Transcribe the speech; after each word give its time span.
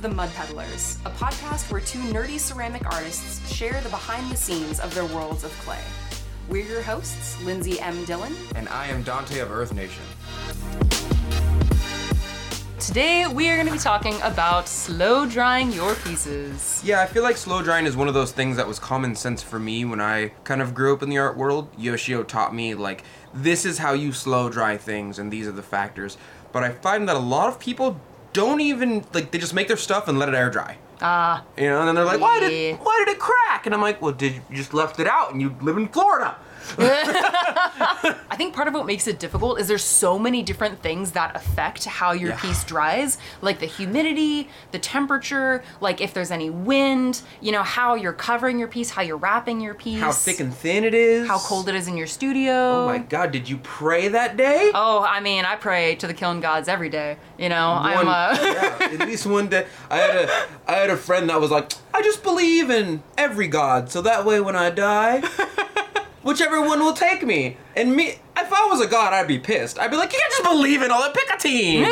The 0.00 0.08
Mud 0.08 0.30
Peddlers, 0.30 0.96
a 1.04 1.10
podcast 1.10 1.70
where 1.70 1.82
two 1.82 1.98
nerdy 1.98 2.40
ceramic 2.40 2.86
artists 2.86 3.52
share 3.52 3.78
the 3.82 3.90
behind 3.90 4.32
the 4.32 4.36
scenes 4.36 4.80
of 4.80 4.94
their 4.94 5.04
worlds 5.04 5.44
of 5.44 5.50
clay. 5.58 5.82
We're 6.48 6.64
your 6.64 6.80
hosts, 6.80 7.38
Lindsey 7.44 7.78
M. 7.80 8.02
Dillon. 8.06 8.34
And 8.54 8.66
I 8.70 8.86
am 8.86 9.04
Donte 9.04 9.42
of 9.42 9.50
Earth 9.50 9.74
Nation. 9.74 10.02
Today 12.78 13.26
we 13.26 13.50
are 13.50 13.56
going 13.56 13.66
to 13.66 13.74
be 13.74 13.78
talking 13.78 14.18
about 14.22 14.68
slow 14.68 15.26
drying 15.26 15.70
your 15.70 15.94
pieces. 15.96 16.80
Yeah, 16.82 17.02
I 17.02 17.06
feel 17.06 17.22
like 17.22 17.36
slow 17.36 17.62
drying 17.62 17.84
is 17.84 17.94
one 17.94 18.08
of 18.08 18.14
those 18.14 18.32
things 18.32 18.56
that 18.56 18.66
was 18.66 18.78
common 18.78 19.14
sense 19.14 19.42
for 19.42 19.58
me 19.58 19.84
when 19.84 20.00
I 20.00 20.28
kind 20.44 20.62
of 20.62 20.74
grew 20.74 20.94
up 20.94 21.02
in 21.02 21.10
the 21.10 21.18
art 21.18 21.36
world. 21.36 21.68
Yoshio 21.76 22.22
taught 22.22 22.54
me, 22.54 22.74
like, 22.74 23.04
this 23.34 23.66
is 23.66 23.76
how 23.76 23.92
you 23.92 24.14
slow 24.14 24.48
dry 24.48 24.78
things, 24.78 25.18
and 25.18 25.30
these 25.30 25.46
are 25.46 25.52
the 25.52 25.62
factors. 25.62 26.16
But 26.52 26.64
I 26.64 26.70
find 26.70 27.06
that 27.08 27.16
a 27.16 27.20
lot 27.20 27.48
of 27.48 27.60
people 27.60 28.00
don't 28.32 28.60
even, 28.60 29.04
like, 29.12 29.30
they 29.30 29.38
just 29.38 29.54
make 29.54 29.68
their 29.68 29.76
stuff 29.76 30.08
and 30.08 30.18
let 30.18 30.28
it 30.28 30.34
air 30.34 30.50
dry. 30.50 30.76
Ah, 31.02 31.44
You 31.56 31.64
know, 31.70 31.78
and 31.80 31.88
then 31.88 31.94
they're 31.94 32.04
like, 32.04 32.20
why 32.20 32.40
did 32.40 32.78
why 32.78 33.02
did 33.04 33.14
it 33.14 33.18
crack? 33.18 33.64
And 33.66 33.74
I'm 33.74 33.80
like, 33.80 34.02
well, 34.02 34.12
did 34.12 34.34
you 34.34 34.56
just 34.56 34.74
left 34.74 35.00
it 35.00 35.06
out 35.06 35.32
and 35.32 35.40
you 35.40 35.56
live 35.62 35.76
in 35.76 35.88
Florida? 35.88 36.36
I 36.78 38.34
think 38.36 38.54
part 38.54 38.68
of 38.68 38.74
what 38.74 38.86
makes 38.86 39.06
it 39.06 39.18
difficult 39.18 39.58
is 39.60 39.68
there's 39.68 39.84
so 39.84 40.18
many 40.18 40.42
different 40.42 40.80
things 40.82 41.12
that 41.12 41.34
affect 41.36 41.84
how 41.84 42.12
your 42.12 42.30
Yeah. 42.30 42.38
piece 42.40 42.64
dries, 42.64 43.18
like 43.42 43.60
the 43.60 43.66
humidity, 43.66 44.48
the 44.72 44.78
temperature, 44.78 45.62
like 45.80 46.00
if 46.00 46.14
there's 46.14 46.30
any 46.30 46.50
wind, 46.50 47.22
you 47.40 47.52
know, 47.52 47.62
how 47.62 47.94
you're 47.94 48.12
covering 48.12 48.58
your 48.58 48.68
piece, 48.68 48.90
how 48.90 49.02
you're 49.02 49.16
wrapping 49.16 49.60
your 49.60 49.74
piece, 49.74 50.00
How 50.00 50.12
thick 50.12 50.40
and 50.40 50.54
thin 50.54 50.84
it 50.84 50.94
is. 50.94 51.26
how 51.28 51.38
cold 51.38 51.68
it 51.68 51.74
is 51.74 51.88
in 51.88 51.96
your 51.96 52.06
studio. 52.06 52.52
Oh 52.52 52.86
my 52.86 52.98
god, 52.98 53.32
did 53.32 53.48
you 53.48 53.58
pray 53.58 54.08
that 54.08 54.36
day? 54.36 54.70
Oh, 54.74 55.02
I 55.02 55.20
mean, 55.20 55.44
I 55.44 55.56
pray 55.56 55.94
to 55.96 56.06
the 56.06 56.14
kiln 56.14 56.40
gods 56.40 56.68
every 56.68 56.88
day. 56.88 57.16
You 57.38 57.48
know, 57.48 57.68
I'm 57.80 58.06
One- 58.06 58.08
uh, 58.08 58.38
yeah, 58.40 58.86
at 59.00 59.00
least 59.08 59.26
one 59.26 59.48
day. 59.48 59.66
I 59.90 59.96
had 59.96 60.16
a 60.16 60.46
I 60.68 60.72
had 60.74 60.90
a 60.90 60.96
friend 60.96 61.28
that 61.30 61.40
was 61.40 61.50
like, 61.50 61.72
I 61.92 62.02
just 62.02 62.22
believe 62.22 62.70
in 62.70 63.02
every 63.18 63.48
god, 63.48 63.90
so 63.90 64.00
that 64.02 64.24
way 64.24 64.40
when 64.40 64.56
I 64.56 64.70
die, 64.70 65.22
whichever 66.22 66.60
one 66.60 66.80
will 66.80 66.92
take 66.92 67.24
me. 67.24 67.56
And 67.76 67.94
me, 67.94 68.08
if 68.36 68.52
I 68.52 68.66
was 68.70 68.80
a 68.80 68.86
god, 68.86 69.12
I'd 69.12 69.26
be 69.28 69.38
pissed. 69.38 69.78
I'd 69.78 69.90
be 69.90 69.96
like, 69.96 70.12
you 70.12 70.18
can't 70.18 70.32
just 70.32 70.44
believe 70.44 70.82
in 70.82 70.90
all 70.90 71.00
that. 71.02 71.14
Pick 71.14 71.30
a 71.32 71.38
team. 71.38 71.84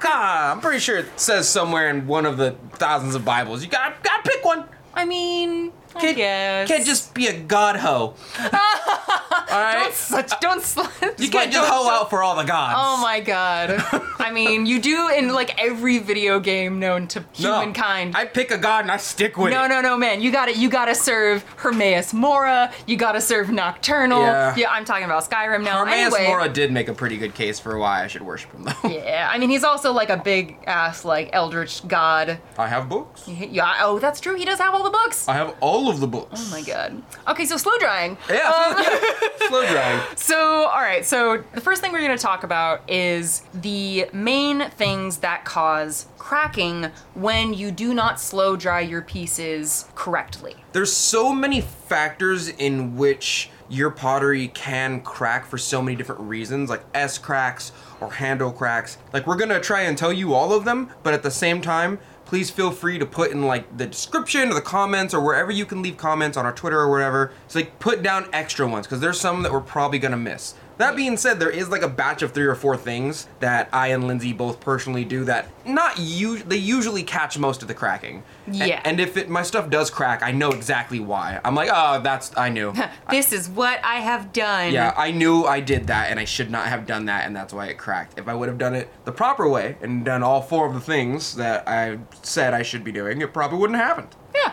God, 0.00 0.52
I'm 0.52 0.60
pretty 0.60 0.78
sure 0.80 0.98
it 0.98 1.06
says 1.18 1.48
somewhere 1.48 1.88
in 1.90 2.06
one 2.06 2.26
of 2.26 2.36
the 2.36 2.52
thousands 2.74 3.14
of 3.14 3.24
Bibles, 3.24 3.62
you 3.64 3.68
got 3.70 4.02
got 4.02 4.24
to 4.24 4.30
pick 4.30 4.44
one. 4.44 4.64
I 4.94 5.04
mean, 5.04 5.72
Can't, 6.00 6.16
guess. 6.16 6.66
can't 6.68 6.84
just 6.84 7.14
be 7.14 7.26
a 7.28 7.38
god 7.38 7.76
hoe. 7.76 8.14
all 9.50 9.60
right, 9.60 9.84
don't 9.84 9.94
such 9.94 10.40
don't 10.40 10.62
sl- 10.62 10.82
you 11.18 11.28
can't 11.30 11.52
just 11.52 11.68
hoe 11.70 11.88
out 11.88 12.10
for 12.10 12.22
all 12.22 12.36
the 12.36 12.44
gods. 12.44 12.74
Oh 12.76 13.00
my 13.02 13.20
god. 13.20 13.82
I 14.18 14.30
mean, 14.32 14.66
you 14.66 14.80
do 14.80 15.08
in 15.08 15.32
like 15.32 15.58
every 15.62 15.98
video 15.98 16.38
game 16.40 16.78
known 16.78 17.06
to 17.08 17.20
No, 17.40 17.60
humankind. 17.60 18.16
I 18.16 18.24
pick 18.26 18.50
a 18.50 18.58
god 18.58 18.82
and 18.84 18.90
I 18.90 18.96
stick 18.98 19.36
with 19.38 19.52
no, 19.52 19.64
it. 19.64 19.68
no, 19.68 19.80
no, 19.80 19.90
no, 19.90 19.96
man. 19.96 20.20
You 20.20 20.30
got 20.30 20.46
to 20.46 20.56
You 20.56 20.68
got 20.68 20.86
to 20.86 20.94
serve 20.94 21.44
Hermaeus 21.56 22.12
Mora. 22.12 22.72
You 22.86 22.96
got 22.96 23.12
to 23.12 23.20
serve 23.20 23.50
Nocturnal. 23.50 24.20
Yeah. 24.20 24.54
I'm 24.70 24.84
talking 24.84 25.04
about 25.04 25.28
Skyrim 25.28 25.62
now. 25.64 25.78
Hermaeus 25.78 26.14
anyway, 26.14 26.26
Mora 26.28 26.48
did 26.48 26.70
make 26.72 26.88
a 26.88 26.94
pretty 26.94 27.16
good 27.16 27.34
case 27.34 27.58
for 27.58 27.78
why 27.78 28.04
I 28.04 28.06
should 28.06 28.22
worship 28.22 28.52
him, 28.52 28.64
though. 28.64 28.88
Yeah, 28.88 29.28
I 29.32 29.38
mean, 29.38 29.50
he's 29.50 29.64
also 29.64 29.92
like 29.92 30.10
a 30.10 30.16
big 30.16 30.58
ass 30.66 31.04
like 31.04 31.30
eldritch 31.32 31.86
god. 31.88 32.38
I 32.58 32.66
have 32.66 32.88
books. 32.88 33.26
Yeah. 33.28 33.76
Oh, 33.80 33.98
that's 33.98 34.20
true. 34.20 34.34
He 34.36 34.44
does 34.44 34.58
have 34.58 34.74
all 34.74 34.82
the 34.82 34.90
books. 34.90 35.26
I 35.28 35.34
have 35.34 35.54
all 35.60 35.88
of 35.88 36.00
the 36.00 36.06
books. 36.06 36.40
Oh 36.46 36.50
my 36.50 36.62
god. 36.62 37.02
Okay, 37.28 37.46
so 37.46 37.56
slow 37.56 37.72
drying. 37.78 38.16
Yeah, 38.28 38.36
Um, 38.48 38.82
yeah. 38.82 39.28
slow 39.48 39.66
drying. 39.66 40.00
So, 40.16 40.66
all 40.66 40.80
right. 40.80 41.04
So, 41.04 41.42
the 41.54 41.60
first 41.60 41.80
thing 41.80 41.92
we're 41.92 42.00
going 42.00 42.16
to 42.16 42.22
talk 42.22 42.44
about 42.44 42.88
is 42.90 43.42
the 43.54 44.08
main 44.12 44.70
things 44.70 45.18
that 45.18 45.44
cause 45.44 46.06
cracking 46.18 46.90
when 47.14 47.54
you 47.54 47.70
do 47.70 47.94
not 47.94 48.20
slow 48.20 48.56
dry 48.56 48.80
your 48.80 49.02
pieces 49.02 49.86
correctly. 49.94 50.56
There's 50.72 50.92
so 50.92 51.32
many 51.32 51.60
factors 51.60 52.48
in 52.48 52.96
which 52.96 53.50
your 53.70 53.90
pottery 53.90 54.48
can 54.48 55.00
crack 55.00 55.46
for 55.46 55.58
so 55.58 55.82
many 55.82 55.96
different 55.96 56.22
reasons, 56.22 56.70
like 56.70 56.82
S 56.94 57.18
cracks 57.18 57.72
or 58.00 58.12
handle 58.12 58.50
cracks. 58.50 58.98
Like 59.12 59.26
we're 59.26 59.36
gonna 59.36 59.60
try 59.60 59.82
and 59.82 59.96
tell 59.96 60.12
you 60.12 60.34
all 60.34 60.52
of 60.52 60.64
them, 60.64 60.90
but 61.02 61.14
at 61.14 61.22
the 61.22 61.30
same 61.30 61.60
time, 61.60 61.98
please 62.28 62.50
feel 62.50 62.70
free 62.70 62.98
to 62.98 63.06
put 63.06 63.30
in 63.30 63.46
like 63.46 63.78
the 63.78 63.86
description 63.86 64.50
or 64.50 64.54
the 64.54 64.60
comments 64.60 65.14
or 65.14 65.20
wherever 65.20 65.50
you 65.50 65.64
can 65.64 65.80
leave 65.80 65.96
comments 65.96 66.36
on 66.36 66.44
our 66.44 66.52
Twitter 66.52 66.78
or 66.78 66.90
whatever. 66.90 67.32
So 67.48 67.58
like 67.58 67.78
put 67.78 68.02
down 68.02 68.28
extra 68.34 68.68
ones 68.68 68.86
because 68.86 69.00
there's 69.00 69.18
some 69.18 69.42
that 69.44 69.50
we're 69.50 69.62
probably 69.62 69.98
gonna 69.98 70.18
miss. 70.18 70.54
That 70.78 70.96
being 70.96 71.16
said, 71.16 71.40
there 71.40 71.50
is 71.50 71.68
like 71.68 71.82
a 71.82 71.88
batch 71.88 72.22
of 72.22 72.32
three 72.32 72.46
or 72.46 72.54
four 72.54 72.76
things 72.76 73.28
that 73.40 73.68
I 73.72 73.88
and 73.88 74.06
Lindsey 74.06 74.32
both 74.32 74.60
personally 74.60 75.04
do 75.04 75.24
that 75.24 75.48
not 75.66 75.98
you 75.98 76.38
they 76.38 76.56
usually 76.56 77.02
catch 77.02 77.38
most 77.38 77.62
of 77.62 77.68
the 77.68 77.74
cracking. 77.74 78.22
Yeah. 78.46 78.80
And, 78.84 78.98
if 78.98 79.16
it 79.16 79.28
my 79.28 79.42
stuff 79.42 79.70
does 79.70 79.90
crack, 79.90 80.22
I 80.22 80.32
know 80.32 80.50
exactly 80.50 80.98
why. 80.98 81.40
I'm 81.44 81.54
like, 81.54 81.68
oh, 81.72 82.00
that's 82.00 82.36
I 82.36 82.48
knew. 82.48 82.72
This 83.10 83.32
is 83.32 83.48
what 83.48 83.80
I 83.84 83.96
have 83.96 84.32
done. 84.32 84.72
yeah, 84.72 84.92
I 84.96 85.10
knew 85.12 85.44
I 85.44 85.60
did 85.60 85.86
that, 85.86 86.10
and 86.10 86.20
I 86.20 86.24
should 86.24 86.50
not 86.50 86.66
have 86.66 86.86
done 86.86 87.06
that, 87.06 87.26
and 87.26 87.34
that's 87.34 87.52
why 87.52 87.66
it 87.66 87.78
cracked. 87.78 88.18
If 88.18 88.28
I 88.28 88.34
would 88.34 88.48
have 88.48 88.58
done 88.58 88.74
it 88.74 88.88
the 89.04 89.12
proper 89.12 89.48
way 89.48 89.76
and 89.80 90.04
done 90.04 90.22
all 90.22 90.42
four 90.42 90.66
of 90.66 90.74
the 90.74 90.80
things 90.80 91.36
that 91.36 91.66
I 91.68 91.98
said 92.22 92.54
I 92.54 92.62
should 92.62 92.84
be 92.84 92.92
doing, 92.92 93.20
it 93.20 93.32
probably 93.32 93.58
wouldn't 93.58 93.78
have 93.78 93.88
happened. 93.88 94.16
Yeah. 94.34 94.52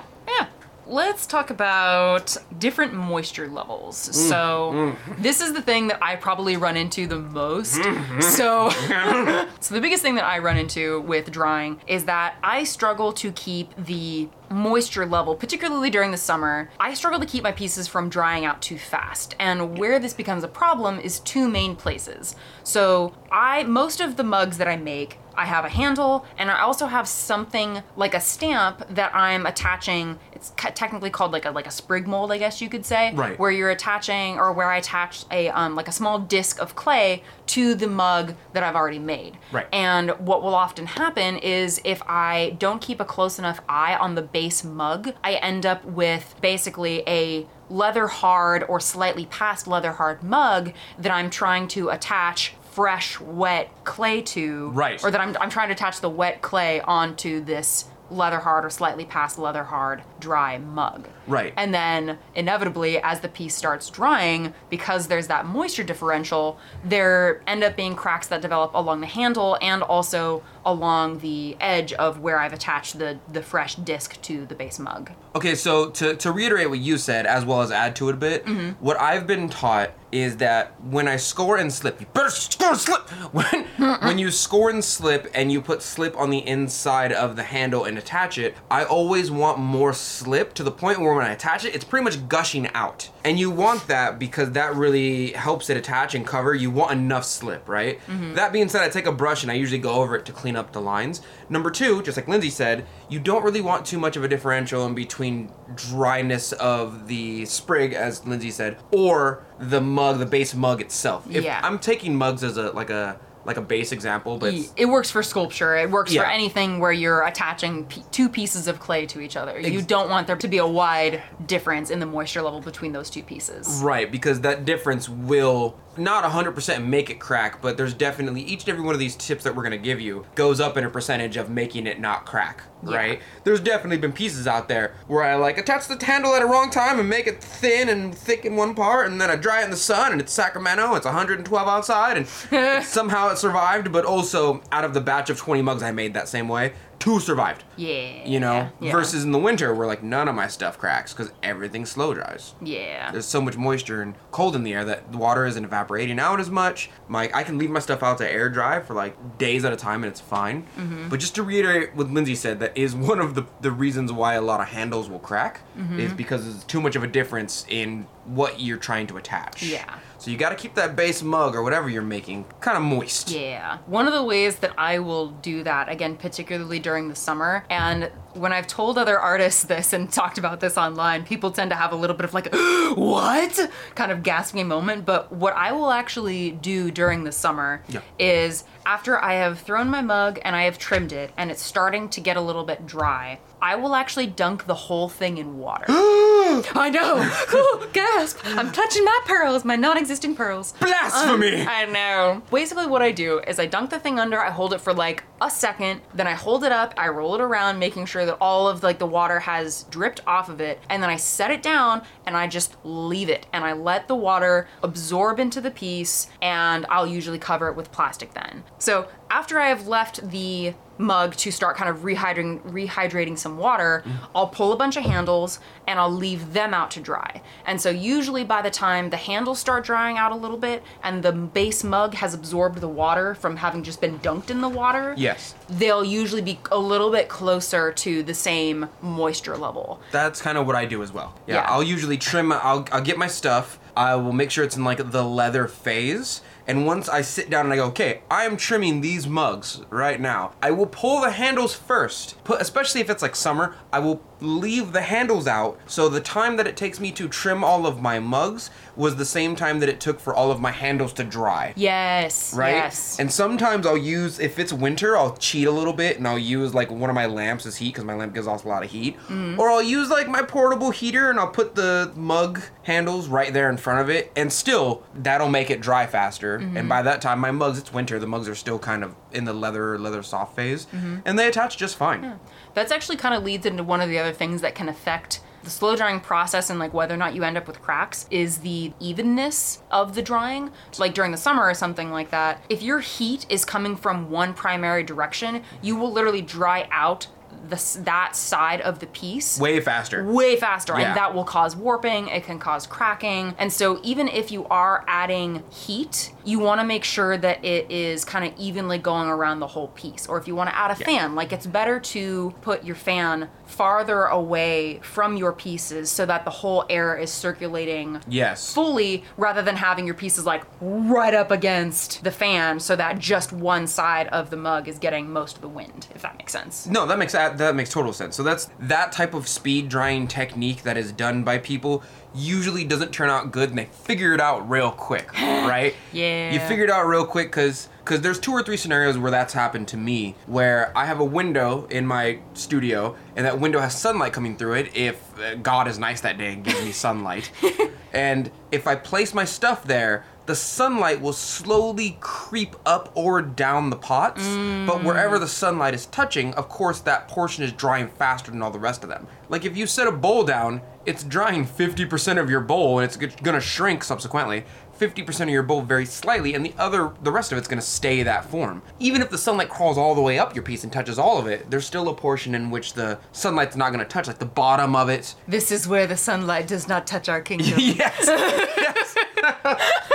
Let's 0.87 1.25
talk 1.25 1.49
about 1.49 2.37
different 2.59 2.93
moisture 2.93 3.47
levels. 3.47 4.07
Mm, 4.09 4.13
So, 4.13 4.95
this 5.17 5.41
is 5.41 5.53
the 5.53 5.61
thing 5.61 5.87
that 5.87 5.97
I 6.01 6.15
probably 6.15 6.57
run 6.57 6.77
into 6.77 7.07
the 7.07 7.17
most. 7.17 7.81
So, 8.21 8.69
so 9.59 9.73
the 9.73 9.81
biggest 9.81 10.03
thing 10.03 10.15
that 10.15 10.25
I 10.25 10.37
run 10.39 10.57
into 10.57 11.01
with 11.01 11.31
drying 11.31 11.81
is 11.87 12.05
that 12.05 12.35
I 12.43 12.63
struggle 12.65 13.13
to 13.13 13.31
keep 13.31 13.75
the 13.77 14.29
moisture 14.51 15.07
level, 15.07 15.35
particularly 15.35 15.89
during 15.89 16.11
the 16.11 16.17
summer. 16.17 16.69
I 16.79 16.93
struggle 16.93 17.19
to 17.19 17.25
keep 17.25 17.43
my 17.43 17.51
pieces 17.51 17.87
from 17.87 18.09
drying 18.09 18.45
out 18.45 18.61
too 18.61 18.77
fast. 18.77 19.35
And 19.39 19.79
where 19.79 19.97
this 19.97 20.13
becomes 20.13 20.43
a 20.43 20.47
problem 20.47 20.99
is 20.99 21.19
two 21.21 21.49
main 21.49 21.75
places. 21.75 22.35
So, 22.63 23.13
I 23.31 23.63
most 23.63 24.01
of 24.01 24.17
the 24.17 24.23
mugs 24.23 24.59
that 24.59 24.67
I 24.67 24.77
make 24.77 25.17
I 25.37 25.45
have 25.45 25.65
a 25.65 25.69
handle, 25.69 26.25
and 26.37 26.49
I 26.49 26.61
also 26.61 26.87
have 26.87 27.07
something 27.07 27.81
like 27.95 28.13
a 28.13 28.19
stamp 28.21 28.83
that 28.89 29.13
I'm 29.15 29.45
attaching. 29.45 30.17
It's 30.33 30.51
technically 30.55 31.09
called 31.09 31.31
like 31.31 31.45
a 31.45 31.51
like 31.51 31.67
a 31.67 31.71
sprig 31.71 32.07
mold, 32.07 32.31
I 32.31 32.37
guess 32.37 32.61
you 32.61 32.69
could 32.69 32.85
say, 32.85 33.13
Right. 33.13 33.37
where 33.39 33.51
you're 33.51 33.69
attaching 33.69 34.37
or 34.39 34.51
where 34.53 34.69
I 34.69 34.77
attach 34.77 35.25
a 35.31 35.49
um, 35.49 35.75
like 35.75 35.87
a 35.87 35.91
small 35.91 36.19
disc 36.19 36.59
of 36.61 36.75
clay 36.75 37.23
to 37.47 37.75
the 37.75 37.87
mug 37.87 38.35
that 38.53 38.63
I've 38.63 38.75
already 38.75 38.99
made. 38.99 39.37
Right. 39.51 39.67
And 39.73 40.11
what 40.19 40.41
will 40.41 40.55
often 40.55 40.85
happen 40.85 41.37
is 41.37 41.79
if 41.83 42.01
I 42.07 42.55
don't 42.59 42.81
keep 42.81 42.99
a 42.99 43.05
close 43.05 43.39
enough 43.39 43.61
eye 43.69 43.95
on 43.95 44.15
the 44.15 44.21
base 44.21 44.63
mug, 44.63 45.13
I 45.23 45.35
end 45.35 45.65
up 45.65 45.85
with 45.85 46.35
basically 46.41 47.03
a 47.07 47.47
leather 47.69 48.07
hard 48.07 48.63
or 48.63 48.79
slightly 48.79 49.25
past 49.25 49.67
leather 49.67 49.93
hard 49.93 50.21
mug 50.21 50.71
that 50.99 51.11
I'm 51.11 51.29
trying 51.29 51.67
to 51.69 51.89
attach 51.89 52.53
fresh 52.75 53.19
wet 53.21 53.71
clay 53.85 54.21
to 54.21 54.69
Right. 54.71 55.01
or 55.03 55.09
that 55.09 55.21
I'm, 55.21 55.35
I'm 55.39 55.49
trying 55.49 55.69
to 55.69 55.73
attach 55.73 56.01
the 56.01 56.09
wet 56.09 56.41
clay 56.41 56.81
onto 56.81 57.43
this 57.43 57.85
leather 58.11 58.37
hard 58.39 58.63
or 58.63 58.69
slightly 58.69 59.03
past 59.03 59.39
leather 59.39 59.63
hard 59.63 60.03
dry 60.19 60.59
mug 60.59 61.07
Right. 61.25 61.53
and 61.57 61.73
then 61.73 62.19
inevitably 62.35 63.01
as 63.01 63.21
the 63.21 63.27
piece 63.27 63.55
starts 63.55 63.89
drying 63.89 64.53
because 64.69 65.07
there's 65.07 65.25
that 65.27 65.47
moisture 65.47 65.83
differential 65.83 66.59
there 66.83 67.41
end 67.47 67.63
up 67.63 67.75
being 67.75 67.95
cracks 67.95 68.27
that 68.27 68.43
develop 68.43 68.75
along 68.75 69.01
the 69.01 69.07
handle 69.07 69.57
and 69.59 69.81
also 69.81 70.43
along 70.63 71.17
the 71.19 71.57
edge 71.59 71.93
of 71.93 72.19
where 72.19 72.37
i've 72.39 72.53
attached 72.53 72.99
the 72.99 73.17
the 73.33 73.41
fresh 73.41 73.73
disc 73.73 74.21
to 74.21 74.45
the 74.45 74.53
base 74.53 74.77
mug 74.77 75.11
Okay, 75.35 75.53
so 75.55 75.89
to, 75.89 76.15
to 76.15 76.31
reiterate 76.31 76.69
what 76.69 76.79
you 76.79 76.97
said, 76.97 77.25
as 77.25 77.43
well 77.43 77.61
as 77.61 77.69
add 77.69 77.93
to 77.97 78.07
it 78.07 78.13
a 78.13 78.17
bit, 78.17 78.45
mm-hmm. 78.45 78.69
what 78.81 78.97
I've 78.97 79.27
been 79.27 79.49
taught 79.49 79.91
is 80.15 80.37
that 80.37 80.81
when 80.81 81.07
I 81.07 81.17
score 81.17 81.57
and 81.57 81.71
slip, 81.71 81.99
you 81.99 82.07
better 82.13 82.29
score 82.29 82.69
and 82.69 82.77
slip. 82.77 83.09
When 83.31 83.65
when 84.01 84.17
you 84.17 84.31
score 84.31 84.69
and 84.69 84.83
slip 84.83 85.29
and 85.33 85.51
you 85.51 85.61
put 85.61 85.81
slip 85.81 86.17
on 86.17 86.29
the 86.29 86.47
inside 86.47 87.11
of 87.11 87.35
the 87.35 87.43
handle 87.43 87.83
and 87.83 87.97
attach 87.97 88.37
it, 88.37 88.55
I 88.71 88.85
always 88.85 89.29
want 89.29 89.59
more 89.59 89.93
slip 89.93 90.53
to 90.53 90.63
the 90.63 90.71
point 90.71 90.99
where 90.99 91.13
when 91.13 91.25
I 91.25 91.31
attach 91.31 91.65
it, 91.65 91.75
it's 91.75 91.83
pretty 91.83 92.03
much 92.03 92.29
gushing 92.29 92.67
out. 92.73 93.09
And 93.25 93.39
you 93.39 93.51
want 93.51 93.87
that 93.87 94.19
because 94.19 94.51
that 94.51 94.75
really 94.75 95.31
helps 95.31 95.69
it 95.69 95.75
attach 95.77 96.15
and 96.15 96.25
cover. 96.25 96.53
You 96.53 96.71
want 96.71 96.91
enough 96.91 97.25
slip, 97.25 97.67
right? 97.67 97.99
Mm-hmm. 98.07 98.35
That 98.35 98.53
being 98.53 98.69
said, 98.69 98.83
I 98.83 98.89
take 98.89 99.07
a 99.07 99.11
brush 99.11 99.43
and 99.43 99.51
I 99.51 99.55
usually 99.55 99.79
go 99.79 99.95
over 99.95 100.15
it 100.15 100.25
to 100.25 100.31
clean 100.31 100.55
up 100.55 100.71
the 100.71 100.81
lines. 100.81 101.21
Number 101.49 101.69
two, 101.69 102.01
just 102.01 102.17
like 102.17 102.27
Lindsey 102.27 102.49
said, 102.49 102.85
you 103.09 103.19
don't 103.19 103.43
really 103.43 103.61
want 103.61 103.85
too 103.85 103.99
much 103.99 104.15
of 104.17 104.23
a 104.23 104.27
differential 104.27 104.85
in 104.85 104.95
between 104.95 105.51
dryness 105.75 106.51
of 106.53 107.07
the 107.07 107.45
sprig, 107.45 107.93
as 107.93 108.25
Lindsey 108.25 108.51
said, 108.51 108.77
or 108.91 109.45
the 109.59 109.81
mug, 109.81 110.19
the 110.19 110.25
base 110.25 110.55
mug 110.55 110.81
itself. 110.81 111.27
If 111.29 111.43
Yeah. 111.43 111.59
I'm 111.63 111.79
taking 111.79 112.15
mugs 112.15 112.43
as 112.43 112.57
a 112.57 112.71
like 112.71 112.89
a 112.89 113.19
like 113.45 113.57
a 113.57 113.61
base 113.61 113.91
example, 113.91 114.39
but 114.39 114.55
it 114.75 114.87
works 114.87 115.11
for 115.11 115.21
sculpture 115.21 115.75
it 115.77 115.91
works 115.91 116.15
for 116.15 116.25
anything 116.25 116.79
where 116.79 116.91
you're 116.91 117.21
attaching 117.27 117.85
p- 117.85 118.03
two 118.09 118.27
pieces 118.27 118.67
of 118.67 118.79
clay 118.79 119.05
to 119.05 119.21
each 119.21 119.37
other 119.37 119.59
you 119.59 119.83
don't 119.83 120.09
want 120.09 120.25
there 120.25 120.35
to 120.35 120.47
be 120.47 120.57
a 120.57 120.65
wide 120.65 121.21
difference 121.45 121.91
in 121.91 121.99
the 121.99 122.07
moisture 122.07 122.41
level 122.41 122.59
between 122.59 122.91
those 122.91 123.07
two 123.07 123.21
pieces 123.21 123.81
Right, 123.83 124.11
because 124.11 124.41
that 124.41 124.65
difference 124.65 125.07
will 125.07 125.79
not 125.97 126.23
100% 126.23 126.85
make 126.85 127.09
it 127.09 127.19
crack, 127.19 127.61
but 127.61 127.77
there's 127.77 127.93
definitely 127.93 128.41
each 128.41 128.61
and 128.63 128.69
every 128.69 128.83
one 128.83 128.93
of 128.93 128.99
these 128.99 129.15
tips 129.15 129.43
that 129.43 129.55
we're 129.55 129.63
going 129.63 129.71
to 129.71 129.77
give 129.77 129.99
you 130.01 130.25
goes 130.35 130.59
up 130.59 130.77
in 130.77 130.83
a 130.83 130.89
percentage 130.89 131.37
of 131.37 131.49
making 131.49 131.87
it 131.87 131.99
not 131.99 132.25
crack, 132.25 132.63
Yeah. 132.87 132.95
right? 132.97 133.21
There's 133.43 133.59
definitely 133.59 133.97
been 133.97 134.11
pieces 134.13 134.47
out 134.47 134.67
there 134.67 134.93
where 135.07 135.23
I 135.23 135.35
like 135.35 135.57
attach 135.57 135.87
the 135.87 136.03
handle 136.05 136.33
at 136.35 136.41
a 136.41 136.45
wrong 136.45 136.69
time 136.69 136.99
and 136.99 137.09
make 137.09 137.27
it 137.27 137.43
thin 137.43 137.89
and 137.89 138.13
thick 138.15 138.45
in 138.45 138.55
one 138.55 138.75
part, 138.75 139.07
and 139.09 139.19
then 139.19 139.29
I 139.29 139.35
dry 139.35 139.61
it 139.61 139.65
in 139.65 139.71
the 139.71 139.77
sun, 139.77 140.11
and 140.11 140.21
it's 140.21 140.33
Sacramento, 140.33 140.95
it's 140.95 141.05
112 141.05 141.67
outside, 141.67 142.17
and 142.17 142.27
somehow 142.85 143.29
it 143.29 143.37
survived, 143.37 143.91
but 143.91 144.05
also 144.05 144.61
out 144.71 144.83
of 144.85 144.93
the 144.93 145.01
batch 145.01 145.29
of 145.29 145.37
20 145.37 145.61
mugs 145.61 145.83
I 145.83 145.91
made 145.91 146.13
that 146.13 146.27
same 146.27 146.47
way, 146.47 146.73
two 147.05 147.19
survived. 147.19 147.63
Yeah. 147.77 148.25
You 148.25 148.39
know, 148.39 148.69
Yeah. 148.79 148.91
versus 148.91 149.23
in 149.23 149.31
the 149.31 149.37
winter 149.37 149.73
where 149.75 149.85
like 149.85 150.01
none 150.01 150.27
of 150.27 150.33
my 150.33 150.47
stuff 150.47 150.79
cracks 150.79 151.13
because 151.13 151.31
everything 151.43 151.85
slow 151.85 152.15
dries 152.15 152.55
Yeah. 152.61 153.11
there's 153.11 153.27
so 153.27 153.39
much 153.41 153.55
moisture 153.57 154.01
and 154.01 154.15
cold 154.31 154.55
in 154.55 154.63
the 154.63 154.73
air 154.73 154.83
that 154.85 155.11
the 155.11 155.17
water 155.19 155.45
isn't 155.45 155.63
evaporating 155.63 156.19
out 156.19 156.39
as 156.39 156.49
much. 156.49 156.89
My 157.07 157.29
I 157.31 157.43
can 157.43 157.59
leave 157.59 157.69
my 157.69 157.79
stuff 157.79 158.01
out 158.01 158.17
to 158.17 158.27
air 158.31 158.49
dry 158.49 158.79
for 158.79 158.95
like 158.95 159.37
days 159.37 159.63
at 159.65 159.71
a 159.71 159.75
time 159.75 160.03
and 160.03 160.09
it's 160.11 160.19
fine. 160.19 160.63
Mm-hmm. 160.79 161.09
But 161.09 161.19
just 161.19 161.35
to 161.35 161.43
reiterate 161.43 161.95
what 161.95 162.09
Lindsey 162.09 162.33
said, 162.35 162.59
that 162.61 162.75
is 162.75 162.95
one 162.95 163.19
of 163.19 163.35
the, 163.35 163.43
the 163.61 163.71
reasons 163.71 164.11
why 164.11 164.33
a 164.33 164.41
lot 164.41 164.59
of 164.59 164.67
handles 164.69 165.07
will 165.07 165.19
crack 165.19 165.61
Mm-hmm. 165.77 165.99
is 165.99 166.13
because 166.13 166.43
there's 166.45 166.63
too 166.63 166.81
much 166.81 166.95
of 166.95 167.03
a 167.03 167.07
difference 167.07 167.65
in 167.69 168.07
what 168.25 168.59
you're 168.61 168.77
trying 168.77 169.05
to 169.07 169.17
attach. 169.17 169.61
Yeah. 169.61 169.99
So 170.25 170.31
you 170.31 170.37
got 170.37 170.49
to 170.49 170.55
keep 170.55 170.73
that 170.73 170.95
base 170.95 171.21
mug 171.21 171.53
or 171.53 171.61
whatever 171.61 171.87
you're 171.87 172.01
making 172.01 172.45
kind 172.59 172.75
of 172.75 172.81
moist. 172.81 173.29
Yeah. 173.29 173.77
One 173.85 174.07
of 174.07 174.13
the 174.13 174.23
ways 174.23 174.55
that 174.55 174.73
I 174.75 174.97
will 174.97 175.27
do 175.27 175.61
that, 175.61 175.87
again, 175.87 176.17
particularly 176.17 176.79
during 176.79 177.09
the 177.09 177.15
summer, 177.15 177.63
and 177.69 178.09
when 178.33 178.51
I've 178.51 178.65
told 178.65 178.97
other 178.97 179.19
artists 179.19 179.63
this 179.65 179.93
and 179.93 180.11
talked 180.11 180.39
about 180.39 180.61
this 180.61 180.79
online, 180.79 181.25
people 181.25 181.51
tend 181.51 181.69
to 181.69 181.75
have 181.75 181.91
a 181.91 181.95
little 181.95 182.15
bit 182.15 182.23
of 182.23 182.33
like, 182.33 182.51
what? 182.95 183.69
Kind 183.93 184.11
of 184.11 184.23
gasping 184.23 184.67
moment. 184.67 185.05
But 185.05 185.31
what 185.31 185.53
I 185.53 185.73
will 185.73 185.91
actually 185.91 186.49
do 186.49 186.89
during 186.89 187.23
the 187.23 187.31
summer 187.31 187.83
Yeah. 187.87 188.01
is 188.17 188.63
after 188.83 189.23
I 189.23 189.33
have 189.35 189.59
thrown 189.59 189.89
my 189.89 190.01
mug 190.01 190.39
and 190.43 190.55
I 190.55 190.63
have 190.63 190.79
trimmed 190.79 191.11
it 191.11 191.33
and 191.37 191.51
it's 191.51 191.61
starting 191.61 192.09
to 192.09 192.19
get 192.19 192.35
a 192.35 192.41
little 192.41 192.63
bit 192.63 192.87
dry, 192.87 193.37
I 193.65 193.73
will 193.73 193.95
actually 193.95 194.27
dunk 194.27 194.67
the 194.67 194.75
whole 194.75 195.09
thing 195.09 195.39
in 195.39 195.57
water. 195.57 195.85
I 195.89 196.91
know. 196.93 197.87
Gasp. 197.93 198.37
I'm 198.45 198.71
touching 198.71 199.03
my 199.03 199.19
pearls, 199.25 199.65
my 199.65 199.75
non 199.75 199.97
existing 199.97 200.35
pearls. 200.35 200.73
Blasphemy! 200.73 201.61
Um, 201.61 201.67
I 201.67 201.85
know. 201.85 202.43
Basically, 202.51 202.85
what 202.85 203.01
I 203.01 203.11
do 203.11 203.39
is 203.39 203.57
I 203.57 203.65
dunk 203.65 203.89
the 203.89 203.97
thing 203.97 204.19
under, 204.19 204.39
I 204.39 204.51
hold 204.51 204.71
it 204.73 204.81
for 204.81 204.93
like 204.93 205.23
a 205.41 205.49
second, 205.49 206.01
then 206.13 206.27
I 206.27 206.33
hold 206.33 206.63
it 206.63 206.71
up, 206.71 206.93
I 206.95 207.07
roll 207.07 207.33
it 207.33 207.41
around, 207.41 207.79
making 207.79 208.05
sure 208.05 208.23
that 208.27 208.37
all 208.39 208.67
of 208.67 208.83
like 208.83 208.99
the 208.99 209.07
water 209.07 209.39
has 209.39 209.85
dripped 209.89 210.21
off 210.27 210.47
of 210.47 210.61
it, 210.61 210.79
and 210.91 211.01
then 211.01 211.09
I 211.09 211.15
set 211.15 211.49
it 211.49 211.63
down 211.63 212.03
and 212.27 212.37
I 212.37 212.45
just 212.45 212.75
leave 212.83 213.29
it 213.29 213.47
and 213.51 213.63
I 213.63 213.73
let 213.73 214.07
the 214.07 214.15
water 214.15 214.67
absorb 214.83 215.39
into 215.39 215.59
the 215.59 215.71
piece, 215.71 216.27
and 216.39 216.85
I'll 216.87 217.07
usually 217.07 217.39
cover 217.39 217.67
it 217.69 217.75
with 217.75 217.91
plastic 217.91 218.35
then. 218.35 218.63
So 218.77 219.07
after 219.35 219.59
I 219.59 219.67
have 219.67 219.85
left 219.85 220.29
the 220.29 220.73
mug 220.97 221.35
to 221.35 221.51
start 221.51 221.75
kind 221.75 221.89
of 221.89 221.97
rehydrating 222.03 222.61
rehydrating 222.71 223.37
some 223.37 223.57
water, 223.57 224.01
I'll 224.33 224.47
pull 224.47 224.71
a 224.71 224.77
bunch 224.77 224.95
of 224.95 225.03
handles 225.03 225.59
and 225.85 225.99
I'll 225.99 226.09
leave 226.25 226.53
them 226.53 226.73
out 226.73 226.89
to 226.91 227.01
dry. 227.01 227.41
And 227.65 227.81
so 227.81 227.89
usually 227.89 228.45
by 228.45 228.61
the 228.61 228.71
time 228.71 229.09
the 229.09 229.17
handles 229.17 229.59
start 229.59 229.83
drying 229.83 230.17
out 230.17 230.31
a 230.31 230.35
little 230.35 230.55
bit 230.57 230.83
and 231.03 231.21
the 231.21 231.33
base 231.33 231.83
mug 231.83 232.13
has 232.13 232.33
absorbed 232.33 232.79
the 232.79 232.87
water 232.87 233.35
from 233.35 233.57
having 233.57 233.83
just 233.83 233.99
been 233.99 234.19
dunked 234.19 234.49
in 234.49 234.61
the 234.61 234.69
water, 234.69 235.13
Yes. 235.17 235.53
they'll 235.67 236.05
usually 236.05 236.41
be 236.41 236.57
a 236.71 236.79
little 236.79 237.11
bit 237.11 237.27
closer 237.27 237.91
to 237.91 238.23
the 238.23 238.33
same 238.33 238.87
moisture 239.01 239.57
level. 239.57 239.99
That's 240.13 240.41
kind 240.41 240.57
of 240.57 240.65
what 240.65 240.77
I 240.77 240.85
do 240.85 241.03
as 241.03 241.11
well. 241.11 241.33
Yeah, 241.45 241.55
Yeah. 241.55 241.65
I'll 241.67 241.83
usually 241.83 242.17
trim. 242.17 242.53
I'll 242.53 242.87
I'll 242.93 243.01
get 243.11 243.17
my 243.17 243.27
stuff. 243.27 243.79
I 243.97 244.15
will 244.15 244.33
make 244.41 244.49
sure 244.51 244.63
it's 244.63 244.77
in 244.77 244.85
like 244.85 245.11
the 245.11 245.23
leather 245.25 245.67
phase. 245.67 246.39
And 246.67 246.85
once 246.85 247.07
I 247.07 247.21
sit 247.21 247.49
down 247.49 247.65
and 247.65 247.73
I 247.73 247.75
go, 247.77 247.85
okay, 247.87 248.21
I 248.29 248.45
am 248.45 248.57
trimming 248.57 249.01
these 249.01 249.27
mugs 249.27 249.81
right 249.89 250.19
now. 250.19 250.53
I 250.61 250.71
will 250.71 250.87
pull 250.87 251.21
the 251.21 251.31
handles 251.31 251.75
first. 251.75 252.43
Put, 252.43 252.61
especially 252.61 253.01
if 253.01 253.09
it's 253.09 253.21
like 253.21 253.35
summer, 253.35 253.75
I 253.93 253.99
will 253.99 254.17
leave 254.45 254.91
the 254.91 255.01
handles 255.01 255.47
out. 255.47 255.79
So 255.85 256.07
the 256.09 256.21
time 256.21 256.57
that 256.57 256.67
it 256.67 256.77
takes 256.77 256.99
me 256.99 257.11
to 257.13 257.27
trim 257.27 257.63
all 257.63 257.85
of 257.85 258.01
my 258.01 258.19
mugs 258.19 258.69
was 258.95 259.15
the 259.17 259.25
same 259.25 259.55
time 259.55 259.79
that 259.79 259.89
it 259.89 259.99
took 259.99 260.19
for 260.19 260.33
all 260.33 260.51
of 260.51 260.59
my 260.61 260.71
handles 260.71 261.11
to 261.13 261.23
dry 261.23 261.73
Yes. 261.75 262.53
right? 262.53 262.75
Yes. 262.75 263.19
And 263.19 263.31
sometimes 263.31 263.85
I'll 263.85 263.97
use 263.97 264.39
if 264.39 264.57
it's 264.59 264.71
winter, 264.71 265.17
I'll 265.17 265.35
cheat 265.37 265.67
a 265.67 265.71
little 265.71 265.93
bit 265.93 266.17
and 266.17 266.27
I'll 266.27 266.39
use 266.39 266.73
like 266.73 266.89
one 266.91 267.09
of 267.09 267.15
my 267.15 267.25
lamps 267.25 267.65
as 267.65 267.75
heat 267.77 267.89
because 267.89 268.05
my 268.05 268.13
lamp 268.15 268.33
gives 268.33 268.47
off 268.47 268.63
a 268.65 268.67
lot 268.69 268.83
of 268.83 268.91
heat. 268.91 269.17
Mm-hmm. 269.27 269.59
Or 269.59 269.69
I'll 269.69 269.81
use 269.83 270.09
like 270.09 270.27
my 270.27 270.41
portable 270.43 270.91
heater 270.91 271.29
and 271.29 271.39
I'll 271.39 271.49
put 271.49 271.75
the 271.75 272.11
mug 272.15 272.61
handles 272.83 273.27
right 273.27 273.51
there 273.51 273.69
in 273.69 273.77
front 273.77 273.99
of 273.99 274.09
it, 274.09 274.31
and 274.35 274.53
still 274.53 275.01
that'll 275.15 275.49
make 275.49 275.71
it 275.71 275.81
dry 275.81 276.05
faster. 276.05 276.59
Mm-hmm. 276.59 276.77
And 276.77 276.87
by 276.87 277.01
that 277.01 277.19
time, 277.21 277.39
my 277.39 277.49
mugs, 277.51 277.79
it's 277.79 277.91
winter, 277.91 278.19
the 278.19 278.27
mugs 278.27 278.47
are 278.47 278.53
still 278.55 278.77
kind 278.77 279.03
of 279.03 279.15
in 279.31 279.45
the 279.45 279.53
leather 279.53 279.97
leather 279.97 280.21
soft 280.21 280.55
phase, 280.55 280.85
Mm-hmm. 280.93 281.17
and 281.25 281.37
they 281.39 281.47
attach 281.47 281.77
just 281.77 281.95
fine. 281.95 282.39
That's 282.75 282.91
actually 282.91 283.17
kind 283.17 283.33
of 283.33 283.43
leads 283.43 283.65
into 283.65 283.83
one 283.83 284.01
of 284.01 284.09
the 284.09 284.19
other 284.19 284.33
things 284.35 284.61
that 284.61 284.75
can 284.75 284.89
affect 284.89 285.41
the 285.65 285.71
slow 285.71 285.95
drying 285.95 286.19
process 286.19 286.69
and 286.69 286.79
like 286.79 286.93
whether 286.93 287.13
or 287.13 287.17
not 287.17 287.33
you 287.35 287.43
end 287.43 287.57
up 287.57 287.67
with 287.67 287.81
cracks 287.81 288.27
is 288.29 288.59
the 288.59 288.93
evenness 288.99 289.81
of 289.91 290.15
the 290.15 290.21
drying. 290.21 290.71
Like 290.97 291.13
during 291.13 291.31
the 291.31 291.37
summer 291.37 291.63
or 291.63 291.73
something 291.73 292.11
like 292.11 292.29
that, 292.29 292.63
if 292.69 292.83
your 292.83 292.99
heat 292.99 293.45
is 293.49 293.65
coming 293.65 293.97
from 293.97 294.29
one 294.29 294.53
primary 294.53 295.03
direction, 295.03 295.63
you 295.81 295.95
will 295.95 296.11
literally 296.11 296.41
dry 296.41 296.87
out 296.91 297.27
the 297.69 297.99
that 298.03 298.35
side 298.35 298.81
of 298.81 298.99
the 298.99 299.07
piece 299.07 299.59
Way 299.59 299.79
faster. 299.79 300.23
way 300.23 300.55
faster 300.55 300.93
Yeah. 300.99 301.07
and 301.09 301.17
that 301.17 301.33
will 301.33 301.43
cause 301.43 301.75
warping 301.75 302.27
it 302.27 302.43
can 302.43 302.59
cause 302.59 302.85
cracking 302.87 303.55
and 303.57 303.71
so 303.71 303.99
even 304.03 304.27
if 304.27 304.51
you 304.51 304.65
are 304.67 305.03
adding 305.07 305.63
heat 305.71 306.31
you 306.43 306.59
want 306.59 306.79
to 306.79 306.85
make 306.85 307.03
sure 307.03 307.37
that 307.37 307.63
it 307.65 307.89
is 307.89 308.23
kind 308.23 308.45
of 308.45 308.57
evenly 308.59 308.97
going 308.99 309.27
around 309.29 309.59
the 309.59 309.67
whole 309.67 309.87
piece 309.89 310.27
or 310.27 310.37
if 310.37 310.47
you 310.47 310.55
want 310.55 310.69
to 310.69 310.75
add 310.77 310.91
a 310.91 310.95
fan 310.95 311.33
like 311.35 311.51
it's 311.51 311.65
better 311.65 311.99
to 311.99 312.53
put 312.61 312.83
your 312.83 312.95
fan 312.95 313.49
farther 313.65 314.25
away 314.25 314.99
from 315.01 315.35
your 315.37 315.51
pieces 315.51 316.09
so 316.11 316.25
that 316.25 316.45
the 316.45 316.51
whole 316.51 316.85
air 316.89 317.17
is 317.17 317.31
circulating 317.31 318.21
Yes. 318.27 318.73
fully 318.73 319.23
rather 319.37 319.61
than 319.61 319.75
having 319.75 320.05
your 320.05 320.13
pieces 320.15 320.45
like 320.45 320.63
right 320.81 321.33
up 321.33 321.49
against 321.51 322.23
the 322.23 322.31
fan 322.31 322.79
so 322.79 322.95
that 322.95 323.17
just 323.17 323.51
one 323.51 323.87
side 323.87 324.27
of 324.27 324.49
the 324.51 324.55
mug 324.57 324.87
is 324.87 324.99
getting 324.99 325.31
most 325.31 325.55
of 325.55 325.61
the 325.61 325.67
wind 325.67 326.07
if 326.13 326.21
that 326.21 326.37
makes 326.37 326.53
sense 326.53 326.85
No, 326.85 327.05
that 327.07 327.17
makes 327.17 327.33
that, 327.33 327.54
that 327.57 327.75
makes 327.75 327.89
total 327.89 328.13
sense. 328.13 328.35
So 328.35 328.43
that's 328.43 328.69
that 328.79 329.11
type 329.11 329.33
of 329.33 329.47
speed 329.47 329.89
drying 329.89 330.27
technique 330.27 330.83
that 330.83 330.97
is 330.97 331.11
done 331.11 331.43
by 331.43 331.57
people 331.57 332.03
usually 332.35 332.83
doesn't 332.83 333.11
turn 333.11 333.29
out 333.29 333.51
good, 333.51 333.69
and 333.69 333.77
they 333.77 333.85
figure 333.85 334.33
it 334.33 334.41
out 334.41 334.69
real 334.69 334.91
quick, 334.91 335.31
right? 335.41 335.93
Yeah. 336.11 336.53
You 336.53 336.59
figure 336.59 336.83
it 336.83 336.89
out 336.89 337.07
real 337.07 337.25
quick 337.25 337.47
because 337.47 337.89
because 338.03 338.21
there's 338.21 338.39
two 338.39 338.51
or 338.51 338.61
three 338.61 338.77
scenarios 338.77 339.17
where 339.17 339.31
that's 339.31 339.53
happened 339.53 339.87
to 339.87 339.97
me, 339.97 340.35
where 340.45 340.95
I 340.95 341.05
have 341.05 341.19
a 341.19 341.25
window 341.25 341.87
in 341.89 342.05
my 342.05 342.39
studio, 342.53 343.15
and 343.35 343.45
that 343.45 343.59
window 343.59 343.79
has 343.79 343.99
sunlight 343.99 344.33
coming 344.33 344.57
through 344.57 344.73
it. 344.73 344.95
If 344.95 345.39
uh, 345.39 345.55
God 345.55 345.87
is 345.87 345.97
nice 345.97 346.21
that 346.21 346.37
day 346.37 346.53
and 346.53 346.63
gives 346.63 346.83
me 346.83 346.91
sunlight, 346.91 347.51
and 348.13 348.51
if 348.71 348.85
I 348.87 348.95
place 348.95 349.33
my 349.33 349.45
stuff 349.45 349.83
there. 349.83 350.25
The 350.45 350.55
sunlight 350.55 351.21
will 351.21 351.33
slowly 351.33 352.17
creep 352.19 352.75
up 352.85 353.11
or 353.15 353.41
down 353.41 353.89
the 353.89 353.95
pots, 353.95 354.43
but 354.43 354.99
mm. 354.99 355.03
wherever 355.03 355.39
the 355.39 355.47
sunlight 355.47 355.95
is 355.95 356.05
touching, 356.07 356.53
of 356.53 356.69
course, 356.69 356.99
that 357.01 357.27
portion 357.27 357.63
is 357.63 357.71
drying 357.71 358.09
faster 358.09 358.51
than 358.51 358.61
all 358.61 358.71
the 358.71 358.79
rest 358.79 359.03
of 359.03 359.09
them. 359.09 359.25
Like 359.49 359.65
if 359.65 359.75
you 359.75 359.87
set 359.87 360.07
a 360.07 360.11
bowl 360.11 360.43
down, 360.43 360.81
it's 361.05 361.23
drying 361.23 361.65
50% 361.65 362.39
of 362.39 362.49
your 362.49 362.61
bowl 362.61 362.99
and 362.99 363.05
it's 363.05 363.35
gonna 363.41 363.61
shrink 363.61 364.03
subsequently. 364.03 364.65
50% 364.99 365.41
of 365.41 365.49
your 365.49 365.63
bowl 365.63 365.81
very 365.81 366.05
slightly 366.05 366.53
and 366.53 366.65
the 366.65 366.73
other 366.77 367.11
the 367.21 367.31
rest 367.31 367.51
of 367.51 367.57
it's 367.57 367.67
going 367.67 367.79
to 367.79 367.85
stay 367.85 368.23
that 368.23 368.45
form. 368.45 368.81
Even 368.99 369.21
if 369.21 369.29
the 369.29 369.37
sunlight 369.37 369.69
crawls 369.69 369.97
all 369.97 370.15
the 370.15 370.21
way 370.21 370.39
up 370.39 370.55
your 370.55 370.63
piece 370.63 370.83
and 370.83 370.93
touches 370.93 371.19
all 371.19 371.37
of 371.37 371.47
it, 371.47 371.69
there's 371.69 371.85
still 371.85 372.07
a 372.07 372.13
portion 372.13 372.55
in 372.55 372.71
which 372.71 372.93
the 372.93 373.19
sunlight's 373.31 373.75
not 373.75 373.91
going 373.91 373.99
to 373.99 374.09
touch 374.09 374.27
like 374.27 374.39
the 374.39 374.45
bottom 374.45 374.95
of 374.95 375.09
it. 375.09 375.35
this 375.47 375.71
is 375.71 375.87
where 375.87 376.07
the 376.07 376.17
sunlight 376.17 376.67
does 376.67 376.87
not 376.87 377.05
touch 377.05 377.27
our 377.27 377.41
kingdom 377.49 377.73
yes. 377.77 378.25
yes. 378.25 379.15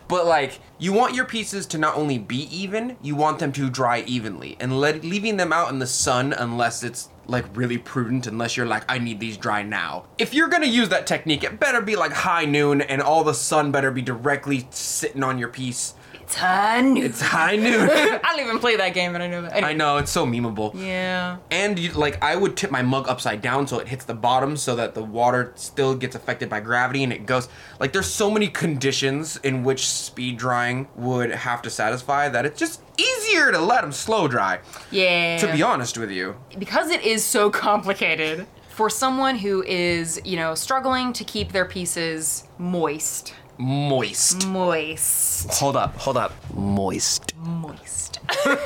but 0.10 0.26
like 0.26 0.60
you 0.80 0.92
want 0.92 1.14
your 1.14 1.24
pieces 1.24 1.66
to 1.68 1.78
not 1.78 1.96
only 1.96 2.18
be 2.18 2.54
even, 2.54 2.98
you 3.02 3.16
want 3.16 3.40
them 3.40 3.54
to 3.54 3.70
dry 3.70 4.02
evenly 4.02 4.58
and 4.60 4.82
let 4.82 5.06
leaving 5.06 5.38
them 5.38 5.54
out 5.54 5.70
in 5.72 5.80
the 5.80 5.88
sun 5.88 6.34
unless 6.34 6.84
it's 6.84 7.10
like 7.28 7.46
really 7.56 7.78
prudent 7.78 8.26
unless 8.26 8.58
you're 8.58 8.66
like 8.66 8.84
I 8.90 8.98
need 8.98 9.20
these 9.20 9.38
dry 9.38 9.62
now. 9.62 10.06
If 10.18 10.34
you're 10.34 10.50
to 10.50 10.68
use 10.68 10.90
that 10.90 11.06
technique, 11.06 11.44
it 11.44 11.60
better 11.60 11.80
be 11.80 11.96
like 11.96 12.12
high 12.12 12.46
noon 12.46 12.82
and 12.82 13.02
all 13.02 13.24
the 13.24 13.34
sun 13.34 13.72
better 13.72 13.92
be 13.92 14.02
directly 14.02 14.68
sitting 14.72 15.24
on 15.24 15.38
your 15.38 15.50
piece. 15.50 15.94
It's 16.30 16.36
high 16.38 16.82
noon. 16.82 16.98
It's 16.98 17.22
high 17.22 17.56
noon. 17.56 17.90
I 17.92 18.20
don't 18.36 18.46
even 18.46 18.60
play 18.60 18.76
that 18.76 18.94
game, 18.94 19.16
and 19.16 19.24
I 19.24 19.28
know 19.28 19.42
that. 19.42 19.54
Anyway. 19.54 19.70
I 19.70 19.74
know 19.74 19.98
it's 19.98 20.12
so 20.12 20.28
memeable. 20.28 20.80
Yeah. 20.80 21.38
And 21.50 21.80
you, 21.80 21.92
like 21.94 22.24
I 22.24 22.36
would 22.36 22.56
tip 22.56 22.70
my 22.70 22.84
mug 22.84 23.08
upside 23.10 23.42
down 23.42 23.66
so 23.66 23.80
it 23.80 23.88
hits 23.88 24.06
the 24.06 24.14
bottom 24.14 24.56
so 24.56 24.76
that 24.76 24.94
the 24.94 25.04
water 25.04 25.54
still 25.56 25.96
gets 25.96 26.16
affected 26.16 26.48
by 26.48 26.60
gravity 26.60 27.04
and 27.04 27.12
it 27.12 27.26
goes 27.26 27.50
like 27.80 27.94
there's 27.94 28.06
so 28.06 28.30
many 28.30 28.48
conditions 28.48 29.38
in 29.38 29.64
which 29.64 29.88
speed 29.90 30.38
drying 30.38 30.88
would 30.96 31.32
have 31.32 31.64
to 31.64 31.70
satisfy 31.72 32.30
that 32.30 32.46
it's 32.46 32.60
just 32.60 32.84
easier 32.98 33.52
to 33.52 33.58
let 33.58 33.82
them 33.82 33.92
slow 33.92 34.28
dry. 34.28 34.60
Yeah. 34.92 35.38
To 35.38 35.52
be 35.52 35.64
honest 35.64 35.98
with 35.98 36.12
you. 36.12 36.36
because 36.60 36.92
it 36.92 37.02
is 37.02 37.26
so 37.26 37.50
complicated 37.50 38.46
for 38.68 38.88
someone 38.88 39.36
who 39.36 39.64
is, 39.64 40.22
you 40.24 40.38
know, 40.38 40.54
struggling 40.54 41.12
to 41.14 41.24
keep 41.24 41.54
their 41.54 41.66
pieces 41.66 42.48
moist 42.60 43.34
moist. 43.60 44.48
Moist. 44.48 45.52
Hold 45.60 45.76
up, 45.76 45.96
hold 45.98 46.18
up. 46.18 46.34
Moist. 46.54 47.36
Moist. 47.38 48.20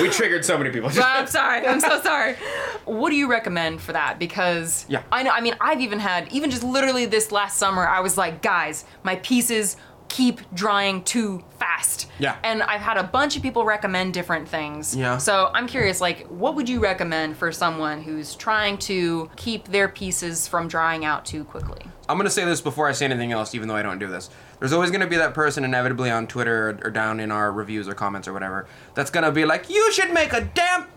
We 0.00 0.08
triggered 0.08 0.44
so 0.44 0.56
many 0.58 0.70
people. 0.70 0.90
I'm 1.02 1.26
sorry. 1.26 1.64
I'm 1.66 1.78
so 1.78 2.00
sorry. 2.00 2.34
What 2.86 3.10
do 3.10 3.14
you 3.16 3.30
recommend 3.30 3.80
for 3.80 3.92
that? 3.92 4.18
Because 4.18 4.86
Yeah. 4.88 5.02
I 5.12 5.22
know. 5.22 5.30
I 5.30 5.40
mean, 5.40 5.54
I've 5.60 5.80
even 5.80 5.98
had 6.00 6.32
even 6.32 6.50
just 6.50 6.64
literally 6.64 7.04
this 7.06 7.30
last 7.30 7.58
summer. 7.58 7.86
I 7.86 8.00
was 8.00 8.16
like, 8.18 8.42
guys, 8.42 8.84
my 9.04 9.16
pieces 9.16 9.76
keep 10.12 10.40
drying 10.54 11.02
too 11.04 11.42
fast. 11.58 12.06
Yeah. 12.18 12.36
And 12.44 12.62
I've 12.62 12.82
had 12.82 12.98
a 12.98 13.02
bunch 13.02 13.34
of 13.34 13.42
people 13.42 13.64
recommend 13.64 14.12
different 14.12 14.46
things. 14.46 14.94
Yeah. 14.94 15.16
So 15.16 15.50
I'm 15.54 15.66
curious, 15.66 16.02
like, 16.02 16.26
what 16.28 16.54
would 16.54 16.68
you 16.68 16.80
recommend 16.80 17.38
for 17.38 17.50
someone 17.50 18.02
who's 18.02 18.34
trying 18.36 18.76
to 18.78 19.30
keep 19.36 19.68
their 19.68 19.88
pieces 19.88 20.46
from 20.46 20.68
drying 20.68 21.06
out 21.06 21.24
too 21.24 21.44
quickly? 21.44 21.80
I'm 22.10 22.18
gonna 22.18 22.28
say 22.28 22.44
this 22.44 22.60
before 22.60 22.88
I 22.88 22.92
say 22.92 23.06
anything 23.06 23.32
else, 23.32 23.54
even 23.54 23.68
though 23.68 23.76
I 23.76 23.82
don't 23.82 23.98
do 23.98 24.06
this. 24.06 24.28
There's 24.58 24.74
always 24.74 24.90
gonna 24.90 25.06
be 25.06 25.16
that 25.16 25.32
person 25.32 25.64
inevitably 25.64 26.10
on 26.10 26.26
Twitter 26.26 26.68
or, 26.70 26.88
or 26.88 26.90
down 26.90 27.18
in 27.18 27.30
our 27.32 27.50
reviews 27.50 27.88
or 27.88 27.94
comments 27.94 28.28
or 28.28 28.34
whatever 28.34 28.66
that's 28.94 29.10
gonna 29.10 29.32
be 29.32 29.46
like, 29.46 29.70
"You 29.70 29.90
should 29.92 30.12
make 30.12 30.32
a 30.34 30.42
damp 30.42 30.90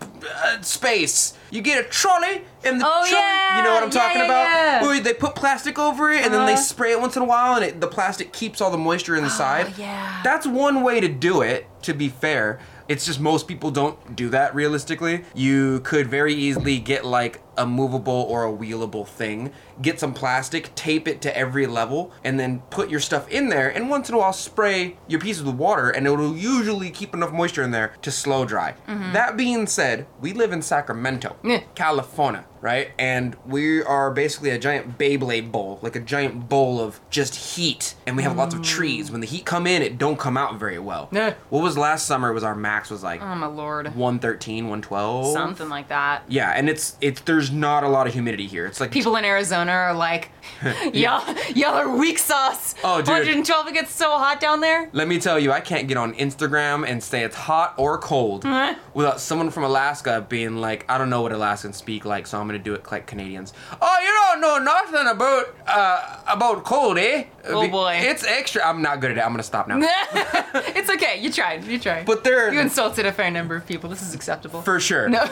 uh, 0.44 0.60
space. 0.60 1.32
You 1.50 1.62
get 1.62 1.82
a 1.82 1.88
trolley 1.88 2.44
and 2.64 2.80
the 2.80 2.84
Oh, 2.86 3.04
trolley, 3.08 3.12
yeah, 3.12 3.56
you 3.58 3.62
know 3.62 3.74
what 3.74 3.82
I'm 3.84 3.88
yeah, 3.90 4.00
talking 4.00 4.20
yeah, 4.20 4.78
about? 4.78 4.85
They 5.06 5.14
put 5.14 5.34
plastic 5.34 5.78
over 5.78 6.10
it 6.10 6.22
and 6.24 6.34
then 6.34 6.44
they 6.46 6.52
Uh-huh. 6.52 6.60
spray 6.62 6.92
it 6.92 7.00
once 7.00 7.16
in 7.16 7.22
a 7.22 7.24
while 7.24 7.54
and 7.56 7.64
it, 7.64 7.80
the 7.80 7.86
plastic 7.88 8.32
keeps 8.32 8.60
all 8.60 8.70
the 8.70 8.76
moisture 8.78 9.16
inside. 9.16 9.66
Oh, 9.70 9.74
yeah. 9.78 10.20
That's 10.22 10.46
one 10.46 10.82
way 10.82 11.00
to 11.00 11.08
do 11.08 11.40
it. 11.42 11.66
To 11.82 11.94
be 11.94 12.08
fair, 12.08 12.58
it's 12.88 13.06
just 13.06 13.20
most 13.20 13.46
people 13.48 13.70
don't 13.70 14.16
do 14.16 14.28
that 14.30 14.54
realistically. 14.54 15.24
You 15.34 15.80
could 15.80 16.08
very 16.08 16.34
easily 16.34 16.78
get 16.78 17.04
like 17.04 17.40
a 17.58 17.66
movable 17.66 18.26
or 18.28 18.44
a 18.44 18.52
wheelable 18.52 19.06
thing, 19.06 19.52
get 19.80 20.00
some 20.00 20.12
plastic, 20.14 20.74
tape 20.74 21.06
it 21.08 21.20
to 21.22 21.36
every 21.36 21.66
level, 21.66 22.12
and 22.24 22.38
then 22.38 22.60
put 22.70 22.90
your 22.90 23.00
stuff 23.00 23.28
in 23.28 23.48
there. 23.48 23.68
And 23.68 23.88
once 23.90 24.08
in 24.08 24.14
a 24.14 24.18
while, 24.18 24.32
spray 24.32 24.96
your 25.08 25.20
pieces 25.20 25.42
with 25.42 25.54
water, 25.56 25.90
and 25.90 26.06
it'll 26.06 26.36
usually 26.36 26.90
keep 26.90 27.14
enough 27.14 27.32
moisture 27.32 27.62
in 27.62 27.70
there 27.70 27.94
to 28.02 28.10
slow 28.10 28.44
dry. 28.44 28.74
Mm-hmm. 28.88 29.12
That 29.12 29.36
being 29.36 29.66
said, 29.66 30.06
we 30.20 30.32
live 30.32 30.52
in 30.52 30.62
Sacramento, 30.62 31.36
Yeah. 31.44 31.60
California, 31.74 32.44
right? 32.60 32.90
And 32.98 33.36
we 33.46 33.82
are 33.82 34.10
basically 34.10 34.50
a 34.50 34.58
giant 34.58 34.98
Beyblade 34.98 35.50
bowl, 35.52 35.78
like 35.82 35.96
a 35.96 36.00
giant 36.00 36.48
bowl 36.48 36.80
of 36.80 37.00
just 37.10 37.34
heat. 37.56 37.94
And 38.06 38.16
we 38.16 38.22
have 38.22 38.36
lots 38.36 38.54
of 38.54 38.62
trees. 38.62 39.08
Mm. 39.08 39.12
When 39.12 39.20
the 39.20 39.26
heat 39.26 39.44
come 39.44 39.66
in, 39.66 39.82
it 39.82 39.98
don't 39.98 40.18
come 40.18 40.36
out 40.36 40.58
very 40.58 40.78
well. 40.78 41.08
Yeah. 41.12 41.34
What 41.50 41.62
was 41.62 41.76
last 41.78 42.06
summer? 42.06 42.32
Was 42.32 42.44
our 42.44 42.54
max 42.54 42.90
was 42.90 43.02
like 43.02 43.22
Oh 43.22 43.34
my 43.34 43.46
lord. 43.46 43.86
113, 43.94 44.64
112? 44.64 45.32
Something 45.32 45.68
like 45.68 45.88
that. 45.88 46.22
Yeah, 46.28 46.50
and 46.50 46.68
it's 46.68 46.96
it's 47.00 47.20
there's 47.22 47.45
not 47.52 47.84
a 47.84 47.88
lot 47.88 48.06
of 48.06 48.12
humidity 48.12 48.46
here. 48.46 48.66
It's 48.66 48.80
like 48.80 48.90
People 48.90 49.16
in 49.16 49.24
Arizona 49.24 49.72
are 49.72 49.94
like, 49.94 50.30
y'all, 50.94 51.22
y'all 51.54 51.74
are 51.74 51.96
weak 51.96 52.18
sauce. 52.18 52.74
Oh, 52.84 52.98
dude. 52.98 53.08
112, 53.08 53.68
it 53.68 53.74
gets 53.74 53.92
so 53.92 54.10
hot 54.18 54.40
down 54.40 54.60
there. 54.60 54.88
Let 54.92 55.08
me 55.08 55.18
tell 55.18 55.38
you, 55.38 55.52
I 55.52 55.60
can't 55.60 55.88
get 55.88 55.96
on 55.96 56.14
Instagram 56.14 56.86
and 56.88 57.02
say 57.02 57.22
it's 57.24 57.36
hot 57.36 57.74
or 57.76 57.98
cold 57.98 58.44
without 58.94 59.20
someone 59.20 59.50
from 59.50 59.64
Alaska 59.64 60.24
being 60.28 60.56
like, 60.56 60.84
I 60.88 60.98
don't 60.98 61.10
know 61.10 61.22
what 61.22 61.32
Alaskans 61.32 61.76
speak 61.76 62.04
like, 62.04 62.26
so 62.26 62.40
I'm 62.40 62.46
gonna 62.46 62.58
do 62.58 62.74
it 62.74 62.90
like 62.90 63.06
Canadians. 63.06 63.52
Oh, 63.80 63.98
you 64.02 64.10
don't 64.10 64.40
know 64.40 64.58
nothing 64.58 65.06
about 65.08 65.54
uh 65.66 66.20
about 66.26 66.64
cold, 66.64 66.98
eh? 66.98 67.24
Oh, 67.48 67.68
boy. 67.68 67.98
It's 68.02 68.24
extra. 68.26 68.62
I'm 68.66 68.82
not 68.82 69.00
good 69.00 69.12
at 69.12 69.18
it. 69.18 69.20
I'm 69.20 69.30
gonna 69.32 69.42
stop 69.42 69.68
now. 69.68 69.78
it's 69.80 70.90
okay. 70.90 71.20
You 71.20 71.30
tried. 71.30 71.64
You 71.64 71.78
tried. 71.78 72.06
But 72.06 72.24
they're 72.24 72.52
you 72.52 72.60
insulted 72.60 73.06
a 73.06 73.12
fair 73.12 73.30
number 73.30 73.54
of 73.54 73.66
people. 73.66 73.90
This 73.90 74.02
is 74.02 74.14
acceptable. 74.14 74.62
for 74.62 74.80
sure. 74.80 75.08
no. 75.08 75.24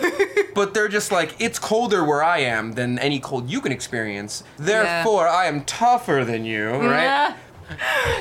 But 0.54 0.74
they're 0.74 0.88
just 0.88 1.10
like, 1.10 1.34
it's 1.40 1.58
colder 1.58 2.03
where 2.04 2.22
I 2.22 2.38
am 2.38 2.72
than 2.72 2.98
any 2.98 3.18
cold 3.20 3.48
you 3.50 3.60
can 3.60 3.72
experience. 3.72 4.44
Therefore, 4.58 5.28
I 5.28 5.46
am 5.46 5.64
tougher 5.64 6.24
than 6.24 6.44
you, 6.44 6.70
right? 6.70 7.34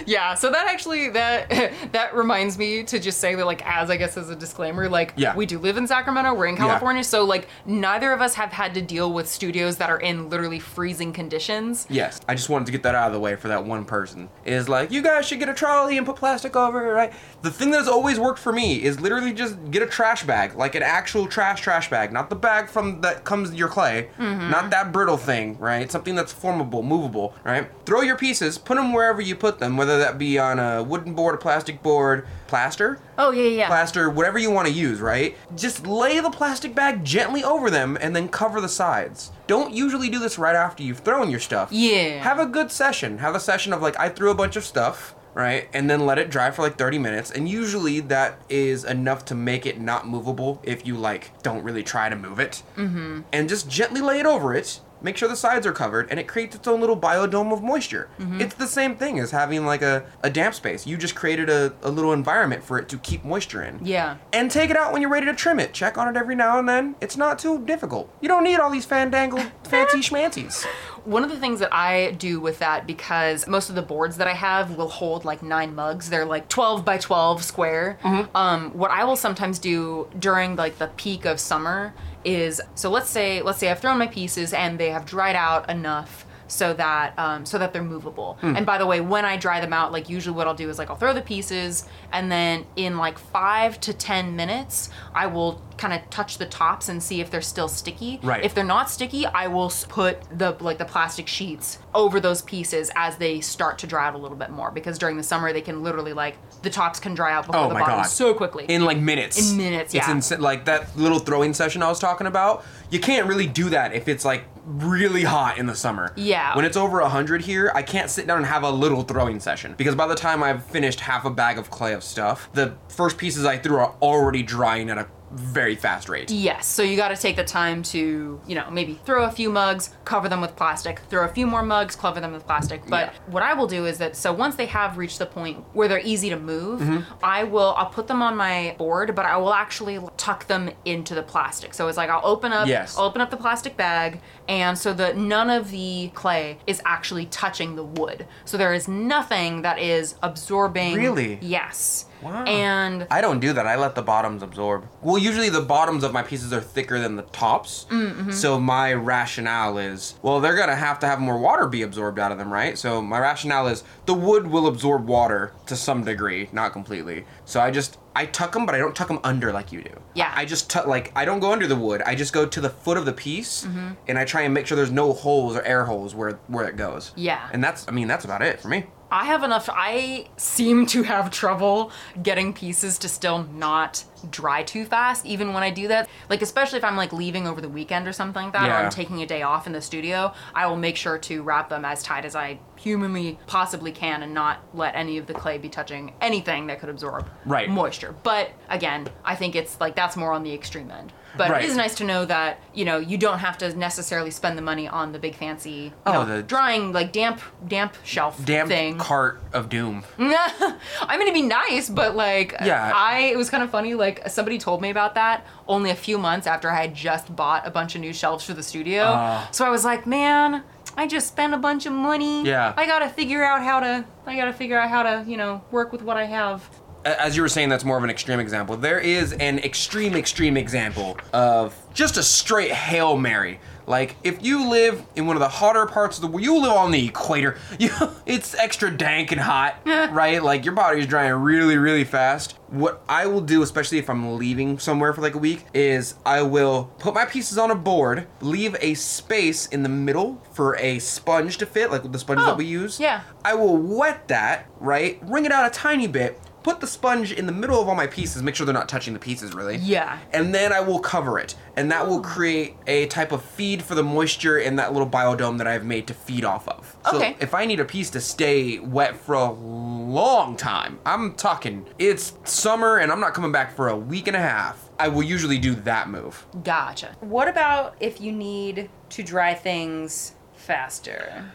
Yeah. 0.05 0.23
Yeah, 0.23 0.33
so 0.35 0.51
that 0.51 0.67
actually 0.67 1.09
that 1.09 1.49
that 1.91 2.15
reminds 2.15 2.57
me 2.57 2.83
to 2.83 2.99
just 2.99 3.19
say 3.19 3.35
that 3.35 3.45
like 3.45 3.65
as 3.65 3.89
I 3.89 3.97
guess 3.97 4.17
as 4.17 4.29
a 4.29 4.35
disclaimer, 4.35 4.89
like 4.89 5.13
Yeah. 5.15 5.35
we 5.35 5.45
do 5.45 5.59
live 5.59 5.77
in 5.77 5.87
Sacramento, 5.87 6.33
we're 6.33 6.47
in 6.47 6.55
Yeah. 6.55 6.61
California, 6.67 7.03
so 7.03 7.23
like 7.23 7.47
neither 7.65 8.11
of 8.11 8.21
us 8.21 8.35
have 8.35 8.51
had 8.51 8.73
to 8.75 8.81
deal 8.81 9.11
with 9.11 9.27
studios 9.29 9.77
that 9.77 9.89
are 9.89 9.99
in 9.99 10.29
literally 10.29 10.59
freezing 10.59 11.13
conditions. 11.13 11.87
Yes, 11.89 12.19
I 12.27 12.35
just 12.35 12.49
wanted 12.49 12.65
to 12.67 12.71
get 12.71 12.83
that 12.83 12.95
out 12.95 13.07
of 13.07 13.13
the 13.13 13.19
way 13.19 13.35
for 13.35 13.47
that 13.49 13.65
one 13.65 13.85
person. 13.85 14.29
Is 14.45 14.69
like, 14.69 14.91
you 14.91 15.01
guys 15.01 15.27
should 15.27 15.39
get 15.39 15.49
a 15.49 15.53
trolley 15.53 15.97
and 15.97 16.05
put 16.05 16.15
plastic 16.15 16.55
over 16.55 16.85
it, 16.85 16.93
right? 16.93 17.13
The 17.41 17.51
thing 17.51 17.71
that's 17.71 17.87
always 17.87 18.19
worked 18.19 18.39
for 18.39 18.51
me 18.53 18.83
is 18.83 18.99
literally 18.99 19.33
just 19.33 19.55
get 19.71 19.81
a 19.81 19.87
trash 19.87 20.23
bag, 20.23 20.55
like 20.55 20.75
an 20.75 20.83
actual 20.83 21.27
trash 21.27 21.61
trash 21.61 21.89
bag, 21.89 22.11
not 22.11 22.29
the 22.29 22.35
bag 22.35 22.69
from 22.69 23.01
that 23.01 23.23
comes 23.23 23.53
your 23.53 23.67
clay, 23.67 24.09
mm-hmm. 24.17 24.49
not 24.49 24.69
that 24.71 24.91
brittle 24.91 25.17
thing, 25.17 25.57
right? 25.59 25.91
Something 25.91 26.15
that's 26.15 26.31
formable, 26.31 26.83
movable, 26.83 27.33
right? 27.43 27.67
Throw 27.85 28.01
your 28.01 28.17
pieces, 28.17 28.57
put 28.57 28.75
them 28.75 28.93
wherever 28.93 29.21
you 29.21 29.32
put 29.33 29.59
them, 29.59 29.77
whether 29.77 29.97
that 29.99 30.17
be 30.17 30.37
on 30.39 30.59
a 30.59 30.83
wooden 30.83 31.13
board, 31.13 31.35
a 31.35 31.37
plastic 31.37 31.81
board, 31.83 32.25
plaster, 32.47 32.99
Oh 33.17 33.31
yeah, 33.31 33.47
yeah. 33.47 33.67
plaster, 33.67 34.09
whatever 34.09 34.37
you 34.39 34.51
want 34.51 34.67
to 34.67 34.73
use, 34.73 34.99
right? 35.01 35.35
Just 35.55 35.87
lay 35.87 36.19
the 36.19 36.29
plastic 36.29 36.75
bag 36.75 37.03
gently 37.03 37.43
over 37.43 37.69
them 37.69 37.97
and 38.01 38.15
then 38.15 38.27
cover 38.29 38.61
the 38.61 38.69
sides. 38.69 39.31
Don't 39.47 39.73
usually 39.73 40.09
do 40.09 40.19
this 40.19 40.37
right 40.37 40.55
after 40.55 40.83
you've 40.83 40.99
thrown 40.99 41.29
your 41.29 41.39
stuff. 41.39 41.69
Yeah. 41.71 42.21
Have 42.23 42.39
a 42.39 42.45
good 42.45 42.71
session. 42.71 43.17
Have 43.19 43.35
a 43.35 43.39
session 43.39 43.73
of 43.73 43.81
like, 43.81 43.99
I 43.99 44.09
threw 44.09 44.31
a 44.31 44.35
bunch 44.35 44.55
of 44.55 44.63
stuff, 44.63 45.15
right? 45.33 45.67
And 45.73 45.89
then 45.89 46.05
let 46.05 46.19
it 46.19 46.29
dry 46.29 46.51
for 46.51 46.61
like 46.61 46.77
30 46.77 46.99
minutes. 46.99 47.31
And 47.31 47.49
usually 47.49 47.99
that 48.01 48.39
is 48.49 48.83
enough 48.83 49.25
to 49.25 49.35
make 49.35 49.65
it 49.65 49.79
not 49.79 50.07
movable 50.07 50.61
if 50.63 50.85
you 50.85 50.95
like 50.95 51.31
don't 51.43 51.63
really 51.63 51.83
try 51.83 52.09
to 52.09 52.15
move 52.15 52.39
it. 52.39 52.63
Mm-hmm. 52.77 53.21
And 53.31 53.49
just 53.49 53.69
gently 53.69 54.01
lay 54.01 54.19
it 54.19 54.25
over 54.25 54.53
it. 54.53 54.79
Make 55.03 55.17
sure 55.17 55.27
the 55.27 55.35
sides 55.35 55.67
are 55.67 55.73
covered, 55.73 56.09
and 56.09 56.19
it 56.19 56.27
creates 56.27 56.55
its 56.55 56.67
own 56.67 56.79
little 56.79 56.97
biodome 56.97 57.51
of 57.51 57.61
moisture. 57.61 58.09
Mm-hmm. 58.19 58.41
It's 58.41 58.55
the 58.55 58.67
same 58.67 58.95
thing 58.95 59.19
as 59.19 59.31
having 59.31 59.65
like 59.65 59.81
a, 59.81 60.05
a 60.23 60.29
damp 60.29 60.55
space. 60.55 60.87
You 60.87 60.97
just 60.97 61.13
created 61.13 61.49
a, 61.49 61.73
a 61.83 61.91
little 61.91 62.13
environment 62.13 62.63
for 62.63 62.79
it 62.79 62.87
to 62.89 62.97
keep 62.97 63.25
moisture 63.25 63.61
in. 63.61 63.79
Yeah. 63.83 64.17
And 64.31 64.49
take 64.49 64.69
it 64.69 64.77
out 64.77 64.93
when 64.93 65.01
you're 65.01 65.11
ready 65.11 65.25
to 65.25 65.33
trim 65.33 65.59
it. 65.59 65.73
Check 65.73 65.97
on 65.97 66.07
it 66.07 66.17
every 66.17 66.35
now 66.35 66.57
and 66.57 66.67
then. 66.67 66.95
It's 67.01 67.17
not 67.17 67.37
too 67.37 67.63
difficult. 67.65 68.09
You 68.21 68.29
don't 68.29 68.43
need 68.43 68.59
all 68.59 68.71
these 68.71 68.85
fandangled 68.85 69.51
fancy 69.65 69.99
schmancies. 69.99 70.65
One 71.05 71.23
of 71.23 71.29
the 71.29 71.37
things 71.39 71.59
that 71.59 71.73
I 71.73 72.11
do 72.11 72.39
with 72.39 72.59
that 72.59 72.87
because 72.87 73.47
most 73.47 73.69
of 73.69 73.75
the 73.75 73.81
boards 73.81 74.17
that 74.17 74.27
I 74.27 74.33
have 74.33 74.75
will 74.77 74.87
hold 74.87 75.25
like 75.25 75.43
nine 75.43 75.75
mugs. 75.75 76.09
They're 76.09 76.25
like 76.25 76.47
12 76.49 76.85
by 76.85 76.97
12 76.97 77.43
square. 77.43 77.97
Um, 78.33 78.71
what 78.71 78.91
I 78.91 79.03
will 79.03 79.15
sometimes 79.17 79.59
do 79.59 80.07
during 80.17 80.55
like 80.55 80.77
the 80.77 80.87
peak 80.95 81.25
of 81.25 81.39
summer 81.39 81.93
is 82.23 82.61
so 82.75 82.89
let's 82.89 83.09
say 83.09 83.41
let's 83.41 83.59
say 83.59 83.69
I've 83.69 83.79
thrown 83.79 83.97
my 83.97 84.07
pieces 84.07 84.53
and 84.53 84.79
they 84.79 84.91
have 84.91 85.05
dried 85.05 85.35
out 85.35 85.69
enough 85.69 86.25
so 86.47 86.73
that 86.73 87.17
um, 87.17 87.45
so 87.45 87.57
that 87.57 87.73
they're 87.73 87.83
movable. 87.83 88.37
And 88.41 88.65
by 88.65 88.77
the 88.77 88.85
way, 88.85 89.01
when 89.01 89.25
I 89.25 89.37
dry 89.37 89.59
them 89.59 89.73
out, 89.73 89.91
like 89.91 90.07
usually 90.09 90.35
what 90.35 90.45
I'll 90.47 90.53
do 90.53 90.69
is 90.69 90.77
like 90.77 90.89
I'll 90.89 90.95
throw 90.95 91.13
the 91.13 91.21
pieces 91.21 91.85
and 92.11 92.31
then 92.31 92.65
in 92.75 92.97
like 92.97 93.17
five 93.17 93.79
to 93.81 93.93
ten 93.93 94.35
minutes, 94.35 94.89
I 95.13 95.27
will 95.27 95.61
kind 95.77 95.93
of 95.93 96.09
touch 96.09 96.37
the 96.37 96.45
tops 96.45 96.89
and 96.89 97.01
see 97.01 97.21
if 97.21 97.29
they're 97.31 97.41
still 97.41 97.67
sticky. 97.67 98.19
Right. 98.23 98.43
If 98.43 98.53
they're 98.53 98.63
not 98.63 98.89
sticky, 98.89 99.25
I 99.25 99.47
will 99.47 99.71
put 99.89 100.19
the 100.37 100.51
like 100.59 100.77
the 100.77 100.85
plastic 100.85 101.27
sheets 101.27 101.79
over 101.93 102.19
those 102.19 102.41
pieces 102.41 102.91
as 102.95 103.17
they 103.17 103.39
start 103.41 103.77
to 103.79 103.87
dry 103.87 104.07
out 104.07 104.15
a 104.15 104.17
little 104.17 104.37
bit 104.37 104.49
more 104.49 104.71
because 104.71 104.97
during 104.97 105.17
the 105.17 105.23
summer 105.23 105.53
they 105.53 105.61
can 105.61 105.83
literally 105.83 106.13
like 106.13 106.37
the 106.63 106.69
tops 106.69 106.99
can 106.99 107.13
dry 107.13 107.33
out 107.33 107.45
before 107.45 107.61
Oh 107.65 107.67
the 107.69 107.75
bottom 107.75 107.97
God. 107.97 108.03
so 108.03 108.33
quickly. 108.33 108.65
In 108.67 108.83
like 108.85 108.97
minutes. 108.97 109.51
In 109.51 109.57
minutes, 109.57 109.93
It's 109.93 110.07
yeah. 110.07 110.11
insane. 110.11 110.41
Like 110.41 110.65
that 110.65 110.95
little 110.97 111.19
throwing 111.19 111.53
session 111.53 111.83
I 111.83 111.89
was 111.89 111.99
talking 111.99 112.27
about. 112.27 112.63
You 112.89 112.99
can't 112.99 113.27
really 113.27 113.47
do 113.47 113.69
that 113.69 113.93
if 113.93 114.07
it's 114.07 114.23
like 114.25 114.45
really 114.65 115.23
hot 115.23 115.57
in 115.57 115.65
the 115.65 115.75
summer. 115.75 116.13
Yeah. 116.15 116.55
When 116.55 116.63
it's 116.65 116.77
over 116.77 117.01
100 117.01 117.41
here, 117.41 117.71
I 117.75 117.81
can't 117.81 118.09
sit 118.09 118.27
down 118.27 118.37
and 118.37 118.45
have 118.45 118.63
a 118.63 118.69
little 118.71 119.03
throwing 119.03 119.39
session 119.39 119.73
because 119.77 119.95
by 119.95 120.07
the 120.07 120.15
time 120.15 120.41
I've 120.43 120.63
finished 120.65 121.01
half 121.01 121.25
a 121.25 121.29
bag 121.29 121.57
of 121.57 121.69
clay 121.69 121.93
of 121.93 122.03
stuff, 122.03 122.49
the 122.53 122.75
first 122.87 123.17
pieces 123.17 123.45
I 123.45 123.57
threw 123.57 123.77
are 123.77 123.93
already 124.01 124.41
drying 124.43 124.89
at 124.89 124.97
a 124.97 125.07
very 125.35 125.75
fast 125.75 126.09
rate. 126.09 126.29
Yes, 126.31 126.67
so 126.67 126.83
you 126.83 126.95
got 126.97 127.09
to 127.09 127.15
take 127.15 127.35
the 127.35 127.43
time 127.43 127.83
to, 127.83 128.39
you 128.47 128.55
know, 128.55 128.69
maybe 128.71 128.99
throw 129.05 129.23
a 129.25 129.31
few 129.31 129.49
mugs, 129.49 129.89
cover 130.05 130.29
them 130.29 130.41
with 130.41 130.55
plastic, 130.55 130.99
throw 131.09 131.25
a 131.25 131.27
few 131.27 131.47
more 131.47 131.63
mugs, 131.63 131.95
cover 131.95 132.19
them 132.19 132.31
with 132.33 132.45
plastic. 132.45 132.81
But 132.87 133.13
Yeah. 133.13 133.19
what 133.31 133.43
I 133.43 133.53
will 133.53 133.67
do 133.67 133.85
is 133.85 133.97
that 133.97 134.15
so 134.15 134.31
once 134.33 134.55
they 134.55 134.65
have 134.67 134.97
reached 134.97 135.19
the 135.19 135.25
point 135.25 135.63
where 135.73 135.87
they're 135.87 135.99
easy 135.99 136.29
to 136.29 136.37
move, 136.39 136.81
Mm-hmm. 136.81 137.13
I 137.23 137.43
will 137.43 137.73
I'll 137.77 137.87
put 137.89 138.07
them 138.07 138.21
on 138.21 138.35
my 138.37 138.75
board, 138.77 139.15
but 139.15 139.25
I 139.25 139.37
will 139.37 139.53
actually 139.53 139.99
tuck 140.17 140.47
them 140.47 140.69
into 140.85 141.15
the 141.15 141.23
plastic. 141.23 141.73
So 141.73 141.87
it's 141.87 141.97
like 141.97 142.09
I'll 142.09 142.25
open 142.25 142.51
up 142.53 142.67
Yes. 142.67 142.97
I'll 142.97 143.05
open 143.05 143.21
up 143.21 143.29
the 143.31 143.37
plastic 143.37 143.75
bag 143.77 144.21
and 144.47 144.77
so 144.77 144.93
that 144.93 145.17
none 145.17 145.49
of 145.49 145.71
the 145.71 146.11
clay 146.13 146.57
is 146.67 146.81
actually 146.85 147.25
touching 147.27 147.75
the 147.75 147.83
wood. 147.83 148.27
So 148.45 148.57
there 148.57 148.73
is 148.73 148.87
nothing 148.87 149.61
that 149.63 149.79
is 149.79 150.15
absorbing 150.21 150.95
Really? 150.95 151.39
Yes. 151.41 152.05
Wow. 152.23 152.43
And 152.45 153.07
I 153.11 153.21
don't 153.21 153.39
do 153.39 153.53
that. 153.53 153.67
I 153.67 153.75
let 153.75 153.95
the 153.95 154.01
bottoms 154.01 154.41
absorb. 154.43 154.87
Well, 155.01 155.17
usually 155.17 155.49
the 155.49 155.61
bottoms 155.61 156.03
of 156.03 156.13
my 156.13 156.23
pieces 156.23 156.51
are 156.53 156.61
thicker 156.61 156.99
than 156.99 157.15
the 157.15 157.23
tops. 157.23 157.85
Mm-hmm. 157.89 158.31
So 158.31 158.59
my 158.59 158.93
rationale 158.93 159.77
is, 159.77 160.15
well, 160.21 160.39
they're 160.39 160.55
gonna 160.55 160.75
have 160.75 160.99
to 160.99 161.07
have 161.07 161.19
more 161.19 161.37
water 161.37 161.67
be 161.67 161.81
absorbed 161.81 162.19
out 162.19 162.31
of 162.31 162.37
them, 162.37 162.51
right? 162.51 162.77
So 162.77 163.01
my 163.01 163.19
rationale 163.19 163.67
is 163.67 163.83
the 164.05 164.13
wood 164.13 164.47
will 164.47 164.67
absorb 164.67 165.07
water 165.07 165.53
to 165.67 165.75
some 165.75 166.03
degree, 166.03 166.49
not 166.51 166.71
completely. 166.73 167.25
So 167.45 167.59
I 167.59 167.71
just 167.71 167.97
I 168.15 168.27
tuck 168.27 168.51
them, 168.53 168.65
but 168.67 168.75
I 168.75 168.77
don't 168.77 168.95
tuck 168.95 169.07
them 169.07 169.19
under 169.23 169.51
like 169.51 169.71
you 169.71 169.81
do. 169.81 169.89
Yeah. 170.13 170.31
I 170.35 170.45
just 170.45 170.69
tuck 170.69 170.85
like 170.85 171.11
I 171.15 171.25
don't 171.25 171.39
go 171.39 171.51
under 171.51 171.65
the 171.67 171.75
wood. 171.75 172.01
I 172.05 172.13
just 172.15 172.31
go 172.33 172.45
to 172.45 172.61
the 172.61 172.69
foot 172.69 172.97
of 172.97 173.05
the 173.05 173.13
piece, 173.13 173.65
Mm-hmm. 173.65 173.91
and 174.07 174.19
I 174.19 174.25
try 174.25 174.41
and 174.41 174.53
make 174.53 174.67
sure 174.67 174.75
there's 174.75 174.91
no 174.91 175.13
holes 175.13 175.55
or 175.55 175.61
air 175.63 175.85
holes 175.85 176.13
where 176.15 176.33
where 176.47 176.67
it 176.67 176.75
goes. 176.77 177.11
Yeah. 177.15 177.49
And 177.51 177.63
that's 177.63 177.87
I 177.87 177.91
mean 177.91 178.07
that's 178.07 178.25
about 178.25 178.41
it 178.41 178.59
for 178.59 178.67
me. 178.67 178.85
I 179.13 179.25
have 179.25 179.43
enough. 179.43 179.69
I 179.71 180.25
seem 180.37 180.87
to 180.87 181.03
have 181.03 181.29
trouble 181.29 181.91
getting 182.23 182.51
pieces 182.51 182.97
to 182.97 183.07
still 183.07 183.43
not 183.43 184.03
dry 184.31 184.63
too 184.63 184.85
fast, 184.85 185.23
even 185.27 185.53
when 185.53 185.61
I 185.61 185.69
do 185.69 185.87
that. 185.89 186.09
Like, 186.29 186.41
especially 186.41 186.79
if 186.79 186.83
I'm 186.83 186.97
like 186.97 187.13
leaving 187.13 187.47
over 187.47 187.61
the 187.61 187.69
weekend 187.69 188.07
or 188.07 188.11
something 188.13 188.45
like 188.45 188.53
that, 188.53 188.69
or 188.69 188.73
I'm 188.73 188.89
taking 188.89 189.21
a 189.21 189.27
day 189.27 189.43
off 189.43 189.67
in 189.67 189.73
the 189.73 189.81
studio, 189.81 190.33
I 190.55 190.65
will 190.65 190.77
make 190.77 190.97
sure 190.97 191.19
to 191.19 191.43
wrap 191.43 191.69
them 191.69 191.85
as 191.85 192.01
tight 192.01 192.25
as 192.25 192.35
I 192.35 192.57
humanly 192.83 193.39
possibly 193.47 193.91
can 193.91 194.21
and 194.23 194.33
not 194.33 194.59
let 194.73 194.93
any 194.95 195.17
of 195.17 195.25
the 195.25 195.33
clay 195.33 195.57
be 195.57 195.69
touching 195.69 196.13
anything 196.19 196.67
that 196.67 196.79
could 196.79 196.89
absorb 196.89 197.29
Right. 197.45 197.69
moisture. 197.69 198.13
But 198.23 198.51
again, 198.69 199.07
I 199.23 199.35
think 199.35 199.55
it's 199.55 199.79
like 199.79 199.95
that's 199.95 200.17
more 200.17 200.33
on 200.33 200.43
the 200.43 200.53
extreme 200.53 200.91
end. 200.91 201.13
But 201.35 201.49
Right. 201.49 201.63
it 201.63 201.69
is 201.69 201.75
nice 201.75 201.95
to 201.95 202.03
know 202.03 202.25
that, 202.25 202.59
you 202.75 202.85
know, 202.85 202.99
you 202.99 203.17
don't 203.17 203.39
have 203.39 203.57
to 203.59 203.75
necessarily 203.75 204.29
spend 204.29 204.55
the 204.55 204.61
money 204.61 204.87
on 204.87 205.13
the 205.13 205.17
big 205.19 205.33
fancy, 205.33 205.71
you 205.71 205.91
Oh, 206.05 206.11
know, 206.13 206.25
the- 206.25 206.43
drying 206.43 206.91
like 206.93 207.11
damp 207.11 207.41
damp 207.67 207.95
shelf 208.03 208.37
damp 208.45 208.69
thing. 208.69 208.99
cart 208.99 209.41
of 209.51 209.67
doom. 209.67 210.03
I 210.19 210.75
mean, 211.17 211.21
it'd 211.23 211.33
be 211.33 211.41
nice, 211.41 211.89
but 211.89 212.15
like, 212.15 212.55
Yeah. 212.63 212.91
I 212.93 213.19
it 213.33 213.37
was 213.37 213.49
kind 213.49 213.63
of 213.63 213.71
funny. 213.71 213.95
Like, 213.95 214.27
somebody 214.29 214.59
told 214.59 214.81
me 214.81 214.89
about 214.91 215.15
that 215.15 215.45
only 215.67 215.89
a 215.89 215.95
few 215.95 216.17
months 216.19 216.45
after 216.45 216.69
I 216.69 216.81
had 216.81 216.93
just 216.93 217.35
bought 217.35 217.65
a 217.65 217.71
bunch 217.71 217.95
of 217.95 218.01
new 218.01 218.13
shelves 218.13 218.43
for 218.43 218.53
the 218.53 218.61
studio. 218.63 219.03
Ah. 219.15 219.47
so 219.51 219.65
I 219.65 219.69
was 219.69 219.83
like, 219.85 220.05
man, 220.05 220.63
I 220.95 221.07
just 221.07 221.27
spent 221.27 221.53
a 221.53 221.57
bunch 221.57 221.85
of 221.85 221.93
money. 221.93 222.45
Yeah. 222.45 222.73
I 222.77 222.85
gotta 222.85 223.09
figure 223.09 223.43
out 223.43 223.63
how 223.63 223.79
to. 223.79 224.05
I 224.25 224.35
gotta 224.35 224.53
figure 224.53 224.79
out 224.79 224.89
how 224.89 225.03
to, 225.03 225.25
you 225.27 225.37
know, 225.37 225.63
work 225.71 225.91
with 225.91 226.01
what 226.01 226.17
I 226.17 226.25
have. 226.25 226.69
As 227.05 227.35
you 227.35 227.41
were 227.41 227.49
saying, 227.49 227.67
that's 227.67 227.83
more 227.83 227.97
of 227.97 228.03
an 228.03 228.09
extreme 228.09 228.39
example. 228.39 228.77
There 228.77 228.99
is 228.99 229.33
an 229.33 229.59
extreme, 229.59 230.15
extreme 230.15 230.55
example 230.55 231.17
of 231.33 231.75
just 231.93 232.15
a 232.17 232.23
straight 232.23 232.71
Hail 232.71 233.17
Mary. 233.17 233.59
Like, 233.85 234.15
if 234.23 234.43
you 234.43 234.69
live 234.69 235.03
in 235.15 235.27
one 235.27 235.35
of 235.35 235.39
the 235.41 235.49
hotter 235.49 235.85
parts 235.85 236.17
of 236.17 236.21
the 236.21 236.27
world, 236.27 236.43
you 236.43 236.59
live 236.61 236.71
on 236.71 236.91
the 236.91 237.07
equator, 237.07 237.57
you, 237.79 237.89
it's 238.25 238.55
extra 238.55 238.89
dank 238.95 239.31
and 239.31 239.41
hot, 239.41 239.75
right? 239.85 240.41
Like, 240.41 240.65
your 240.65 240.73
body's 240.73 241.05
drying 241.07 241.33
really, 241.33 241.77
really 241.77 242.03
fast. 242.03 242.57
What 242.69 243.03
I 243.07 243.27
will 243.27 243.41
do, 243.41 243.61
especially 243.61 243.99
if 243.99 244.09
I'm 244.09 244.37
leaving 244.37 244.79
somewhere 244.79 245.13
for 245.13 245.21
like 245.21 245.35
a 245.35 245.39
week, 245.39 245.65
is 245.73 246.15
I 246.25 246.41
will 246.41 246.85
put 246.97 247.13
my 247.13 247.25
pieces 247.25 247.57
on 247.57 247.69
a 247.69 247.75
board, 247.75 248.27
leave 248.41 248.75
a 248.79 248.95
space 248.95 249.67
in 249.67 249.83
the 249.83 249.89
middle 249.89 250.41
for 250.53 250.75
a 250.77 250.97
sponge 250.99 251.57
to 251.59 251.65
fit, 251.67 251.91
like 251.91 252.09
the 252.11 252.17
sponges 252.17 252.45
Oh, 252.45 252.47
that 252.47 252.57
we 252.57 252.65
use. 252.65 252.99
yeah. 252.99 253.21
I 253.45 253.53
will 253.53 253.77
wet 253.77 254.27
that, 254.29 254.65
right? 254.79 255.19
Wring 255.23 255.45
it 255.45 255.51
out 255.51 255.67
a 255.67 255.69
tiny 255.69 256.07
bit, 256.07 256.39
put 256.63 256.79
the 256.79 256.87
sponge 256.87 257.31
in 257.33 257.45
the 257.45 257.51
middle 257.51 257.81
of 257.81 257.87
all 257.89 257.95
my 257.95 258.07
pieces, 258.07 258.41
make 258.41 258.55
sure 258.55 258.65
they're 258.65 258.73
not 258.73 258.89
touching 258.89 259.13
the 259.13 259.19
pieces 259.19 259.53
really. 259.53 259.75
Yeah. 259.77 260.17
And 260.31 260.55
then 260.55 260.71
I 260.73 260.79
will 260.79 260.99
cover 260.99 261.37
it. 261.37 261.55
And 261.75 261.91
that 261.91 262.07
will 262.07 262.21
create 262.21 262.75
a 262.87 263.05
type 263.07 263.31
of 263.31 263.43
feed 263.43 263.83
for 263.83 263.95
the 263.95 264.03
moisture 264.03 264.57
in 264.59 264.77
that 264.77 264.93
little 264.93 265.09
biodome 265.09 265.57
that 265.57 265.67
I've 265.67 265.85
made 265.85 266.07
to 266.07 266.13
feed 266.13 266.45
off 266.45 266.67
of. 266.67 266.95
So 267.11 267.17
Okay. 267.17 267.35
if 267.39 267.53
I 267.53 267.65
need 267.65 267.79
a 267.79 267.85
piece 267.85 268.09
to 268.11 268.21
stay 268.21 268.79
wet 268.79 269.15
for 269.17 269.35
a 269.35 269.51
long 269.51 270.55
time, 270.55 270.99
I'm 271.05 271.33
talking 271.33 271.85
it's 271.99 272.33
summer 272.45 272.97
and 272.97 273.11
I'm 273.11 273.19
not 273.19 273.33
coming 273.33 273.51
back 273.51 273.75
for 273.75 273.89
a 273.89 273.97
week 273.97 274.27
and 274.27 274.35
a 274.37 274.41
half. 274.41 274.89
I 274.99 275.07
will 275.09 275.23
usually 275.23 275.57
do 275.57 275.75
that 275.75 276.07
move. 276.09 276.45
Gotcha. 276.63 277.15
What 277.19 277.47
about 277.47 277.95
if 277.99 278.21
you 278.21 278.31
need 278.31 278.89
to 279.09 279.23
dry 279.23 279.53
things 279.53 280.35
faster? 280.53 281.45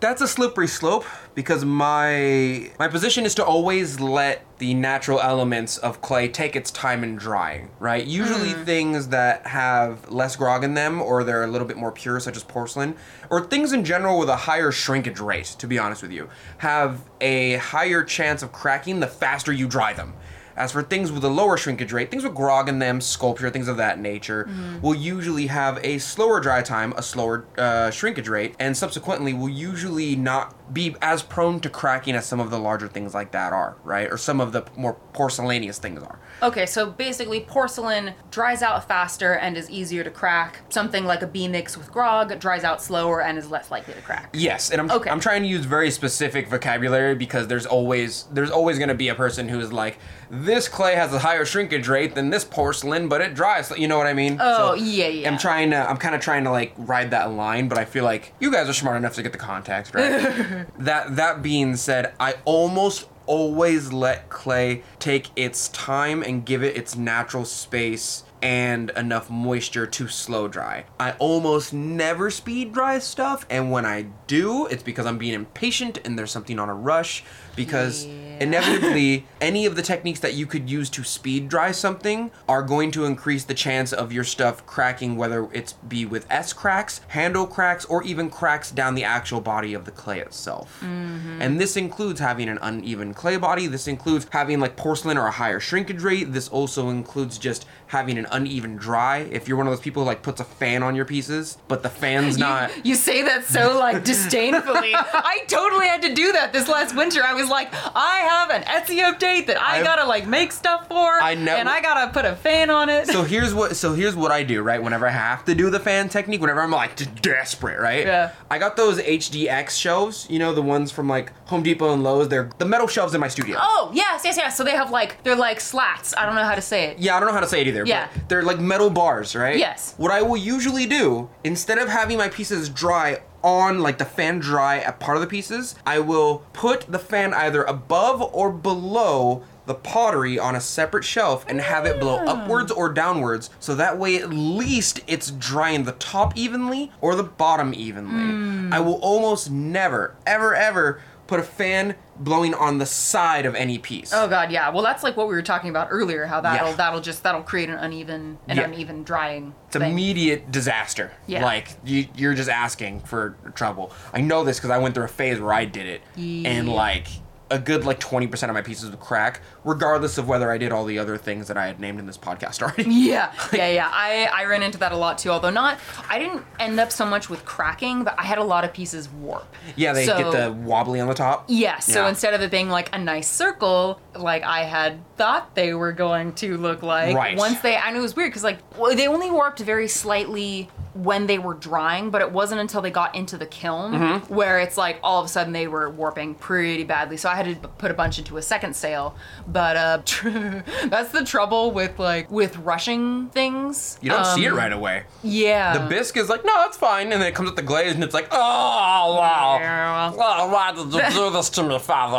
That's 0.00 0.22
a 0.22 0.28
slippery 0.28 0.68
slope 0.68 1.04
because 1.34 1.64
my 1.64 2.70
my 2.78 2.86
position 2.86 3.24
is 3.24 3.34
to 3.34 3.44
always 3.44 3.98
let 3.98 4.44
the 4.58 4.74
natural 4.74 5.20
elements 5.20 5.76
of 5.76 6.00
clay 6.00 6.28
take 6.28 6.54
its 6.54 6.70
time 6.70 7.02
in 7.02 7.16
drying, 7.16 7.70
right? 7.80 8.06
Usually 8.06 8.52
hmm. 8.52 8.62
things 8.62 9.08
that 9.08 9.44
have 9.48 10.08
less 10.08 10.36
grog 10.36 10.62
in 10.62 10.74
them 10.74 11.02
or 11.02 11.24
they're 11.24 11.42
a 11.42 11.48
little 11.48 11.66
bit 11.66 11.76
more 11.76 11.90
pure 11.90 12.20
such 12.20 12.36
as 12.36 12.44
porcelain 12.44 12.94
or 13.28 13.44
things 13.44 13.72
in 13.72 13.84
general 13.84 14.20
with 14.20 14.28
a 14.28 14.36
higher 14.36 14.70
shrinkage 14.70 15.18
rate, 15.18 15.56
to 15.58 15.66
be 15.66 15.80
honest 15.80 16.02
with 16.02 16.12
you, 16.12 16.28
have 16.58 17.00
a 17.20 17.56
higher 17.56 18.04
chance 18.04 18.44
of 18.44 18.52
cracking 18.52 19.00
the 19.00 19.06
faster 19.08 19.52
you 19.52 19.66
dry 19.66 19.92
them. 19.92 20.12
As 20.58 20.72
for 20.72 20.82
things 20.82 21.12
with 21.12 21.24
a 21.24 21.28
lower 21.28 21.56
shrinkage 21.56 21.92
rate, 21.92 22.10
things 22.10 22.24
with 22.24 22.34
grog 22.34 22.68
in 22.68 22.80
them, 22.80 23.00
sculpture, 23.00 23.48
things 23.48 23.68
of 23.68 23.76
that 23.76 24.00
nature, 24.00 24.48
will 24.82 24.94
usually 24.94 25.46
have 25.46 25.78
a 25.84 25.98
slower 25.98 26.40
dry 26.40 26.62
time, 26.62 26.92
a 26.96 27.02
slower 27.02 27.46
uh, 27.56 27.90
shrinkage 27.90 28.28
rate, 28.28 28.56
and 28.58 28.76
subsequently 28.76 29.32
will 29.32 29.48
usually 29.48 30.16
not 30.16 30.57
be 30.72 30.94
as 31.00 31.22
prone 31.22 31.60
to 31.60 31.70
cracking 31.70 32.14
as 32.14 32.26
some 32.26 32.40
of 32.40 32.50
the 32.50 32.58
larger 32.58 32.88
things 32.88 33.14
like 33.14 33.32
that 33.32 33.52
are, 33.52 33.76
right? 33.84 34.10
Or 34.10 34.16
some 34.16 34.40
of 34.40 34.52
the 34.52 34.64
more 34.76 34.94
porcelaneous 35.12 35.78
things 35.78 36.02
are. 36.02 36.18
Okay, 36.42 36.66
so 36.66 36.86
basically, 36.90 37.40
porcelain 37.40 38.14
dries 38.30 38.62
out 38.62 38.86
faster 38.86 39.32
and 39.34 39.56
is 39.56 39.68
easier 39.70 40.04
to 40.04 40.10
crack. 40.10 40.60
Something 40.68 41.04
like 41.04 41.22
a 41.22 41.26
B 41.26 41.48
mix 41.48 41.76
with 41.76 41.90
grog 41.90 42.38
dries 42.38 42.64
out 42.64 42.80
slower 42.82 43.22
and 43.22 43.36
is 43.38 43.50
less 43.50 43.70
likely 43.70 43.94
to 43.94 44.00
crack. 44.02 44.30
Yes, 44.32 44.70
and 44.70 44.80
I'm, 44.80 44.90
Okay. 44.90 45.10
I'm 45.10 45.20
trying 45.20 45.42
to 45.42 45.48
use 45.48 45.64
very 45.64 45.90
specific 45.90 46.48
vocabulary 46.48 47.14
because 47.14 47.46
there's 47.48 47.66
always 47.66 48.24
there's 48.32 48.50
always 48.50 48.78
going 48.78 48.88
to 48.88 48.94
be 48.94 49.08
a 49.08 49.14
person 49.14 49.48
who's 49.48 49.72
like 49.72 49.98
this 50.30 50.68
clay 50.68 50.94
has 50.94 51.12
a 51.12 51.18
higher 51.18 51.44
shrinkage 51.44 51.88
rate 51.88 52.14
than 52.14 52.30
this 52.30 52.44
porcelain, 52.44 53.08
but 53.08 53.20
it 53.20 53.34
dries. 53.34 53.70
You 53.76 53.88
know 53.88 53.96
what 53.98 54.06
I 54.06 54.12
mean? 54.12 54.36
Oh, 54.40 54.74
yeah, 54.74 55.08
yeah. 55.08 55.30
I'm 55.30 55.38
trying 55.38 55.70
to 55.70 55.76
I'm 55.88 55.96
kind 55.96 56.14
of 56.14 56.20
trying 56.20 56.44
to 56.44 56.50
like 56.50 56.72
ride 56.76 57.10
that 57.12 57.30
line, 57.32 57.68
but 57.68 57.78
I 57.78 57.84
feel 57.84 58.04
like 58.04 58.34
you 58.38 58.52
guys 58.52 58.68
are 58.68 58.72
smart 58.74 58.96
enough 58.96 59.14
to 59.14 59.22
get 59.22 59.32
the 59.32 59.38
context 59.38 59.94
right. 59.94 60.10
that 60.78 61.16
that 61.16 61.42
being 61.42 61.76
said, 61.76 62.14
I 62.18 62.34
almost 62.44 63.08
always 63.26 63.92
let 63.92 64.30
clay 64.30 64.82
take 64.98 65.30
its 65.36 65.68
time 65.68 66.22
and 66.22 66.44
give 66.44 66.62
it 66.62 66.76
its 66.76 66.96
natural 66.96 67.44
space 67.44 68.24
and 68.40 68.90
enough 68.90 69.28
moisture 69.28 69.86
to 69.86 70.08
slow 70.08 70.48
dry. 70.48 70.84
I 70.98 71.12
almost 71.12 71.72
never 71.72 72.30
speed 72.30 72.72
dry 72.72 72.98
stuff, 72.98 73.44
and 73.50 73.70
when 73.70 73.84
I 73.84 74.06
do, 74.26 74.66
it's 74.66 74.82
because 74.82 75.06
I'm 75.06 75.18
being 75.18 75.34
impatient 75.34 75.98
and 76.04 76.18
there's 76.18 76.30
something 76.30 76.58
on 76.58 76.68
a 76.68 76.74
rush. 76.74 77.24
Because 77.58 78.06
Yeah. 78.06 78.12
inevitably, 78.40 79.26
any 79.40 79.66
of 79.66 79.74
the 79.76 79.82
techniques 79.82 80.20
that 80.20 80.34
you 80.34 80.46
could 80.46 80.70
use 80.70 80.88
to 80.90 81.02
speed 81.04 81.48
dry 81.48 81.70
something 81.72 82.30
are 82.48 82.62
going 82.62 82.90
to 82.92 83.04
increase 83.04 83.44
the 83.44 83.54
chance 83.54 83.92
of 83.92 84.12
your 84.12 84.24
stuff 84.24 84.64
cracking, 84.66 85.16
whether 85.16 85.48
it's 85.52 85.72
be 85.74 86.04
with 86.06 86.24
S 86.30 86.52
cracks, 86.52 87.00
handle 87.08 87.46
cracks, 87.46 87.84
or 87.86 88.02
even 88.04 88.30
cracks 88.30 88.70
down 88.70 88.94
the 88.94 89.04
actual 89.04 89.40
body 89.40 89.74
of 89.74 89.84
the 89.84 89.90
clay 89.90 90.20
itself. 90.20 90.78
Mm-hmm. 90.82 91.42
And 91.42 91.60
this 91.60 91.76
includes 91.76 92.20
having 92.20 92.48
an 92.48 92.58
uneven 92.62 93.12
clay 93.14 93.36
body. 93.36 93.66
This 93.66 93.86
includes 93.88 94.26
having 94.30 94.60
like 94.60 94.76
porcelain 94.76 95.18
or 95.18 95.26
a 95.26 95.30
higher 95.32 95.60
shrinkage 95.60 96.02
rate. 96.02 96.32
This 96.32 96.48
also 96.48 96.88
includes 96.90 97.38
just 97.38 97.66
having 97.88 98.18
an 98.18 98.26
uneven 98.30 98.76
dry. 98.76 99.18
If 99.18 99.48
you're 99.48 99.56
one 99.56 99.66
of 99.66 99.72
those 99.72 99.80
people 99.80 100.02
who 100.02 100.06
like 100.06 100.22
puts 100.22 100.40
a 100.40 100.44
fan 100.44 100.82
on 100.82 100.94
your 100.94 101.04
pieces, 101.06 101.58
but 101.68 101.82
the 101.82 101.88
fan's 101.90 102.36
not. 102.38 102.74
You, 102.78 102.82
you 102.90 102.94
say 102.94 103.22
that 103.22 103.44
so 103.44 103.78
like 103.78 104.04
disdainfully. 104.12 104.92
I 104.94 105.44
totally 105.48 105.86
had 105.86 106.02
to 106.02 106.14
do 106.14 106.32
that 106.32 106.52
this 106.52 106.68
last 106.68 106.94
winter. 106.94 107.22
I 107.24 107.34
was 107.34 107.47
like, 107.48 107.68
I 107.94 108.18
have 108.30 108.50
an 108.50 108.62
Etsy 108.62 108.98
update 109.02 109.46
that 109.46 109.60
I 109.60 109.76
I've- 109.76 109.84
gotta 109.84 110.04
like 110.06 110.26
make 110.26 110.52
stuff 110.52 110.88
for, 110.88 111.20
I 111.20 111.34
know- 111.34 111.56
and 111.56 111.68
I 111.68 111.80
gotta 111.80 112.12
put 112.12 112.24
a 112.24 112.34
fan 112.36 112.70
on 112.70 112.88
it. 112.88 113.06
so 113.08 113.22
here's 113.22 113.54
what 113.54 113.76
so 113.76 113.94
here's 113.94 114.14
what 114.16 114.30
I 114.30 114.42
do, 114.42 114.62
right? 114.62 114.82
Whenever 114.82 115.06
I 115.06 115.10
have 115.10 115.44
to 115.46 115.54
do 115.54 115.70
the 115.70 115.80
fan 115.80 116.08
technique, 116.08 116.40
whenever 116.40 116.62
I'm 116.62 116.70
like 116.70 116.96
just 116.96 117.14
desperate, 117.22 117.78
right? 117.80 118.06
Yeah. 118.06 118.30
I 118.50 118.58
got 118.58 118.76
those 118.76 118.98
HDX 119.00 119.70
shelves, 119.78 120.26
you 120.30 120.38
know, 120.38 120.52
the 120.54 120.62
ones 120.62 120.90
from 120.90 121.08
like 121.08 121.32
Home 121.48 121.62
Depot 121.62 121.92
and 121.92 122.02
Lowe's. 122.02 122.28
They're 122.28 122.50
the 122.58 122.64
metal 122.64 122.86
shelves 122.86 123.14
in 123.14 123.20
my 123.20 123.28
studio. 123.28 123.58
oh 123.60 123.90
yes, 123.92 124.22
yes, 124.24 124.36
yes. 124.36 124.56
So 124.56 124.64
they 124.64 124.72
have 124.72 124.90
like 124.90 125.22
they're 125.24 125.36
like 125.36 125.60
slats. 125.60 126.14
I 126.16 126.26
don't 126.26 126.34
know 126.34 126.44
how 126.44 126.54
to 126.54 126.62
say 126.62 126.84
it. 126.86 126.98
Yeah, 126.98 127.16
I 127.16 127.20
don't 127.20 127.28
know 127.28 127.34
how 127.34 127.40
to 127.40 127.46
say 127.48 127.60
it 127.60 127.66
either. 127.68 127.84
Yeah. 127.84 128.08
But 128.12 128.28
they're 128.28 128.42
like 128.42 128.58
metal 128.60 128.90
bars, 128.90 129.34
right? 129.36 129.56
Yes. 129.58 129.94
What 129.96 130.10
I 130.10 130.22
will 130.22 130.36
usually 130.36 130.86
do, 130.86 131.28
instead 131.44 131.78
of 131.78 131.88
having 131.88 132.18
my 132.18 132.28
pieces 132.28 132.68
dry 132.68 133.20
on 133.42 133.80
like 133.80 133.98
the 133.98 134.04
fan 134.04 134.38
dry 134.38 134.78
at 134.78 134.98
part 135.00 135.16
of 135.16 135.20
the 135.20 135.26
pieces, 135.26 135.74
I 135.86 135.98
will 136.00 136.44
put 136.52 136.90
the 136.90 136.98
fan 136.98 137.32
either 137.34 137.62
above 137.64 138.20
or 138.34 138.50
below 138.50 139.42
the 139.66 139.74
pottery 139.74 140.38
on 140.38 140.56
a 140.56 140.60
separate 140.62 141.04
shelf 141.04 141.44
and 141.46 141.60
have 141.60 141.84
it 141.84 142.00
blow 142.00 142.22
Ah. 142.26 142.30
upwards 142.42 142.72
or 142.72 142.88
downwards 142.88 143.50
so 143.60 143.74
that 143.74 143.98
way 143.98 144.16
at 144.16 144.30
least 144.30 145.00
it's 145.06 145.30
drying 145.30 145.84
the 145.84 145.92
top 145.92 146.32
evenly 146.36 146.90
or 147.02 147.14
the 147.14 147.22
bottom 147.22 147.74
evenly. 147.74 148.32
Hmm. 148.32 148.72
I 148.72 148.80
will 148.80 148.94
almost 149.02 149.50
never, 149.50 150.14
ever, 150.26 150.54
ever 150.54 151.00
put 151.28 151.38
a 151.38 151.44
fan 151.44 151.94
blowing 152.16 152.52
on 152.54 152.78
the 152.78 152.86
side 152.86 153.46
of 153.46 153.54
any 153.54 153.78
piece. 153.78 154.12
Oh 154.12 154.26
god, 154.26 154.50
yeah. 154.50 154.70
Well, 154.70 154.82
that's 154.82 155.04
like 155.04 155.16
what 155.16 155.28
we 155.28 155.34
were 155.34 155.42
talking 155.42 155.70
about 155.70 155.88
earlier. 155.90 156.26
How 156.26 156.40
that'll 156.40 156.70
Yeah. 156.70 156.74
that'll 156.74 157.00
just 157.00 157.22
that'll 157.22 157.42
create 157.42 157.68
an 157.68 157.76
uneven 157.76 158.38
an 158.48 158.56
Yeah. 158.56 158.64
uneven 158.64 159.04
drying. 159.04 159.54
It's 159.68 159.76
thing. 159.76 159.92
immediate 159.92 160.50
disaster. 160.50 161.12
Yeah. 161.28 161.44
Like 161.44 161.68
you, 161.84 162.06
you're 162.16 162.34
just 162.34 162.50
asking 162.50 163.00
for 163.00 163.36
trouble. 163.54 163.92
I 164.12 164.20
know 164.22 164.42
this 164.42 164.58
because 164.58 164.70
I 164.70 164.78
went 164.78 164.94
through 164.96 165.04
a 165.04 165.08
phase 165.08 165.38
where 165.38 165.52
I 165.52 165.64
did 165.66 165.86
it, 165.86 166.00
yeah. 166.16 166.48
and 166.48 166.68
like 166.68 167.06
a 167.50 167.58
good 167.58 167.84
like 167.84 167.98
20% 167.98 168.48
of 168.48 168.54
my 168.54 168.60
pieces 168.62 168.90
would 168.90 169.00
crack, 169.00 169.40
regardless 169.64 170.18
of 170.18 170.28
whether 170.28 170.50
I 170.50 170.58
did 170.58 170.70
all 170.72 170.84
the 170.84 170.98
other 170.98 171.16
things 171.16 171.48
that 171.48 171.56
I 171.56 171.66
had 171.66 171.80
named 171.80 171.98
in 171.98 172.06
this 172.06 172.18
podcast 172.18 172.62
already. 172.62 172.84
Yeah, 173.08 173.32
yeah, 173.52 173.68
yeah. 173.70 173.90
I, 173.90 174.28
I 174.32 174.44
ran 174.44 174.62
into 174.62 174.76
that 174.78 174.92
a 174.92 174.96
lot 174.96 175.18
too. 175.18 175.30
Although 175.30 175.50
not, 175.50 175.78
I 176.10 176.18
didn't 176.18 176.42
end 176.58 176.78
up 176.78 176.92
so 176.92 177.06
much 177.06 177.30
with 177.30 177.44
cracking, 177.44 178.04
but 178.04 178.14
I 178.18 178.24
had 178.24 178.38
a 178.38 178.44
lot 178.44 178.64
of 178.64 178.72
pieces 178.72 179.08
warp. 179.08 179.46
yeah, 179.76 179.92
they 179.92 180.04
So- 180.04 180.18
get 180.18 180.32
the 180.32 180.52
wobbly 180.52 181.00
on 181.00 181.08
the 181.08 181.14
top. 181.14 181.44
Yeah, 181.48 181.78
so 181.78 182.02
Yeah. 182.02 182.08
instead 182.10 182.34
of 182.34 182.42
it 182.42 182.50
being 182.50 182.68
like 182.68 182.94
a 182.94 182.98
nice 182.98 183.30
circle, 183.30 184.00
like 184.14 184.42
I 184.42 184.64
had 184.64 185.00
thought 185.16 185.54
they 185.54 185.72
were 185.74 185.92
going 185.92 186.32
to 186.34 186.56
look 186.58 186.82
like, 186.82 187.16
Right. 187.16 187.38
once 187.38 187.60
they, 187.60 187.76
I 187.76 187.90
know 187.92 187.98
it 188.00 188.02
was 188.02 188.14
weird 188.16 188.30
because 188.30 188.44
like 188.44 188.58
they 188.94 189.06
only 189.08 189.30
warped 189.30 189.60
very 189.60 189.88
slightly 189.88 190.68
when 190.98 191.26
they 191.26 191.38
were 191.38 191.54
drying, 191.54 192.10
but 192.10 192.20
it 192.20 192.32
wasn't 192.32 192.60
until 192.60 192.82
they 192.82 192.90
got 192.90 193.14
into 193.14 193.38
the 193.38 193.46
kiln 193.46 193.92
Mm-hmm. 193.92 194.34
where 194.34 194.58
it's 194.58 194.76
like 194.76 194.98
all 195.02 195.20
of 195.20 195.26
a 195.26 195.28
sudden 195.28 195.52
they 195.52 195.68
were 195.68 195.88
warping 195.90 196.34
pretty 196.34 196.84
badly. 196.84 197.16
So 197.16 197.28
I 197.28 197.36
had 197.36 197.62
to 197.62 197.68
put 197.68 197.90
a 197.90 197.94
bunch 197.94 198.18
into 198.18 198.36
a 198.36 198.42
second 198.42 198.74
sale. 198.74 199.14
But 199.46 199.76
uh, 199.76 199.98
that's 200.86 201.12
the 201.12 201.24
trouble 201.24 201.70
with 201.70 201.98
like 201.98 202.30
with 202.30 202.56
rushing 202.58 203.28
things. 203.28 203.98
You 204.02 204.10
don't 204.10 204.26
see 204.26 204.44
it 204.44 204.50
Um, 204.52 204.58
right 204.58 204.72
away. 204.72 205.04
Yeah. 205.22 205.78
The 205.78 205.88
bisque 205.88 206.16
is 206.16 206.28
like, 206.28 206.44
no, 206.44 206.64
it's 206.66 206.76
fine, 206.76 207.12
and 207.12 207.22
then 207.22 207.28
it 207.28 207.34
comes 207.34 207.48
with 207.48 207.56
the 207.56 207.62
glaze, 207.62 207.94
and 207.94 208.02
it's 208.02 208.14
like, 208.14 208.28
oh 208.32 209.16
wow, 209.18 209.58
Yeah. 209.60 210.12
oh, 210.14 210.48
why 210.52 210.72
did 210.72 210.92
you 210.92 211.10
do 211.16 211.30
this 211.30 211.48
to 211.50 211.62
me, 211.62 211.78
father? 211.78 212.18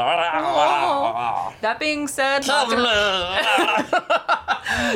That 1.62 1.78
being 1.80 2.08
said, 2.08 2.48
not 2.48 2.70
gonna, 2.70 3.80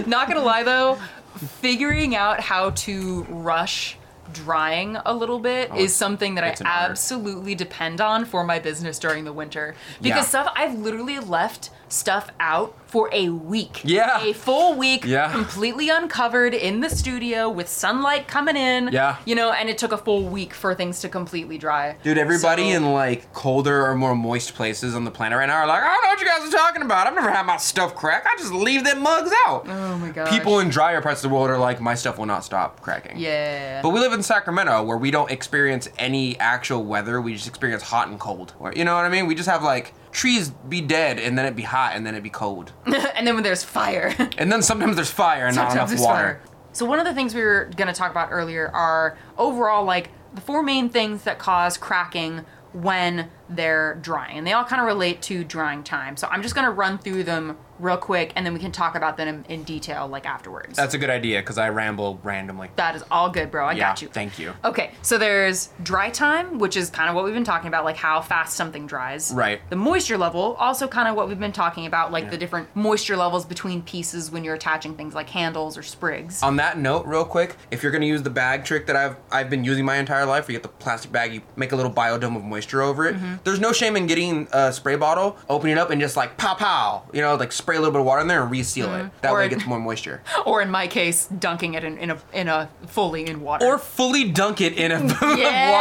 not 0.07 0.27
gonna 0.27 0.41
lie 0.41 0.63
though, 0.63 0.97
figuring 1.37 2.15
out 2.15 2.39
how 2.39 2.71
to 2.71 3.23
rush 3.29 3.97
drying 4.31 4.97
a 5.05 5.13
little 5.13 5.39
bit 5.39 5.73
is 5.75 5.93
something 5.93 6.35
that 6.35 6.43
I 6.43 6.55
Oh, 6.61 6.65
absolutely 6.65 7.55
depend 7.55 7.99
on 7.99 8.25
for 8.25 8.43
my 8.43 8.57
business 8.57 8.97
during 8.97 9.25
the 9.25 9.33
winter. 9.33 9.75
Because 10.01 10.23
Yeah. 10.23 10.29
stuff 10.29 10.53
I've 10.55 10.75
literally 10.75 11.19
left 11.19 11.69
stuff 11.93 12.29
out 12.39 12.75
for 12.87 13.09
a 13.11 13.29
week. 13.29 13.81
Yeah. 13.83 14.23
A 14.23 14.33
full 14.33 14.75
week 14.75 15.03
Yeah. 15.05 15.31
completely 15.31 15.89
uncovered 15.89 16.53
in 16.53 16.79
the 16.79 16.89
studio 16.89 17.49
with 17.49 17.67
sunlight 17.67 18.27
coming 18.27 18.55
in. 18.55 18.89
Yeah. 18.91 19.15
You 19.25 19.33
know, 19.35 19.51
and 19.51 19.67
it 19.69 19.77
took 19.79 19.91
a 19.91 19.97
full 19.97 20.23
week 20.23 20.53
for 20.53 20.75
things 20.75 20.99
to 21.01 21.09
completely 21.09 21.57
dry. 21.57 21.95
Dude, 22.03 22.17
everybody 22.19 22.69
So- 22.71 22.77
in 22.77 22.93
like 22.93 23.33
colder 23.33 23.85
or 23.87 23.95
more 23.95 24.15
moist 24.15 24.53
places 24.53 24.93
on 24.95 25.05
the 25.05 25.11
planet 25.11 25.37
right 25.39 25.47
now 25.47 25.55
are 25.55 25.67
like, 25.67 25.81
I 25.81 25.87
don't 25.87 26.03
know 26.03 26.09
what 26.09 26.19
you 26.21 26.27
guys 26.27 26.47
are 26.47 26.57
talking 26.57 26.81
about. 26.83 27.07
I've 27.07 27.15
never 27.15 27.31
had 27.31 27.45
my 27.47 27.57
stuff 27.57 27.95
crack. 27.95 28.25
I 28.27 28.37
just 28.37 28.53
leave 28.53 28.83
them 28.83 29.01
mugs 29.01 29.31
out. 29.47 29.65
Oh 29.67 29.97
my 29.97 30.09
god. 30.09 30.27
People 30.29 30.59
in 30.59 30.69
drier 30.69 31.01
parts 31.01 31.23
of 31.23 31.29
the 31.29 31.35
world 31.35 31.49
are 31.49 31.57
like, 31.57 31.81
my 31.81 31.95
stuff 31.95 32.17
will 32.19 32.27
not 32.27 32.43
stop 32.43 32.79
cracking. 32.81 33.17
Yeah. 33.17 33.81
But 33.81 33.89
we 33.89 33.99
live 33.99 34.13
in 34.13 34.21
Sacramento 34.21 34.83
where 34.83 34.97
we 34.97 35.09
don't 35.09 35.31
experience 35.31 35.89
any 35.97 36.39
actual 36.39 36.83
weather. 36.83 37.19
We 37.21 37.33
just 37.33 37.47
experience 37.47 37.81
hot 37.83 38.07
and 38.07 38.19
cold. 38.19 38.53
Or- 38.59 38.71
You 38.73 38.83
know 38.85 38.95
what 38.95 39.05
I 39.05 39.09
mean? 39.09 39.25
We 39.25 39.33
just 39.33 39.49
have 39.49 39.63
like 39.63 39.93
trees 40.13 40.49
be 40.69 40.79
dead 40.79 41.19
and 41.19 41.37
then 41.37 41.45
it 41.45 41.55
be 41.55 41.63
hot 41.63 41.93
and 41.95 42.05
then 42.05 42.15
it 42.15 42.21
be 42.23 42.29
cold. 42.29 42.71
and 42.85 43.27
then 43.27 43.33
when 43.35 43.43
there's 43.43 43.63
fire. 43.63 44.15
And 44.37 44.51
then 44.51 44.61
sometimes 44.61 44.95
there's 44.95 45.11
fire 45.11 45.47
and 45.47 45.55
not 45.55 45.71
Sometimes 45.71 45.75
enough 45.75 45.89
there's 45.89 46.01
water. 46.01 46.41
fire. 46.41 46.41
So 46.71 46.85
one 46.85 46.99
of 46.99 47.05
the 47.05 47.13
things 47.13 47.35
we 47.35 47.41
were 47.41 47.69
going 47.75 47.87
to 47.87 47.93
talk 47.93 48.11
about 48.11 48.29
earlier 48.31 48.69
are 48.69 49.17
overall 49.37 49.83
like 49.83 50.09
the 50.33 50.41
four 50.41 50.63
main 50.63 50.89
things 50.89 51.23
that 51.23 51.37
cause 51.39 51.77
cracking 51.77 52.45
when 52.73 53.29
they're 53.49 53.95
drying. 53.95 54.37
And 54.37 54.47
they 54.47 54.53
all 54.53 54.63
kind 54.63 54.81
of 54.81 54.87
relate 54.87 55.21
to 55.23 55.43
drying 55.43 55.83
time. 55.83 56.17
So 56.17 56.27
I'm 56.27 56.41
just 56.41 56.55
going 56.55 56.65
to 56.65 56.71
run 56.71 56.97
through 56.97 57.23
them 57.23 57.57
real 57.79 57.97
quick 57.97 58.31
and 58.35 58.45
then 58.45 58.53
we 58.53 58.59
can 58.59 58.71
talk 58.71 58.95
about 58.95 59.17
them 59.17 59.27
in, 59.27 59.45
in 59.45 59.63
detail 59.63 60.07
like 60.07 60.25
afterwards. 60.25 60.77
That's 60.77 60.93
a 60.93 60.97
good 60.97 61.09
idea 61.09 61.39
because 61.39 61.57
I 61.57 61.69
ramble 61.69 62.19
randomly. 62.23 62.69
that 62.75 62.95
is 62.95 63.03
all 63.11 63.29
good, 63.29 63.51
bro. 63.51 63.65
I 63.65 63.73
yeah, 63.73 63.89
got 63.89 64.01
you. 64.01 64.07
Thank 64.07 64.39
you. 64.39 64.53
Okay, 64.63 64.91
so 65.01 65.17
there's 65.17 65.69
dry 65.81 66.09
time, 66.09 66.59
which 66.59 66.77
is 66.77 66.89
kind 66.89 67.09
of 67.09 67.15
what 67.15 67.25
we've 67.25 67.33
been 67.33 67.43
talking 67.43 67.67
about, 67.67 67.83
like 67.83 67.97
how 67.97 68.21
fast 68.21 68.55
something 68.55 68.87
dries. 68.87 69.31
Right. 69.33 69.59
The 69.69 69.75
moisture 69.75 70.17
level, 70.17 70.55
also 70.59 70.87
kind 70.87 71.07
of 71.07 71.15
what 71.15 71.27
we've 71.27 71.39
been 71.39 71.51
talking 71.51 71.85
about, 71.85 72.11
like 72.11 72.29
the 72.29 72.37
different 72.37 72.73
moisture 72.75 73.17
levels 73.17 73.45
between 73.45 73.81
pieces 73.81 74.31
when 74.31 74.43
you're 74.43 74.55
attaching 74.55 74.95
things 74.95 75.13
like 75.13 75.29
handles 75.29 75.77
or 75.77 75.83
sprigs. 75.83 76.41
On 76.43 76.55
that 76.57 76.77
note, 76.77 77.05
real 77.05 77.25
quick, 77.25 77.55
if 77.71 77.83
you're 77.83 77.91
gonna 77.91 78.05
use 78.05 78.23
the 78.23 78.29
bag 78.29 78.63
trick 78.63 78.87
that 78.87 78.95
I've 78.95 79.17
I've 79.31 79.49
been 79.49 79.63
using 79.63 79.85
my 79.85 79.97
entire 79.97 80.25
life, 80.25 80.47
where 80.47 80.53
you 80.53 80.59
get 80.59 80.63
the 80.63 80.69
plastic 80.69 81.11
bag, 81.11 81.33
you 81.33 81.41
make 81.55 81.71
a 81.71 81.75
little 81.75 81.91
biodome 81.91 82.35
of 82.35 82.43
moisture 82.43 82.81
over 82.81 83.07
it. 83.07 83.15
Mm-hmm. 83.15 83.32
Mm-hmm. 83.33 83.43
There's 83.43 83.59
no 83.59 83.71
shame 83.71 83.95
in 83.95 84.07
getting 84.07 84.47
a 84.51 84.71
spray 84.73 84.95
bottle, 84.95 85.37
opening 85.49 85.77
it 85.77 85.79
up, 85.79 85.89
and 85.89 85.99
just 86.01 86.15
like 86.17 86.37
pow 86.37 86.53
pow, 86.55 87.03
you 87.13 87.21
know, 87.21 87.35
like 87.35 87.51
spray 87.51 87.75
a 87.77 87.79
little 87.79 87.91
bit 87.91 87.99
of 88.01 88.05
water 88.05 88.21
in 88.21 88.27
there 88.27 88.41
and 88.43 88.51
reseal 88.51 88.93
it. 88.93 88.97
Mm-hmm. 88.99 89.07
That 89.21 89.31
Or 89.31 89.37
way 89.37 89.43
it- 89.45 89.51
it 89.51 89.55
gets 89.55 89.65
more 89.67 89.79
moisture. 89.89 90.21
or 90.45 90.61
in 90.61 90.69
my 90.69 90.87
case, 90.87 91.27
dunking 91.27 91.73
it 91.73 91.83
in, 91.83 91.97
in 91.97 92.11
a 92.11 92.17
in 92.33 92.47
a 92.47 92.69
fully 92.87 93.25
in 93.27 93.41
water. 93.41 93.65
Or 93.65 93.77
fully 93.77 94.29
dunk 94.31 94.61
it 94.61 94.73
in 94.77 94.91
a 94.91 94.99
yeah, 95.37 95.71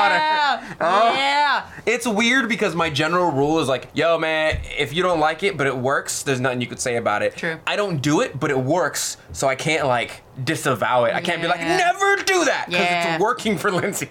water. 0.61 0.77
Oh. 0.81 1.15
yeah. 1.15 1.67
It's 1.87 2.07
weird 2.07 2.49
because 2.49 2.75
my 2.75 2.91
general 2.91 3.31
rule 3.31 3.59
is 3.61 3.69
like, 3.69 3.89
yo, 3.95 4.19
man, 4.19 4.61
if 4.79 4.93
you 4.95 5.03
don't 5.03 5.21
like 5.21 5.43
it 5.43 5.57
but 5.57 5.67
it 5.67 5.77
works, 5.77 6.23
there's 6.23 6.41
nothing 6.41 6.61
you 6.61 6.67
could 6.67 6.81
say 6.81 6.97
about 6.97 7.23
it. 7.23 7.37
True. 7.37 7.59
I 7.67 7.77
don't 7.77 8.01
do 8.01 8.21
it, 8.21 8.39
but 8.39 8.51
it 8.51 8.59
works, 8.59 9.17
so 9.33 9.49
I 9.49 9.55
can't 9.55 9.87
like 9.87 10.23
disavow 10.45 11.05
it. 11.05 11.15
I 11.15 11.21
can't 11.21 11.43
be 11.43 11.49
like, 11.49 11.61
Yeah. 11.61 11.77
never 11.77 12.17
do 12.23 12.45
that 12.47 12.67
because 12.69 12.81
Yeah. 12.85 13.15
it's 13.15 13.23
working 13.23 13.59
for 13.59 13.71
Lindsey. 13.81 14.09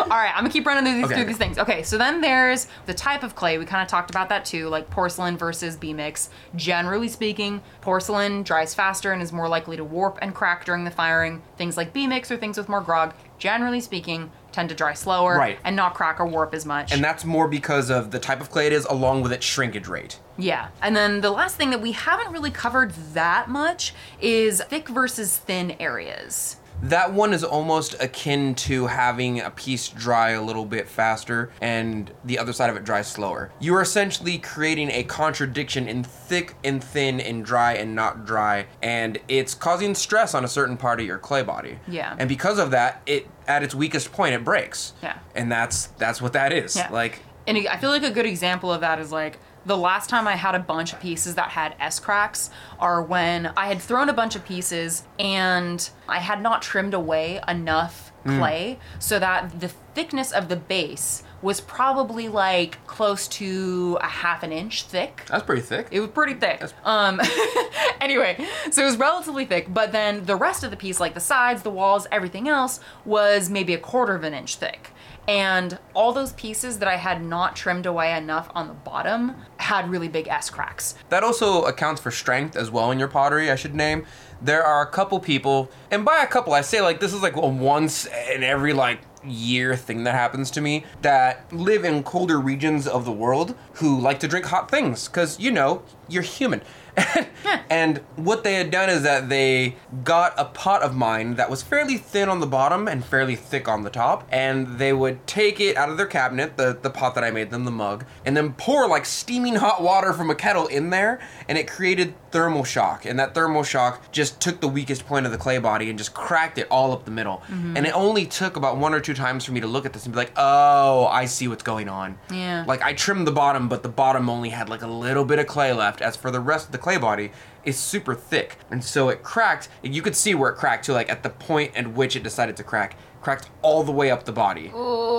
All 0.00 0.08
right, 0.08 0.32
I'm 0.34 0.42
gonna 0.42 0.50
keep 0.50 0.66
running 0.66 0.84
through 0.84 0.94
these, 0.96 1.04
Okay, 1.06 1.14
through 1.14 1.24
these 1.26 1.36
things. 1.38 1.58
Okay, 1.58 1.82
so 1.82 1.96
then 1.96 2.20
there's 2.20 2.66
the 2.86 2.94
type 2.94 3.22
of 3.22 3.34
clay. 3.36 3.56
We 3.58 3.64
kind 3.66 3.82
of 3.82 3.88
talked 3.88 4.10
about 4.10 4.28
that 4.30 4.44
too, 4.44 4.68
like 4.68 4.90
porcelain 4.90 5.36
versus 5.36 5.76
B 5.76 5.92
mix. 5.92 6.30
Generally 6.56 7.08
speaking, 7.08 7.62
porcelain 7.80 8.42
dries 8.42 8.74
faster 8.74 9.12
and 9.12 9.22
is 9.22 9.32
more 9.32 9.48
likely 9.48 9.76
to 9.76 9.84
warp 9.84 10.18
and 10.20 10.34
crack 10.34 10.64
during 10.64 10.84
the 10.84 10.90
firing. 10.90 11.42
Things 11.56 11.76
like 11.76 11.92
B 11.92 12.06
mix 12.06 12.30
or 12.30 12.36
things 12.36 12.58
with 12.58 12.68
more 12.68 12.80
grog, 12.80 13.14
generally 13.38 13.80
speaking, 13.80 14.30
tend 14.52 14.68
to 14.68 14.74
dry 14.74 14.94
slower 14.94 15.36
Right. 15.36 15.58
and 15.64 15.76
not 15.76 15.94
crack 15.94 16.20
or 16.20 16.26
warp 16.26 16.54
as 16.54 16.66
much. 16.66 16.92
And 16.92 17.02
that's 17.02 17.24
more 17.24 17.48
because 17.48 17.90
of 17.90 18.10
the 18.10 18.18
type 18.18 18.40
of 18.40 18.50
clay 18.50 18.66
it 18.66 18.72
is, 18.72 18.84
along 18.86 19.22
with 19.22 19.32
its 19.32 19.44
shrinkage 19.46 19.86
rate. 19.88 20.18
Yeah. 20.36 20.68
And 20.82 20.96
then 20.96 21.20
the 21.20 21.30
last 21.30 21.56
thing 21.56 21.70
that 21.70 21.80
we 21.80 21.92
haven't 21.92 22.32
really 22.32 22.50
covered 22.50 22.92
that 23.14 23.48
much 23.48 23.94
is 24.20 24.62
thick 24.68 24.88
versus 24.88 25.36
thin 25.38 25.76
areas. 25.80 26.56
That 26.82 27.12
one 27.12 27.32
is 27.32 27.44
almost 27.44 27.94
akin 28.00 28.54
to 28.56 28.86
having 28.86 29.40
a 29.40 29.50
piece 29.50 29.88
dry 29.88 30.30
a 30.30 30.42
little 30.42 30.64
bit 30.64 30.88
faster 30.88 31.50
and 31.60 32.10
the 32.24 32.38
other 32.38 32.52
side 32.52 32.70
of 32.70 32.76
it 32.76 32.84
dry 32.84 33.02
slower. 33.02 33.52
You 33.60 33.74
are 33.74 33.82
essentially 33.82 34.38
creating 34.38 34.90
a 34.90 35.02
contradiction 35.04 35.88
in 35.88 36.04
thick 36.04 36.54
and 36.64 36.82
thin 36.82 37.20
and 37.20 37.44
dry 37.44 37.74
and 37.74 37.94
not 37.94 38.24
dry, 38.24 38.66
and 38.82 39.18
it's 39.28 39.54
causing 39.54 39.94
stress 39.94 40.34
on 40.34 40.44
a 40.44 40.48
certain 40.48 40.76
part 40.76 41.00
of 41.00 41.06
your 41.06 41.18
clay 41.18 41.42
body. 41.42 41.78
Yeah. 41.86 42.16
And 42.18 42.28
because 42.28 42.58
of 42.58 42.70
that, 42.70 43.02
it 43.06 43.26
at 43.46 43.62
its 43.62 43.74
weakest 43.74 44.12
point 44.12 44.34
it 44.34 44.44
breaks. 44.44 44.92
Yeah. 45.02 45.18
And 45.34 45.50
that's 45.50 45.86
that's 45.98 46.22
what 46.22 46.32
that 46.32 46.52
is. 46.52 46.76
Yeah. 46.76 46.88
Like 46.90 47.20
And 47.46 47.58
I 47.68 47.76
feel 47.76 47.90
like 47.90 48.04
a 48.04 48.10
good 48.10 48.26
example 48.26 48.72
of 48.72 48.80
that 48.80 48.98
is 49.00 49.12
like 49.12 49.38
the 49.66 49.76
last 49.76 50.08
time 50.08 50.26
I 50.26 50.36
had 50.36 50.54
a 50.54 50.58
bunch 50.58 50.92
of 50.92 51.00
pieces 51.00 51.34
that 51.34 51.50
had 51.50 51.74
S 51.80 52.00
cracks 52.00 52.50
are 52.78 53.02
when 53.02 53.52
I 53.56 53.66
had 53.66 53.80
thrown 53.80 54.08
a 54.08 54.12
bunch 54.14 54.34
of 54.36 54.44
pieces 54.44 55.04
and 55.18 55.88
I 56.08 56.18
had 56.20 56.40
not 56.42 56.62
trimmed 56.62 56.94
away 56.94 57.40
enough 57.46 58.06
Mm. 58.20 58.38
clay 58.38 58.78
so 58.98 59.18
that 59.18 59.60
the 59.60 59.68
thickness 59.68 60.30
of 60.30 60.50
the 60.50 60.56
base 60.56 61.22
was 61.40 61.58
probably 61.62 62.28
like 62.28 62.76
close 62.86 63.26
to 63.28 63.96
a 64.02 64.06
half 64.06 64.42
an 64.42 64.52
inch 64.52 64.82
thick. 64.82 65.24
that's 65.26 65.42
pretty 65.42 65.62
thick. 65.62 65.86
It 65.90 66.00
was 66.00 66.10
pretty 66.10 66.34
thick. 66.34 66.62
Um, 66.84 67.18
anyway, 68.00 68.46
so 68.70 68.82
it 68.82 68.84
was 68.84 68.98
relatively 68.98 69.46
thick, 69.46 69.72
but 69.72 69.92
then 69.92 70.26
the 70.26 70.36
rest 70.36 70.62
of 70.64 70.70
the 70.70 70.76
piece, 70.76 71.00
like 71.00 71.14
the 71.14 71.20
sides, 71.20 71.62
the 71.62 71.70
walls, 71.70 72.06
everything 72.12 72.46
else, 72.46 72.78
was 73.06 73.48
maybe 73.48 73.72
a 73.72 73.78
quarter 73.78 74.14
of 74.14 74.22
an 74.22 74.34
inch 74.34 74.56
thick. 74.56 74.90
And 75.28 75.78
all 75.94 76.12
those 76.12 76.32
pieces 76.32 76.78
that 76.78 76.88
I 76.88 76.96
had 76.96 77.22
not 77.22 77.54
trimmed 77.54 77.86
away 77.86 78.16
enough 78.16 78.50
on 78.54 78.68
the 78.68 78.74
bottom 78.74 79.36
had 79.58 79.88
really 79.88 80.08
big 80.08 80.28
S 80.28 80.50
cracks. 80.50 80.94
That 81.08 81.22
also 81.22 81.62
accounts 81.64 82.00
for 82.00 82.10
strength 82.10 82.56
as 82.56 82.70
well 82.70 82.90
in 82.90 82.98
your 82.98 83.08
pottery, 83.08 83.50
I 83.50 83.56
should 83.56 83.74
name. 83.74 84.06
There 84.42 84.64
are 84.64 84.82
a 84.82 84.86
couple 84.86 85.20
people, 85.20 85.70
and 85.90 86.04
by 86.04 86.22
a 86.22 86.26
couple, 86.26 86.54
I 86.54 86.62
say 86.62 86.80
like 86.80 86.98
this 87.00 87.12
is 87.12 87.22
like 87.22 87.36
a 87.36 87.46
once 87.46 88.06
in 88.32 88.42
every 88.42 88.72
like 88.72 89.00
year 89.24 89.76
thing 89.76 90.04
that 90.04 90.14
happens 90.14 90.50
to 90.50 90.60
me 90.60 90.84
that 91.02 91.52
live 91.52 91.84
in 91.84 92.02
colder 92.02 92.40
regions 92.40 92.86
of 92.86 93.04
the 93.04 93.12
world 93.12 93.54
who 93.74 94.00
like 94.00 94.18
to 94.20 94.28
drink 94.28 94.46
hot 94.46 94.70
things 94.70 95.08
because 95.08 95.38
you 95.38 95.50
know 95.50 95.82
you're 96.10 96.22
human. 96.22 96.62
and 97.70 97.98
what 98.16 98.44
they 98.44 98.54
had 98.54 98.70
done 98.70 98.90
is 98.90 99.02
that 99.02 99.28
they 99.28 99.76
got 100.04 100.34
a 100.36 100.44
pot 100.44 100.82
of 100.82 100.94
mine 100.94 101.34
that 101.36 101.48
was 101.48 101.62
fairly 101.62 101.96
thin 101.96 102.28
on 102.28 102.40
the 102.40 102.46
bottom 102.46 102.88
and 102.88 103.04
fairly 103.04 103.36
thick 103.36 103.68
on 103.68 103.82
the 103.82 103.90
top, 103.90 104.26
and 104.30 104.78
they 104.78 104.92
would 104.92 105.26
take 105.26 105.60
it 105.60 105.76
out 105.76 105.88
of 105.88 105.96
their 105.96 106.06
cabinet, 106.06 106.56
the, 106.56 106.76
the 106.80 106.90
pot 106.90 107.14
that 107.14 107.24
I 107.24 107.30
made 107.30 107.50
them, 107.50 107.64
the 107.64 107.70
mug, 107.70 108.04
and 108.24 108.36
then 108.36 108.52
pour 108.54 108.88
like 108.88 109.06
steaming 109.06 109.56
hot 109.56 109.82
water 109.82 110.12
from 110.12 110.30
a 110.30 110.34
kettle 110.34 110.66
in 110.66 110.90
there, 110.90 111.20
and 111.48 111.56
it 111.56 111.68
created 111.68 112.14
thermal 112.30 112.64
shock. 112.64 113.04
And 113.04 113.18
that 113.18 113.34
thermal 113.34 113.62
shock 113.62 114.10
just 114.12 114.40
took 114.40 114.60
the 114.60 114.68
weakest 114.68 115.06
point 115.06 115.26
of 115.26 115.32
the 115.32 115.38
clay 115.38 115.58
body 115.58 115.88
and 115.88 115.98
just 115.98 116.14
cracked 116.14 116.58
it 116.58 116.66
all 116.70 116.92
up 116.92 117.04
the 117.04 117.10
middle. 117.10 117.42
Mm-hmm. 117.48 117.76
And 117.76 117.86
it 117.86 117.94
only 117.94 118.26
took 118.26 118.56
about 118.56 118.76
one 118.76 118.94
or 118.94 119.00
two 119.00 119.14
times 119.14 119.44
for 119.44 119.52
me 119.52 119.60
to 119.60 119.66
look 119.66 119.86
at 119.86 119.92
this 119.92 120.04
and 120.04 120.14
be 120.14 120.18
like, 120.18 120.32
oh, 120.36 121.06
I 121.06 121.24
see 121.24 121.48
what's 121.48 121.62
going 121.62 121.88
on. 121.88 122.18
Yeah. 122.32 122.64
Like 122.66 122.82
I 122.82 122.92
trimmed 122.92 123.26
the 123.26 123.32
bottom, 123.32 123.68
but 123.68 123.82
the 123.82 123.88
bottom 123.88 124.28
only 124.28 124.50
had 124.50 124.68
like 124.68 124.82
a 124.82 124.86
little 124.86 125.24
bit 125.24 125.38
of 125.38 125.46
clay 125.46 125.72
left. 125.72 125.99
As 126.02 126.16
for 126.16 126.30
the 126.30 126.40
rest 126.40 126.66
of 126.66 126.72
the 126.72 126.78
clay 126.78 126.96
body, 126.98 127.30
is 127.64 127.78
super 127.78 128.14
thick, 128.14 128.56
and 128.70 128.82
so 128.82 129.08
it 129.08 129.22
cracked. 129.22 129.68
And 129.84 129.94
you 129.94 130.02
could 130.02 130.16
see 130.16 130.34
where 130.34 130.50
it 130.50 130.56
cracked 130.56 130.86
too, 130.86 130.92
like 130.92 131.10
at 131.10 131.22
the 131.22 131.30
point 131.30 131.76
at 131.76 131.92
which 131.92 132.16
it 132.16 132.22
decided 132.22 132.56
to 132.56 132.64
crack, 132.64 132.96
cracked 133.20 133.50
all 133.62 133.82
the 133.82 133.92
way 133.92 134.10
up 134.10 134.24
the 134.24 134.32
body. 134.32 134.70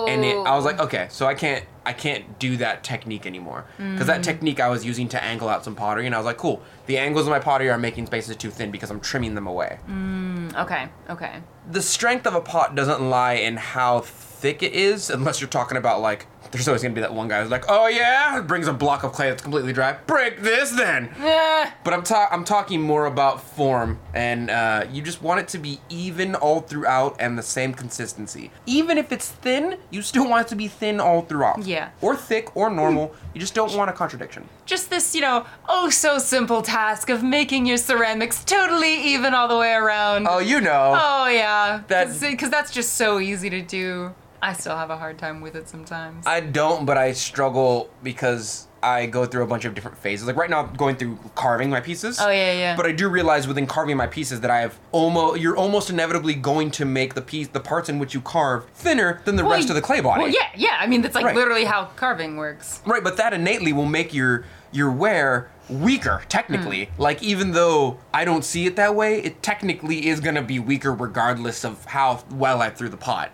And 0.08 0.26
it, 0.26 0.36
I 0.36 0.56
was 0.56 0.66
like, 0.66 0.80
okay, 0.80 1.08
so 1.10 1.28
I 1.28 1.36
can't, 1.36 1.64
I 1.86 1.94
can't 1.94 2.38
do 2.40 2.58
that 2.58 2.84
technique 2.84 3.26
anymore 3.26 3.66
because 3.78 4.08
that 4.08 4.24
technique 4.24 4.60
I 4.60 4.70
was 4.70 4.86
using 4.86 5.08
to 5.10 5.24
angle 5.24 5.50
out 5.50 5.64
some 5.64 5.76
pottery, 5.76 6.06
and 6.06 6.14
I 6.14 6.20
was 6.20 6.26
like, 6.26 6.38
cool, 6.38 6.62
the 6.86 6.98
angles 6.98 7.26
of 7.26 7.32
my 7.32 7.40
pottery 7.40 7.70
are 7.70 7.78
making 7.78 8.06
spaces 8.06 8.36
too 8.36 8.52
thin 8.52 8.70
because 8.72 8.92
I'm 8.92 9.00
trimming 9.00 9.34
them 9.36 9.48
away. 9.48 9.80
Okay, 10.56 10.90
okay. 11.10 11.42
The 11.70 11.82
strength 11.82 12.26
of 12.28 12.36
a 12.36 12.42
pot 12.42 12.76
doesn't 12.76 13.02
lie 13.10 13.34
in 13.34 13.58
how 13.58 14.02
thick 14.02 14.64
it 14.64 14.74
is, 14.74 15.10
unless 15.10 15.40
you're 15.42 15.50
talking 15.50 15.78
about 15.78 16.02
like 16.02 16.28
there's 16.52 16.68
always 16.68 16.82
gonna 16.82 16.94
be 16.94 17.00
that 17.02 17.14
one 17.14 17.30
guy 17.30 17.42
who's 17.42 17.52
like, 17.52 17.64
oh 17.70 17.88
yeah, 17.88 18.42
brings 18.42 18.68
a 18.68 18.74
block 18.74 19.04
of 19.04 19.14
clay 19.14 19.30
that's 19.30 19.42
completely 19.42 19.72
dry. 19.72 19.94
Break 20.06 20.42
this 20.42 20.72
then. 20.72 21.10
Yeah. 21.20 21.72
But 21.84 21.94
I'm 21.96 22.04
ta- 22.04 22.28
I'm 22.32 22.44
talking 22.44 22.80
more 22.82 23.06
about 23.08 23.42
form, 23.42 24.00
and 24.14 24.50
uh, 24.52 24.86
you 24.92 25.02
just 25.02 25.22
want 25.24 25.40
it 25.40 25.48
to 25.50 25.58
be 25.58 25.80
even 25.90 26.36
all 26.36 26.60
throughout 26.60 27.16
and 27.20 27.38
the 27.40 27.44
same 27.44 27.74
consistency. 27.74 28.52
Even 28.68 28.98
if 29.00 29.12
it's 29.12 29.30
thin, 29.30 29.78
you 29.90 30.02
still 30.04 30.30
want 30.30 30.46
it 30.46 30.50
to 30.50 30.56
be 30.56 30.68
thin 30.68 31.00
all 31.00 31.22
throughout. 31.24 31.66
Yeah. 31.66 31.71
Or 32.02 32.16
thick 32.16 32.56
or 32.56 32.70
normal. 32.70 33.14
You 33.34 33.40
just 33.42 33.54
don't 33.54 33.74
want 33.76 33.90
a 33.90 33.94
contradiction. 33.94 34.48
Just 34.66 34.90
this, 34.90 35.14
you 35.16 35.22
know, 35.22 35.46
oh 35.70 35.90
so 35.90 36.18
simple 36.20 36.62
task 36.62 37.10
of 37.10 37.24
making 37.24 37.66
your 37.66 37.78
ceramics 37.78 38.44
totally 38.44 38.96
even 39.14 39.34
all 39.34 39.48
the 39.48 39.58
way 39.58 39.74
around. 39.74 40.28
Oh, 40.30 40.40
you 40.40 40.62
know. 40.62 40.94
Oh 41.00 41.28
yeah, 41.28 41.82
That- 41.88 42.20
because 42.20 42.50
that's 42.50 42.72
just 42.72 42.94
so 42.96 43.20
easy 43.20 43.50
to 43.50 43.62
do. 43.62 44.14
I 44.44 44.54
still 44.54 44.76
have 44.76 44.90
a 44.90 44.98
hard 44.98 45.18
time 45.20 45.40
with 45.42 45.56
it 45.56 45.70
sometimes. 45.70 46.26
I 46.26 46.40
don't, 46.40 46.86
but 46.86 46.98
I 46.98 47.12
struggle 47.14 47.90
because 48.02 48.68
I 48.84 49.06
go 49.06 49.26
through 49.26 49.44
a 49.44 49.48
bunch 49.48 49.66
of 49.66 49.76
different 49.76 49.98
phases. 49.98 50.28
Like 50.28 50.36
right 50.36 50.50
now, 50.50 50.62
I'm 50.66 50.74
going 50.74 50.96
through 50.96 51.18
carving 51.36 51.70
my 51.70 51.80
pieces. 51.80 52.20
Oh, 52.20 52.30
yeah, 52.30 52.52
yeah. 52.54 52.76
But 52.76 52.86
I 52.86 52.92
do 52.92 53.10
realize 53.10 53.48
within 53.48 53.68
carving 53.68 53.98
my 53.98 54.08
pieces 54.08 54.42
that 54.42 54.52
I 54.52 54.60
have 54.62 54.80
almost 54.92 55.40
you're 55.42 55.58
almost 55.58 55.90
inevitably 55.90 56.34
going 56.36 56.72
to 56.72 56.86
make 56.86 57.14
the 57.14 57.22
piece, 57.22 57.48
the 57.48 57.60
parts 57.60 57.90
in 57.90 58.00
which 58.00 58.14
you 58.14 58.22
carve, 58.22 58.66
thinner 58.74 59.22
than 59.26 59.36
the 59.36 59.44
Well, 59.44 59.54
rest 59.54 59.70
of 59.70 59.76
the 59.76 59.82
clay 59.82 60.02
body. 60.02 60.24
Well, 60.24 60.32
yeah, 60.32 60.50
yeah. 60.56 60.78
I 60.80 60.88
mean, 60.88 61.02
that's 61.02 61.16
like 61.16 61.26
Right. 61.26 61.36
literally 61.36 61.66
how 61.66 61.86
carving 61.96 62.38
works. 62.38 62.82
Right, 62.86 63.04
but 63.04 63.18
that 63.18 63.34
innately 63.34 63.74
will 63.74 63.86
make 63.86 64.14
your 64.14 64.46
your 64.72 64.90
wear 64.90 65.50
weaker 65.70 66.22
technically. 66.30 66.86
Hmm. 66.86 67.02
Like 67.02 67.22
even 67.22 67.52
though 67.52 68.00
I 68.14 68.26
don't 68.26 68.44
see 68.44 68.66
it 68.66 68.76
that 68.78 68.96
way, 68.96 69.20
it 69.22 69.44
technically 69.44 70.08
is 70.08 70.20
gonna 70.20 70.42
be 70.42 70.60
weaker 70.60 70.94
regardless 70.94 71.64
of 71.64 71.86
how 71.86 72.24
well 72.32 72.62
I 72.62 72.70
threw 72.70 72.90
the 72.90 72.98
pot. 72.98 73.32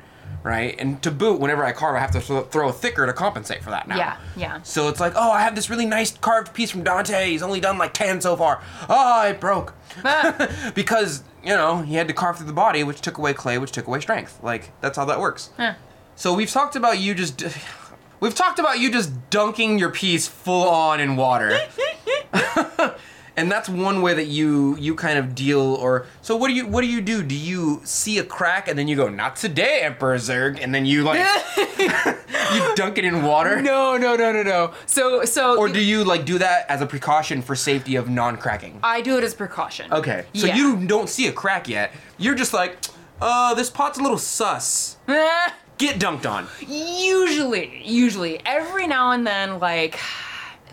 Right, 0.47 0.79
and 0.79 1.03
to 1.03 1.11
boot, 1.11 1.41
whenever 1.41 1.65
I 1.65 1.73
carve, 1.73 1.97
I 1.97 1.99
have 1.99 2.11
to 2.11 2.21
throw, 2.21 2.41
throw 2.43 2.69
a 2.69 2.71
thicker 2.71 3.05
to 3.05 3.11
compensate 3.11 3.61
for 3.61 3.69
that 3.71 3.85
now. 3.85 3.97
Yeah, 3.97 4.17
yeah. 4.37 4.61
So 4.61 4.87
it's 4.87 5.01
like, 5.01 5.11
oh, 5.17 5.29
I 5.29 5.41
have 5.41 5.55
this 5.55 5.69
really 5.69 5.85
nice 5.85 6.17
carved 6.17 6.53
piece 6.53 6.71
from 6.71 6.85
Donte. 6.85 7.25
He's 7.25 7.43
only 7.43 7.59
done 7.59 7.77
like 7.77 7.93
10 7.93 8.21
so 8.21 8.37
far. 8.37 8.63
Oh, 8.87 9.27
it 9.27 9.41
broke. 9.41 9.73
Ah. 10.05 10.71
because, 10.73 11.25
you 11.43 11.49
know, 11.49 11.81
he 11.81 11.95
had 11.95 12.07
to 12.07 12.13
carve 12.13 12.37
through 12.37 12.47
the 12.47 12.53
body, 12.53 12.81
which 12.85 13.01
took 13.01 13.17
away 13.17 13.33
clay, 13.33 13.57
which 13.57 13.73
took 13.73 13.87
away 13.87 13.99
strength. 13.99 14.39
Like, 14.41 14.71
that's 14.79 14.95
how 14.95 15.03
that 15.03 15.19
works. 15.19 15.49
Huh. 15.57 15.73
So 16.15 16.33
we've 16.33 16.49
talked 16.49 16.77
about 16.77 16.97
you 16.97 17.13
just. 17.13 17.43
We've 18.21 18.33
talked 18.33 18.57
about 18.57 18.79
you 18.79 18.89
just 18.89 19.29
dunking 19.29 19.77
your 19.77 19.91
piece 19.91 20.29
full 20.29 20.69
on 20.69 21.01
in 21.01 21.17
water. 21.17 21.59
and 23.37 23.51
that's 23.51 23.69
one 23.69 24.01
way 24.01 24.13
that 24.15 24.25
you 24.25 24.75
you 24.77 24.95
kind 24.95 25.17
of 25.19 25.35
deal 25.35 25.61
or 25.75 26.07
so 26.21 26.35
what 26.35 26.47
do 26.47 26.53
you 26.55 26.67
what 26.67 26.81
do 26.81 26.87
you 26.87 26.99
do? 27.01 27.23
Do 27.23 27.35
you 27.35 27.81
see 27.85 28.17
a 28.17 28.23
crack 28.23 28.67
and 28.67 28.77
then 28.77 28.87
you 28.87 28.95
go, 28.95 29.07
not 29.09 29.35
today, 29.35 29.81
Emperor 29.83 30.17
Zurg, 30.17 30.59
and 30.61 30.73
then 30.73 30.85
you 30.85 31.03
like 31.03 31.19
you 31.77 32.75
dunk 32.75 32.97
it 32.97 33.05
in 33.05 33.23
water? 33.23 33.61
No, 33.61 33.95
no, 33.97 34.15
no, 34.15 34.31
no, 34.31 34.43
no. 34.43 34.73
So, 34.85 35.23
so. 35.25 35.57
Or 35.57 35.69
do 35.69 35.81
you 35.81 36.03
like 36.03 36.25
do 36.25 36.37
that 36.39 36.65
as 36.69 36.81
a 36.81 36.85
precaution 36.85 37.41
for 37.41 37.55
safety 37.55 37.95
of 37.95 38.09
non-cracking? 38.09 38.79
I 38.83 39.01
do 39.01 39.17
it 39.17 39.23
as 39.23 39.33
precaution. 39.33 39.91
Okay. 39.93 40.25
So 40.33 40.47
Yeah. 40.47 40.55
you 40.55 40.85
don't 40.87 41.09
see 41.09 41.27
a 41.27 41.31
crack 41.31 41.67
yet. 41.69 41.91
You're 42.17 42.35
just 42.35 42.53
like, 42.53 42.77
uh, 43.21 43.53
this 43.53 43.69
pot's 43.69 43.99
a 43.99 44.01
little 44.01 44.17
sus. 44.17 44.97
Get 45.77 45.99
dunked 45.99 46.27
on. 46.27 46.47
usually, 46.61 47.83
usually, 47.85 48.41
every 48.45 48.87
now 48.87 49.11
and 49.11 49.27
then, 49.27 49.59
like, 49.59 49.99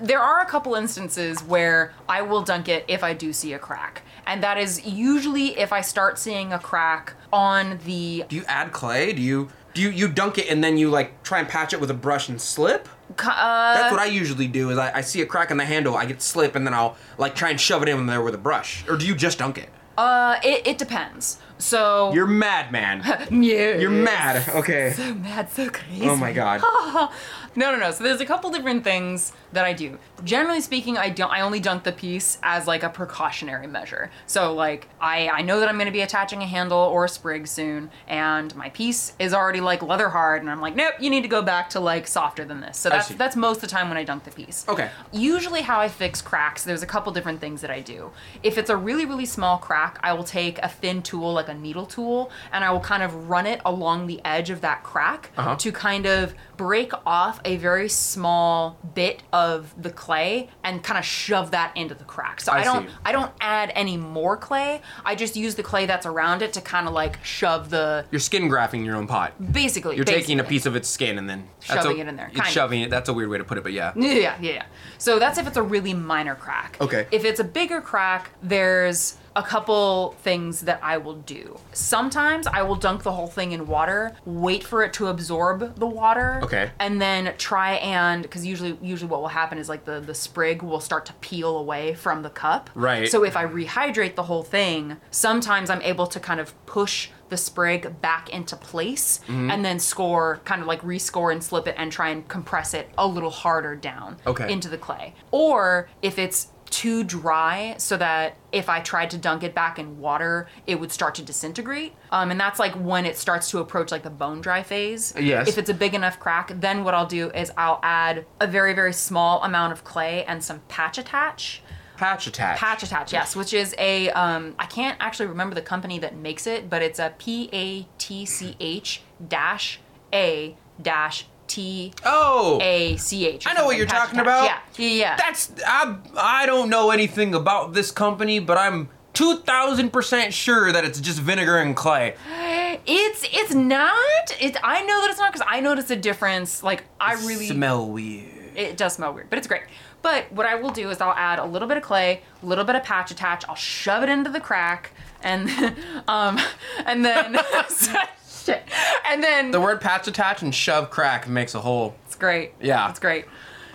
there 0.01 0.21
are 0.21 0.41
a 0.41 0.47
couple 0.47 0.75
instances 0.75 1.43
where 1.43 1.93
I 2.09 2.23
will 2.23 2.43
dunk 2.43 2.69
it 2.69 2.85
if 2.89 3.05
I 3.05 3.15
do 3.15 3.33
see 3.33 3.53
a 3.53 3.59
crack. 3.59 4.03
And 4.27 4.43
that 4.43 4.59
is 4.59 4.85
usually 4.87 5.59
if 5.59 5.73
I 5.73 5.81
start 5.81 6.19
seeing 6.19 6.53
a 6.53 6.59
crack 6.59 7.15
on 7.33 7.79
the. 7.85 8.25
Do 8.29 8.37
you 8.37 8.45
add 8.47 8.73
clay? 8.73 9.13
Do 9.13 9.23
you 9.23 9.51
do 9.75 9.83
you, 9.83 9.91
you 9.91 10.09
dunk 10.09 10.39
it 10.39 10.49
and 10.49 10.63
then 10.63 10.79
you 10.79 10.89
like 10.89 11.23
try 11.25 11.41
and 11.41 11.49
patch 11.49 11.73
it 11.73 11.81
with 11.81 11.91
a 11.91 11.95
brush 11.95 12.29
and 12.29 12.41
slip? 12.41 12.89
Uh, 13.19 13.75
That's 13.75 13.91
what 13.93 14.01
I 14.01 14.07
usually 14.07 14.47
do. 14.47 14.71
Is 14.71 14.79
I, 14.79 14.99
I 14.99 15.01
see 15.01 15.21
a 15.21 15.27
crack 15.27 15.51
in 15.51 15.57
the 15.57 15.65
handle, 15.65 15.97
I 15.97 16.07
get 16.07 16.23
slip, 16.23 16.55
and 16.55 16.67
then 16.67 16.73
I'll 16.75 16.97
like 17.19 17.35
try 17.35 17.51
and 17.51 17.61
shove 17.61 17.83
it 17.83 17.89
in 17.89 18.07
there 18.07 18.23
with 18.23 18.35
a 18.35 18.39
brush. 18.39 18.85
Or 18.89 18.97
do 18.97 19.07
you 19.07 19.15
just 19.15 19.39
dunk 19.39 19.59
it? 19.59 19.69
uh, 19.99 20.37
it, 20.43 20.67
it 20.67 20.79
depends. 20.79 21.39
So. 21.59 22.13
You're 22.13 22.27
mad, 22.27 22.73
man. 22.73 23.03
yeah. 23.31 23.77
You're 23.77 23.91
mad. 23.91 24.49
Okay. 24.49 24.93
So 24.93 25.15
mad, 25.15 25.51
so 25.51 25.71
crazy. 25.71 26.09
Oh 26.09 26.17
my 26.17 26.33
god. 26.33 26.63
No, 27.57 27.71
no, 27.71 27.79
no. 27.79 27.91
So 27.93 28.03
there's 28.03 28.21
a 28.21 28.27
couple 28.27 28.51
different 28.51 28.83
things 28.83 29.33
that 29.53 29.65
I 29.65 29.73
do. 29.73 29.99
Generally 30.25 30.63
speaking, 30.63 30.99
I 30.99 31.09
don't. 31.09 31.31
I 31.31 31.41
only 31.43 31.61
dunk 31.61 31.85
the 31.85 31.93
piece 31.93 32.39
as 32.43 32.67
like 32.67 32.83
a 32.83 32.89
precautionary 32.89 33.67
measure. 33.67 34.11
So 34.27 34.53
like 34.53 34.89
I 35.01 35.29
I 35.29 35.43
know 35.43 35.61
that 35.61 35.69
I'm 35.69 35.77
going 35.77 35.87
to 35.87 35.93
be 35.93 36.01
attaching 36.01 36.43
a 36.43 36.47
handle 36.47 36.79
or 36.79 37.05
a 37.05 37.09
sprig 37.09 37.47
soon, 37.47 37.91
and 38.09 38.55
my 38.57 38.71
piece 38.71 39.13
is 39.19 39.33
already 39.33 39.61
like 39.61 39.83
leather 39.83 40.09
hard, 40.09 40.43
and 40.43 40.51
I'm 40.51 40.61
like, 40.61 40.75
nope, 40.75 40.95
you 40.99 41.11
need 41.11 41.23
to 41.23 41.29
go 41.29 41.43
back 41.43 41.71
to 41.71 41.81
like 41.81 42.07
softer 42.07 42.45
than 42.45 42.61
this. 42.61 42.77
So 42.77 42.89
that's 42.89 43.09
that's 43.11 43.37
most 43.37 43.57
of 43.59 43.63
the 43.63 43.67
time 43.69 43.89
when 43.89 43.99
I 43.99 44.05
dunk 44.05 44.25
the 44.25 44.31
piece. 44.31 44.67
Okay. 44.69 44.91
Usually, 45.13 45.63
how 45.63 45.81
I 45.81 45.89
fix 45.89 46.21
cracks, 46.21 46.65
there's 46.65 46.83
a 46.83 46.87
couple 46.87 47.13
different 47.13 47.41
things 47.41 47.61
that 47.61 47.71
I 47.71 47.81
do. 47.81 48.11
If 48.43 48.59
it's 48.59 48.71
a 48.71 48.77
really, 48.77 49.07
really 49.07 49.27
small 49.27 49.59
crack, 49.59 49.99
I 50.03 50.13
will 50.13 50.25
take 50.25 50.59
a 50.59 50.69
thin 50.69 51.03
tool, 51.03 51.33
like 51.47 51.55
a 51.55 51.59
needle 51.59 51.87
tool, 51.87 52.31
and 52.53 52.65
I 52.65 52.71
will 52.71 52.81
kind 52.81 53.03
of 53.03 53.29
run 53.29 53.47
it 53.47 53.61
along 53.65 54.07
the 54.07 54.21
edge 54.25 54.51
of 54.51 54.61
that 54.63 54.83
crack 54.83 55.31
Uh-huh. 55.37 55.57
to 55.57 55.73
kind 55.73 56.07
of 56.07 56.35
break 56.57 56.93
off 57.07 57.41
a 57.45 57.57
very 57.57 57.89
small 57.89 58.79
bit 58.95 59.23
of 59.33 59.75
the 59.81 59.91
clay 59.91 60.49
and 60.63 60.83
kind 60.83 60.99
of 60.99 61.05
shove 61.05 61.51
that 61.51 61.77
into 61.77 61.95
the 61.95 62.05
crack. 62.05 62.41
So 62.41 62.53
I 62.53 62.61
I, 62.61 62.65
don't 62.65 62.87
see. 62.89 62.95
I 63.05 63.13
don't 63.13 63.33
add 63.41 63.73
any 63.75 63.97
more 63.97 64.37
clay. 64.37 64.81
I 65.05 65.15
just 65.15 65.37
use 65.37 65.55
the 65.57 65.63
clay 65.63 65.87
that's 65.87 66.07
around 66.07 66.43
it 66.43 66.53
to 66.55 66.61
kind 66.61 66.87
of 66.87 66.95
like 66.95 67.23
shove 67.25 67.71
the 67.71 68.05
You're 68.11 68.21
skin 68.21 68.49
grafting 68.49 68.85
your 68.85 68.97
own 68.97 69.07
pot. 69.07 69.33
basically 69.53 69.97
You're 69.97 70.05
taking 70.05 70.41
a 70.41 70.45
piece 70.45 70.67
of 70.67 70.77
its 70.77 70.89
skin 70.89 71.19
and 71.19 71.29
then 71.29 71.49
Shoving 71.61 71.99
a- 71.99 72.03
it 72.05 72.09
in 72.09 72.17
there, 72.17 72.27
It's 72.29 72.37
kind 72.37 72.47
of. 72.49 72.53
shoving 72.53 72.81
it. 72.83 72.91
That's 72.91 73.09
a 73.09 73.13
weird 73.13 73.29
way 73.31 73.39
to 73.39 73.45
put 73.45 73.59
it, 73.59 73.65
but 73.65 73.73
yeah. 73.73 73.93
Yeah, 73.97 74.13
yeah, 74.15 74.37
yeah. 74.41 74.63
So 74.99 75.19
that's 75.19 75.39
if 75.39 75.47
it's 75.47 75.57
a 75.57 75.63
really 75.63 75.95
minor 75.95 76.35
crack. 76.35 76.77
Okay. 76.81 77.07
If 77.11 77.25
it's 77.25 77.41
a 77.41 77.45
bigger 77.45 77.81
crack, 77.81 78.31
there's 78.43 79.17
a 79.37 79.43
couple 79.43 80.15
things 80.23 80.61
that 80.63 80.79
I 80.83 80.97
will 80.99 81.15
do. 81.17 81.59
Sometimes 81.73 82.47
I 82.47 82.63
will 82.63 82.77
dunk 82.77 83.03
the 83.03 83.13
whole 83.13 83.27
thing 83.27 83.53
in 83.53 83.67
water, 83.67 84.15
wait 84.25 84.63
for 84.65 84.83
it 84.83 84.93
to 84.95 85.09
absorb 85.09 85.77
the 85.77 85.87
water. 85.87 86.41
Okay. 86.43 86.71
And 86.79 87.01
then 87.03 87.35
try 87.37 87.75
and 87.75 88.23
because 88.23 88.47
usually 88.47 88.79
usually 88.81 89.11
what 89.11 89.21
will 89.21 89.29
happen 89.29 89.59
is 89.59 89.69
like 89.69 89.85
the 89.85 90.01
the 90.01 90.15
sprig 90.15 90.63
will 90.63 90.81
start 90.81 91.07
to 91.07 91.13
peel 91.15 91.57
away 91.59 91.95
from 91.95 92.23
the 92.23 92.31
cup. 92.31 92.71
Right. 92.75 93.09
So 93.11 93.25
if 93.25 93.37
I 93.37 93.45
rehydrate 93.45 94.15
the 94.15 94.23
whole 94.25 94.43
thing, 94.43 94.99
sometimes 95.11 95.69
I'm 95.69 95.83
able 95.83 96.07
to 96.07 96.21
kind 96.21 96.41
of 96.41 96.55
push 96.67 97.09
the 97.31 97.37
sprig 97.37 98.01
back 98.01 98.29
into 98.31 98.55
place 98.57 99.19
Mm-hmm. 99.27 99.51
and 99.51 99.65
then 99.65 99.79
score 99.79 100.41
kind 100.45 100.61
of 100.61 100.67
like 100.69 100.83
rescore 100.83 101.33
and 101.33 101.43
slip 101.43 101.67
it 101.67 101.75
and 101.79 101.91
try 101.91 102.11
and 102.11 102.27
compress 102.29 102.75
it 102.75 102.89
a 102.99 103.07
little 103.07 103.31
harder 103.31 103.75
down 103.75 104.17
Okay. 104.27 104.53
into 104.53 104.69
the 104.69 104.79
clay. 104.79 105.15
Or 105.31 105.89
if 106.03 106.19
it's 106.19 106.49
too 106.75 107.05
dry 107.05 107.77
so 107.79 107.97
that 107.97 108.37
if 108.51 108.69
I 108.69 108.81
tried 108.81 109.11
to 109.11 109.19
dunk 109.19 109.45
it 109.45 109.55
back 109.55 109.79
in 109.79 110.01
water, 110.01 110.49
it 110.67 110.81
would 110.81 110.91
start 110.91 111.15
to 111.15 111.23
disintegrate. 111.23 111.95
Um, 112.11 112.33
and 112.33 112.41
that's 112.41 112.59
like 112.59 112.75
when 112.75 113.07
it 113.07 113.17
starts 113.17 113.49
to 113.53 113.59
approach 113.61 113.93
like 113.93 114.03
the 114.03 114.11
bone 114.11 114.41
dry 114.41 114.65
phase. 114.65 115.15
Yes. 115.17 115.49
If 115.49 115.57
it's 115.57 115.71
a 115.71 115.75
big 115.75 115.95
enough 115.95 116.19
crack, 116.19 116.51
then 116.61 116.83
what 116.83 116.93
I'll 116.93 117.07
do 117.07 117.31
is 117.31 117.53
I'll 117.57 117.79
add 117.85 118.27
a 118.41 118.49
very, 118.49 118.75
very 118.75 118.93
small 118.93 119.41
amount 119.45 119.73
of 119.73 119.85
clay 119.85 120.25
and 120.25 120.43
some 120.43 120.63
patch 120.67 120.99
attach. 120.99 121.63
Patch 121.97 122.27
attach. 122.27 122.59
Patch 122.59 122.83
attach, 122.83 123.13
yes, 123.13 123.37
which 123.37 123.55
is 123.55 123.73
a 123.79 124.11
um, 124.11 124.57
I 124.59 124.67
can't 124.67 124.97
actually 124.99 125.29
remember 125.29 125.55
the 125.55 125.63
company 125.63 126.01
that 126.01 126.17
makes 126.17 126.45
it, 126.49 126.69
but 126.69 126.83
it's 126.83 126.99
a 126.99 127.15
P 127.19 127.49
A 127.53 127.87
T 127.99 128.27
C 128.27 128.57
H 128.59 129.03
dash 129.29 129.79
A 130.13 130.57
dash 130.83 131.27
T 131.55 131.93
Oh. 132.05 132.59
A 132.61 132.97
C 132.97 133.27
H. 133.27 133.47
know 133.55 133.65
what 133.65 133.77
you're 133.77 133.87
Patch 133.87 134.09
talking 134.09 134.21
attach. 134.21 134.27
about. 134.27 134.45
Yeah, 134.45 134.87
yeah, 134.87 134.89
yeah. 135.03 135.17
That's 135.17 135.53
I 135.67 135.97
I 136.17 136.47
don't 136.47 136.69
know 136.69 136.91
anything 136.91 137.35
about 137.35 137.73
this 137.75 137.91
company, 137.91 138.39
but 138.41 138.59
I'm 138.59 138.89
two 139.13 139.39
thousand 139.39 139.91
percent 139.93 140.35
sure 140.35 140.73
that 140.73 140.85
it's 140.85 141.01
just 141.01 141.21
vinegar 141.21 141.59
and 141.59 141.75
clay. 141.77 142.15
It's 142.87 143.25
it's 143.33 143.55
not. 143.55 144.37
It 144.41 144.57
I 144.63 144.83
know 144.83 145.01
that 145.03 145.11
it's 145.11 145.19
not 145.21 145.33
because 145.33 145.47
I 145.49 145.61
noticed 145.61 145.91
a 145.93 145.97
difference. 145.97 146.63
Like 146.63 146.83
I 147.01 147.15
really 147.15 147.47
smell 147.47 147.89
weird. 147.89 148.57
it 148.57 148.77
does 148.77 148.95
smell 148.95 149.15
weird, 149.15 149.31
but 149.31 149.39
it's 149.39 149.47
great. 149.47 149.63
But 150.03 150.31
what 150.33 150.45
I 150.45 150.57
will 150.57 150.71
do 150.71 150.91
is 150.91 151.01
I'll 151.01 151.15
add 151.15 151.39
a 151.39 151.45
little 151.47 151.69
bit 151.69 151.77
of 151.79 151.83
clay, 151.85 152.21
a 152.43 152.47
little 152.47 152.65
bit 152.65 152.75
of 152.75 152.83
patch 152.83 153.11
attach. 153.13 153.45
I'll 153.49 153.55
shove 153.55 154.03
it 154.03 154.09
into 154.11 154.29
the 154.29 154.41
crack, 154.41 154.91
and 155.23 155.49
um, 156.09 156.39
and 156.85 157.05
then 157.05 157.39
shit, 158.45 158.63
and 159.09 159.23
then 159.23 159.51
The 159.51 159.61
word 159.61 159.81
patch 159.81 160.07
attach 160.09 160.43
and 160.43 160.55
shove 160.55 160.91
crack 160.91 161.29
makes 161.29 161.55
a 161.55 161.61
hole. 161.61 161.95
it's 162.07 162.15
great. 162.17 162.53
Yeah. 162.61 162.89
it's 162.91 162.99
great. 163.01 163.25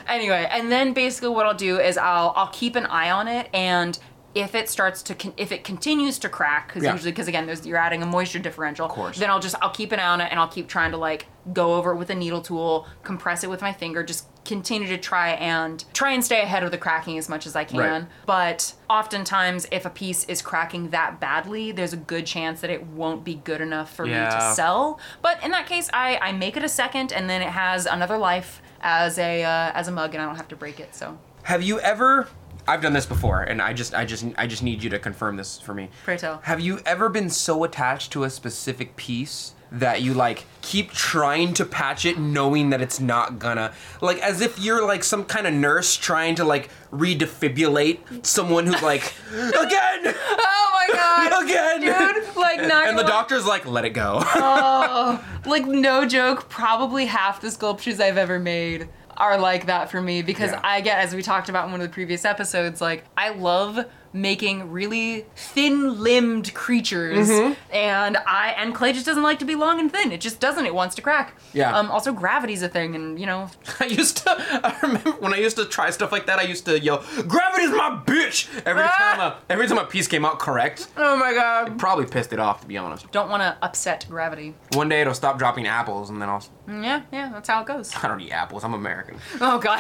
Anyway, 0.08 0.48
and 0.50 0.72
then 0.72 0.94
basically 0.94 1.30
what 1.30 1.46
I'll 1.46 1.54
do 1.54 1.80
is 1.80 1.98
I'll 1.98 2.34
I'll 2.36 2.48
keep 2.52 2.76
an 2.76 2.86
eye 2.86 3.12
on 3.12 3.28
it 3.28 3.50
and. 3.54 3.98
If 4.36 4.54
it 4.54 4.70
starts 4.70 5.02
to, 5.04 5.16
con- 5.16 5.34
if 5.38 5.52
it 5.52 5.64
continues 5.64 6.20
to 6.20 6.30
crack, 6.30 6.68
because 6.68 6.84
Yeah. 6.84 6.92
usually, 6.94 7.12
because 7.12 7.28
again, 7.28 7.46
there's 7.48 7.66
you're 7.66 7.78
adding 7.78 8.04
a 8.04 8.06
moisture 8.06 8.40
differential. 8.40 8.86
Of 8.86 8.92
course. 8.92 9.18
Then 9.18 9.30
I'll 9.30 9.40
just, 9.40 9.56
I'll 9.62 9.72
keep 9.72 9.92
an 9.92 10.00
eye 10.00 10.08
on 10.08 10.22
it, 10.22 10.28
and 10.30 10.40
I'll 10.40 10.48
keep 10.48 10.68
trying 10.68 10.92
to 10.92 10.98
like 10.98 11.26
go 11.52 11.74
over 11.76 11.92
it 11.94 11.98
with 11.98 12.10
a 12.12 12.16
needle 12.16 12.42
tool, 12.42 12.88
compress 13.04 13.44
it 13.44 13.50
with 13.50 13.62
my 13.62 13.74
finger, 13.74 14.04
just 14.04 14.26
continue 14.46 14.88
to 14.88 14.98
try 14.98 15.30
and 15.32 15.84
try 15.94 16.12
and 16.12 16.24
stay 16.24 16.42
ahead 16.42 16.64
of 16.64 16.72
the 16.72 16.78
cracking 16.78 17.18
as 17.18 17.28
much 17.30 17.46
as 17.48 17.56
I 17.56 17.64
can. 17.64 17.80
Right. 17.80 18.06
But 18.28 18.74
oftentimes, 18.90 19.68
if 19.72 19.86
a 19.86 19.90
piece 19.90 20.26
is 20.26 20.42
cracking 20.42 20.90
that 20.90 21.20
badly, 21.20 21.72
there's 21.72 21.94
a 21.94 21.98
good 21.98 22.26
chance 22.28 22.62
that 22.62 22.70
it 22.70 22.86
won't 22.86 23.24
be 23.24 23.36
good 23.36 23.62
enough 23.62 23.96
for 23.96 24.06
me 24.06 24.14
to 24.14 24.52
sell. 24.56 25.00
But 25.22 25.44
in 25.44 25.52
that 25.52 25.66
case, 25.66 25.90
I, 25.94 26.18
I 26.22 26.32
make 26.34 26.56
it 26.56 26.64
a 26.64 26.70
second, 26.70 27.12
and 27.14 27.30
then 27.30 27.42
it 27.42 27.50
has 27.50 27.86
another 27.88 28.18
life 28.18 28.62
as 28.82 29.18
a 29.18 29.44
uh, 29.44 29.72
as 29.74 29.88
a 29.88 29.92
mug, 29.92 30.14
and 30.14 30.22
I 30.22 30.26
don't 30.28 30.36
have 30.36 30.48
to 30.50 30.56
break 30.56 30.80
it. 30.80 30.94
So 30.94 31.18
Have 31.44 31.64
you 31.64 31.80
ever? 31.80 32.28
I've 32.70 32.82
done 32.82 32.94
this 32.94 33.06
before, 33.08 33.42
and 33.42 33.62
I 33.62 33.74
just, 33.74 33.94
I 33.96 34.06
just, 34.06 34.26
I 34.38 34.46
just 34.48 34.62
need 34.64 34.84
you 34.84 34.90
to 34.92 35.00
confirm 35.00 35.38
this 35.38 35.60
for 35.60 35.74
me. 35.74 35.90
Pray 36.04 36.18
tell. 36.18 36.40
Have 36.44 36.60
you 36.60 36.80
ever 36.86 37.10
been 37.10 37.30
so 37.30 37.64
attached 37.64 38.12
to 38.14 38.24
a 38.24 38.30
specific 38.30 38.96
piece 38.96 39.54
that 39.72 40.02
you 40.02 40.14
like 40.16 40.46
keep 40.62 40.92
trying 40.92 41.54
to 41.54 41.66
patch 41.66 42.06
it, 42.06 42.18
knowing 42.20 42.70
that 42.72 42.82
it's 42.82 43.00
not 43.00 43.40
gonna, 43.40 43.72
like, 44.02 44.18
as 44.20 44.42
if 44.42 44.60
you're 44.60 44.86
like 44.86 45.04
some 45.04 45.26
kind 45.26 45.46
of 45.48 45.54
nurse 45.54 45.96
trying 45.96 46.36
to 46.36 46.44
like 46.44 46.70
redefibrillate 46.92 48.26
someone 48.26 48.66
who's 48.66 48.82
like, 48.82 49.14
again, 49.32 50.14
Oh 50.16 50.70
my 50.74 50.88
god, 50.94 51.44
again, 51.44 51.82
dude! 51.82 52.36
Like 52.36 52.62
not 52.62 52.88
and 52.88 52.98
the 52.98 53.04
doctor's 53.04 53.46
like, 53.46 53.66
let 53.66 53.86
it 53.86 53.92
go. 53.92 54.20
oh, 54.24 55.24
like 55.46 55.66
no 55.66 56.06
joke 56.06 56.50
probably 56.50 57.06
half 57.06 57.42
the 57.42 57.52
sculptures 57.52 58.00
i've 58.00 58.18
ever 58.18 58.40
made 58.40 58.90
are 59.20 59.38
like 59.38 59.66
that 59.66 59.92
for 59.92 60.02
me 60.02 60.22
because 60.22 60.52
Yeah. 60.52 60.62
i 60.64 60.82
get 60.82 61.00
as 61.00 61.14
we 61.14 61.22
talked 61.22 61.50
about 61.50 61.66
in 61.66 61.72
one 61.72 61.82
of 61.82 61.88
the 61.88 61.94
previous 61.94 62.24
episodes 62.26 62.80
like 62.82 63.04
i 63.18 63.30
love 63.30 63.86
making 64.12 64.72
really 64.72 65.26
thin 65.36 66.02
limbed 66.02 66.54
creatures 66.54 67.30
Mm-hmm. 67.30 67.54
and 67.72 68.18
i 68.26 68.56
and 68.58 68.74
clay 68.74 68.92
just 68.92 69.06
doesn't 69.06 69.22
like 69.24 69.38
to 69.40 69.46
be 69.46 69.56
long 69.56 69.80
and 69.80 69.92
thin 69.92 70.12
it 70.12 70.20
just 70.22 70.40
doesn't 70.40 70.66
it 70.66 70.74
wants 70.74 70.96
to 70.96 71.02
crack 71.02 71.36
Yeah. 71.54 71.78
um 71.78 71.92
also 71.92 72.12
gravity's 72.12 72.64
a 72.64 72.70
thing 72.70 72.96
and 72.96 73.20
you 73.20 73.26
know 73.26 73.50
I 73.80 73.86
used 73.86 74.18
to. 74.18 74.32
I 74.64 74.78
remember 74.82 75.12
when 75.14 75.34
I 75.34 75.38
used 75.38 75.58
to 75.58 75.66
try 75.66 75.90
stuff 75.92 76.12
like 76.12 76.26
that. 76.26 76.40
I 76.40 76.44
used 76.44 76.66
to 76.66 76.80
yell, 76.80 77.04
"Gravity's 77.28 77.70
my 77.72 78.02
bitch!" 78.06 78.48
every 78.66 78.84
Ah! 78.84 78.98
time. 78.98 79.20
A, 79.20 79.38
every 79.50 79.68
time 79.68 79.78
a 79.78 79.86
piece 79.86 80.08
came 80.08 80.26
out 80.26 80.40
correct. 80.40 80.88
oh 80.98 81.16
my 81.18 81.34
god 81.34 81.78
Probably 81.80 82.06
pissed 82.06 82.34
it 82.34 82.40
off, 82.40 82.62
to 82.62 82.68
be 82.68 82.78
honest. 82.78 83.10
don't 83.12 83.30
want 83.30 83.42
to 83.44 83.58
upset 83.62 84.06
gravity 84.10 84.56
One 84.74 84.90
day 84.90 85.02
it'll 85.02 85.14
stop 85.14 85.38
dropping 85.38 85.68
apples, 85.68 86.10
and 86.10 86.22
then 86.22 86.30
I'll. 86.30 86.44
yeah 86.68 87.02
yeah 87.12 87.30
that's 87.32 87.48
how 87.50 87.62
it 87.62 87.68
goes 87.68 87.94
I 88.04 88.08
don't 88.08 88.20
eat 88.22 88.32
apples. 88.32 88.64
I'm 88.64 88.74
American. 88.74 89.18
Oh 89.40 89.60
god. 89.60 89.80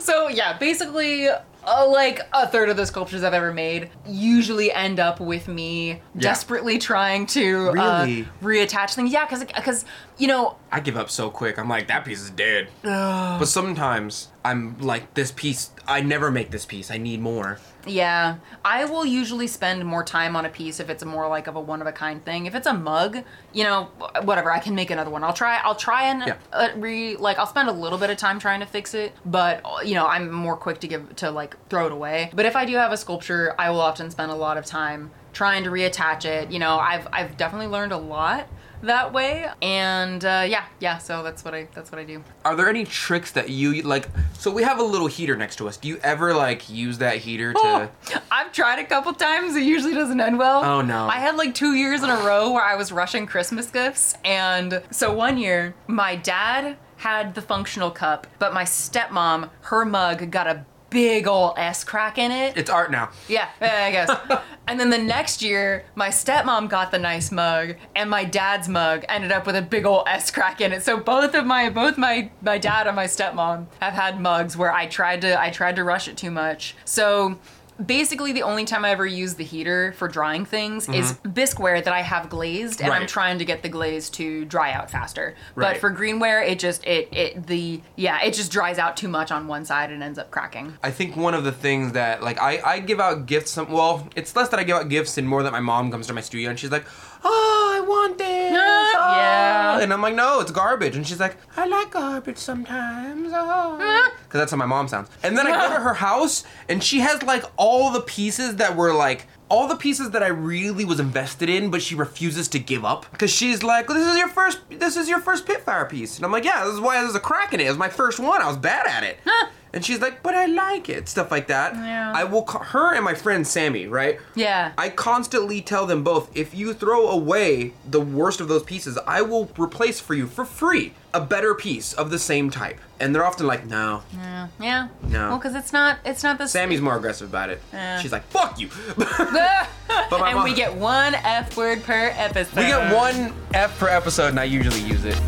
so 0.00 0.28
yeah, 0.28 0.56
basically, 0.58 1.28
uh, 1.66 1.86
like 1.88 2.20
a 2.32 2.46
third 2.46 2.68
of 2.70 2.76
the 2.76 2.86
sculptures 2.86 3.22
I've 3.22 3.34
ever 3.34 3.52
made 3.52 3.90
usually 4.06 4.72
end 4.72 4.98
up 5.00 5.20
with 5.20 5.48
me 5.48 6.00
desperately 6.16 6.78
trying 6.78 7.26
to 7.26 7.70
Really? 7.72 8.22
uh, 8.22 8.24
reattach 8.42 8.94
things. 8.94 9.12
Yeah, 9.12 9.24
because 9.26 9.44
because 9.44 9.84
you 10.18 10.26
know 10.28 10.56
I 10.72 10.80
give 10.80 10.96
up 10.96 11.10
so 11.10 11.30
quick. 11.30 11.58
I'm 11.58 11.68
like, 11.68 11.88
that 11.88 12.04
piece 12.04 12.20
is 12.20 12.30
dead. 12.30 12.68
But 12.82 13.44
sometimes 13.46 14.28
I'm 14.44 14.78
like, 14.78 15.14
this 15.14 15.32
piece. 15.32 15.70
I 15.86 16.00
never 16.00 16.30
make 16.30 16.50
this 16.50 16.64
piece. 16.64 16.90
I 16.90 16.96
need 16.98 17.20
more. 17.20 17.58
Yeah, 17.86 18.36
I 18.64 18.84
will 18.84 19.04
usually 19.04 19.46
spend 19.46 19.84
more 19.84 20.04
time 20.04 20.36
on 20.36 20.44
a 20.44 20.48
piece 20.48 20.80
if 20.80 20.88
it's 20.88 21.04
more 21.04 21.28
like 21.28 21.46
of 21.46 21.56
a 21.56 21.60
one 21.60 21.80
of 21.80 21.86
a 21.86 21.92
kind 21.92 22.24
thing. 22.24 22.46
If 22.46 22.54
it's 22.54 22.66
a 22.66 22.72
mug, 22.74 23.18
you 23.52 23.64
know, 23.64 23.84
whatever, 24.22 24.50
I 24.50 24.58
can 24.58 24.74
make 24.74 24.90
another 24.90 25.10
one. 25.10 25.24
I'll 25.24 25.32
try. 25.34 25.58
I'll 25.62 25.74
try 25.74 26.04
and 26.04 26.22
Yeah. 26.26 26.36
uh, 26.52 26.68
re 26.76 27.16
like 27.16 27.38
I'll 27.38 27.46
spend 27.46 27.68
a 27.68 27.72
little 27.72 27.98
bit 27.98 28.08
of 28.10 28.16
time 28.16 28.38
trying 28.38 28.60
to 28.60 28.66
fix 28.66 28.94
it, 28.94 29.12
but 29.26 29.62
you 29.86 29.94
know, 29.94 30.06
I'm 30.06 30.30
more 30.30 30.56
quick 30.56 30.80
to 30.80 30.88
give 30.88 31.16
to 31.16 31.30
like 31.30 31.56
throw 31.68 31.86
it 31.86 31.92
away. 31.92 32.30
But 32.34 32.46
if 32.46 32.56
I 32.56 32.64
do 32.64 32.76
have 32.76 32.92
a 32.92 32.96
sculpture, 32.96 33.54
I 33.58 33.70
will 33.70 33.80
often 33.80 34.10
spend 34.10 34.30
a 34.30 34.34
lot 34.36 34.56
of 34.56 34.64
time 34.64 35.10
trying 35.32 35.64
to 35.64 35.70
reattach 35.70 36.24
it. 36.24 36.50
You 36.50 36.58
know, 36.58 36.78
I've 36.78 37.08
I've 37.12 37.36
definitely 37.36 37.68
learned 37.68 37.92
a 37.92 37.98
lot 37.98 38.46
that 38.82 39.12
way, 39.12 39.48
and 39.62 40.24
uh, 40.24 40.44
yeah, 40.48 40.64
yeah. 40.78 40.98
So 40.98 41.22
that's 41.22 41.44
what 41.44 41.54
I 41.54 41.68
that's 41.74 41.90
what 41.92 41.98
I 41.98 42.04
do. 42.04 42.22
Are 42.44 42.56
there 42.56 42.68
any 42.68 42.84
tricks 42.84 43.32
that 43.32 43.50
you 43.50 43.82
like? 43.82 44.08
So 44.38 44.50
we 44.50 44.62
have 44.62 44.78
a 44.78 44.82
little 44.82 45.06
heater 45.06 45.36
next 45.36 45.56
to 45.56 45.68
us. 45.68 45.76
Do 45.76 45.88
you 45.88 45.98
ever 46.02 46.34
like 46.34 46.70
use 46.70 46.98
that 46.98 47.18
heater 47.18 47.52
to? 47.52 47.58
Oh, 47.62 47.88
I've 48.30 48.52
tried 48.52 48.78
a 48.78 48.84
couple 48.84 49.12
times. 49.12 49.56
It 49.56 49.62
usually 49.64 49.94
doesn't 49.94 50.20
end 50.20 50.38
well. 50.38 50.64
Oh, 50.64 50.80
no. 50.80 51.06
I 51.06 51.16
had 51.16 51.36
like 51.36 51.54
two 51.54 51.74
years 51.74 52.02
in 52.02 52.10
a 52.10 52.16
row 52.16 52.52
where 52.52 52.64
I 52.64 52.76
was 52.76 52.92
rushing 52.92 53.26
Christmas 53.26 53.70
gifts, 53.70 54.14
and 54.24 54.82
so 54.90 55.12
one 55.12 55.38
year 55.38 55.74
my 55.86 56.16
dad 56.16 56.76
had 56.96 57.34
the 57.34 57.40
functional 57.40 57.90
cup, 57.90 58.26
but 58.38 58.52
my 58.52 58.62
stepmom, 58.64 59.48
her 59.62 59.86
mug 59.86 60.30
got 60.30 60.46
a 60.46 60.66
big 60.90 61.26
ol' 61.26 61.54
S 61.56 61.84
crack 61.84 62.18
in 62.18 62.30
it. 62.30 62.56
It's 62.56 62.68
art 62.70 62.90
now. 62.90 63.10
Yeah, 63.28 63.48
yeah, 63.60 63.84
I 63.84 63.90
guess. 63.90 64.42
and 64.66 64.78
then 64.78 64.90
the 64.90 64.98
next 64.98 65.40
year, 65.42 65.84
my 65.94 66.08
stepmom 66.08 66.68
got 66.68 66.90
the 66.90 66.98
nice 66.98 67.30
mug, 67.32 67.76
and 67.96 68.10
my 68.10 68.24
dad's 68.24 68.68
mug 68.68 69.04
ended 69.08 69.32
up 69.32 69.46
with 69.46 69.56
a 69.56 69.62
big 69.62 69.86
old 69.86 70.06
S 70.08 70.30
crack 70.30 70.60
in 70.60 70.72
it. 70.72 70.82
So 70.82 70.98
both 70.98 71.34
of 71.34 71.46
my 71.46 71.70
both 71.70 71.96
my 71.96 72.30
my 72.42 72.58
dad 72.58 72.86
and 72.86 72.96
my 72.96 73.06
stepmom 73.06 73.66
have 73.80 73.94
had 73.94 74.20
mugs 74.20 74.56
where 74.56 74.72
I 74.72 74.86
tried 74.86 75.22
to 75.22 75.40
I 75.40 75.50
tried 75.50 75.76
to 75.76 75.84
rush 75.84 76.08
it 76.08 76.16
too 76.16 76.30
much. 76.30 76.74
So 76.84 77.38
basically 77.84 78.32
the 78.32 78.42
only 78.42 78.64
time 78.64 78.84
I 78.84 78.90
ever 78.90 79.06
use 79.06 79.34
the 79.34 79.44
heater 79.44 79.92
for 79.92 80.08
drying 80.08 80.44
things 80.44 80.88
is 80.88 81.12
mm-hmm. 81.12 81.30
bisqueware 81.30 81.82
that 81.82 81.92
I 81.92 82.02
have 82.02 82.28
glazed 82.28 82.80
and 82.80 82.92
I'm 82.92 83.06
trying 83.06 83.38
to 83.38 83.44
get 83.44 83.62
the 83.62 83.68
glaze 83.68 84.10
to 84.10 84.44
dry 84.44 84.72
out 84.72 84.90
faster. 84.90 85.34
Right. 85.54 85.72
But 85.72 85.80
for 85.80 85.90
greenware 85.90 86.46
it 86.46 86.58
just 86.58 86.84
it 86.86 87.08
it 87.12 87.46
the 87.46 87.80
yeah, 87.96 88.22
it 88.22 88.34
just 88.34 88.52
dries 88.52 88.78
out 88.78 88.96
too 88.96 89.08
much 89.08 89.30
on 89.30 89.46
one 89.46 89.64
side 89.64 89.90
and 89.90 90.02
ends 90.02 90.18
up 90.18 90.30
cracking. 90.30 90.78
I 90.82 90.90
think 90.90 91.16
one 91.16 91.34
of 91.34 91.44
the 91.44 91.52
things 91.52 91.92
that 91.92 92.22
like 92.22 92.40
I, 92.40 92.60
I 92.64 92.80
give 92.80 93.00
out 93.00 93.26
gifts 93.26 93.52
some 93.52 93.70
well 93.70 94.08
it's 94.16 94.34
less 94.36 94.48
that 94.50 94.60
I 94.60 94.64
give 94.64 94.76
out 94.76 94.88
gifts 94.88 95.18
and 95.18 95.28
more 95.28 95.42
that 95.42 95.52
my 95.52 95.60
mom 95.60 95.90
comes 95.90 96.06
to 96.08 96.12
my 96.12 96.20
studio 96.20 96.50
and 96.50 96.58
she's 96.58 96.70
like 96.70 96.86
oh 97.24 97.72
I 97.76 97.80
want 97.80 98.18
this 98.18 98.52
oh." 98.54 99.14
Yeah. 99.16 99.80
and 99.80 99.92
I'm 99.92 100.02
like 100.02 100.14
no 100.14 100.40
it's 100.40 100.50
garbage 100.50 100.96
and 100.96 101.06
she's 101.06 101.20
like 101.20 101.36
I 101.56 101.66
like 101.66 101.90
garbage 101.90 102.38
sometimes 102.38 103.30
oh 103.34 103.76
because 104.24 104.38
that's 104.40 104.50
how 104.50 104.56
my 104.56 104.66
mom 104.66 104.88
sounds 104.88 105.08
and 105.22 105.36
then 105.36 105.46
I 105.46 105.50
go 105.50 105.74
to 105.74 105.80
her 105.80 105.94
house 105.94 106.44
and 106.68 106.82
she 106.82 107.00
has 107.00 107.22
like 107.22 107.44
all 107.56 107.90
the 107.90 108.00
pieces 108.00 108.56
that 108.56 108.76
were 108.76 108.94
like 108.94 109.26
all 109.48 109.66
the 109.66 109.76
pieces 109.76 110.10
that 110.10 110.22
I 110.22 110.28
really 110.28 110.84
was 110.84 111.00
invested 111.00 111.50
in, 111.50 111.70
but 111.72 111.82
she 111.82 111.96
refuses 111.96 112.46
to 112.50 112.60
give 112.60 112.84
up 112.84 113.10
because 113.10 113.32
she's 113.32 113.64
like, 113.64 113.88
"This 113.88 114.06
is 114.06 114.16
your 114.16 114.28
first, 114.28 114.60
this 114.70 114.96
is 114.96 115.08
your 115.08 115.18
first 115.20 115.44
Pitfire 115.44 115.88
piece," 115.90 116.14
and 116.14 116.24
I'm 116.24 116.30
like, 116.30 116.44
"Yeah, 116.44 116.64
this 116.64 116.74
is 116.74 116.80
why 116.80 117.00
there's 117.02 117.16
a 117.16 117.20
crack 117.20 117.52
in 117.52 117.58
it. 117.58 117.66
It 117.66 117.68
was 117.68 117.76
my 117.76 117.88
first 117.88 118.20
one. 118.20 118.40
I 118.40 118.46
was 118.46 118.56
bad 118.56 118.86
at 118.86 119.02
it." 119.02 119.18
And 119.72 119.84
she's 119.84 120.00
like, 120.00 120.22
"But 120.22 120.34
I 120.34 120.46
like 120.46 120.88
it." 120.88 121.08
Stuff 121.08 121.30
like 121.30 121.46
that. 121.46 121.74
Yeah. 121.74 122.12
I 122.14 122.24
will 122.24 122.42
call 122.42 122.62
her 122.62 122.92
and 122.94 123.04
my 123.04 123.14
friend 123.14 123.46
Sammy, 123.46 123.86
right? 123.86 124.18
Yeah. 124.34 124.72
I 124.76 124.88
constantly 124.88 125.60
tell 125.62 125.86
them 125.86 126.02
both, 126.02 126.30
if 126.36 126.54
you 126.54 126.74
throw 126.74 127.08
away 127.08 127.72
the 127.88 128.00
worst 128.00 128.40
of 128.40 128.48
those 128.48 128.62
pieces, 128.64 128.98
I 129.06 129.22
will 129.22 129.48
replace 129.56 130.00
for 130.00 130.14
you 130.14 130.26
for 130.26 130.44
free 130.44 130.94
a 131.14 131.20
better 131.20 131.54
piece 131.54 131.92
of 131.92 132.10
the 132.10 132.18
same 132.18 132.50
type. 132.50 132.78
And 132.98 133.14
they're 133.14 133.24
often 133.24 133.46
like, 133.46 133.64
"No." 133.66 134.02
Yeah. 134.12 134.48
Yeah. 134.60 134.88
No. 135.08 135.28
Well, 135.28 135.38
because 135.38 135.54
it's 135.54 135.72
not 135.72 135.98
it's 136.04 136.22
not 136.22 136.38
the 136.38 136.48
Sammy's 136.48 136.80
more 136.80 136.96
aggressive 136.96 137.28
about 137.28 137.50
it. 137.50 137.60
Yeah. 137.72 138.00
She's 138.00 138.12
like, 138.12 138.24
"Fuck 138.28 138.58
you." 138.58 138.68
and 138.98 140.10
mom- 140.10 140.44
we 140.44 140.54
get 140.54 140.74
one 140.74 141.14
F 141.14 141.56
word 141.56 141.82
per 141.84 142.12
episode. 142.16 142.56
We 142.56 142.62
get 142.66 142.92
one 142.94 143.32
F 143.54 143.78
per 143.78 143.88
episode, 143.88 144.28
and 144.28 144.40
I 144.40 144.44
usually 144.44 144.80
use 144.80 145.04
it. 145.04 145.20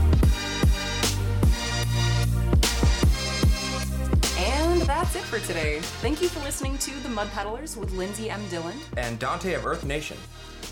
For 5.33 5.39
today. 5.47 5.79
Thank 6.03 6.21
you 6.21 6.29
for 6.29 6.41
listening 6.41 6.77
to 6.77 6.91
The 7.03 7.09
Mud 7.09 7.27
Peddlers 7.31 7.75
with 7.75 7.91
Lindsey 7.93 8.29
M. 8.29 8.47
Dillon. 8.51 8.77
And 8.99 9.19
Donte 9.19 9.57
of 9.57 9.65
Earth 9.65 9.83
Nation. 9.83 10.19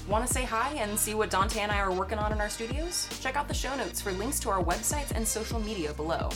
Want 0.06 0.26
to 0.26 0.30
say 0.30 0.44
hi 0.44 0.74
and 0.74 0.98
see 0.98 1.14
what 1.14 1.30
Donte 1.30 1.56
and 1.56 1.72
I 1.72 1.78
are 1.78 1.90
working 1.90 2.18
on 2.18 2.30
in 2.30 2.42
our 2.42 2.50
studios? 2.50 3.08
Check 3.22 3.36
out 3.36 3.48
the 3.48 3.54
show 3.54 3.74
notes 3.74 4.02
for 4.02 4.12
links 4.12 4.38
to 4.40 4.50
our 4.50 4.62
websites 4.62 5.12
and 5.12 5.26
social 5.26 5.60
media 5.60 5.94
below. 5.94 6.28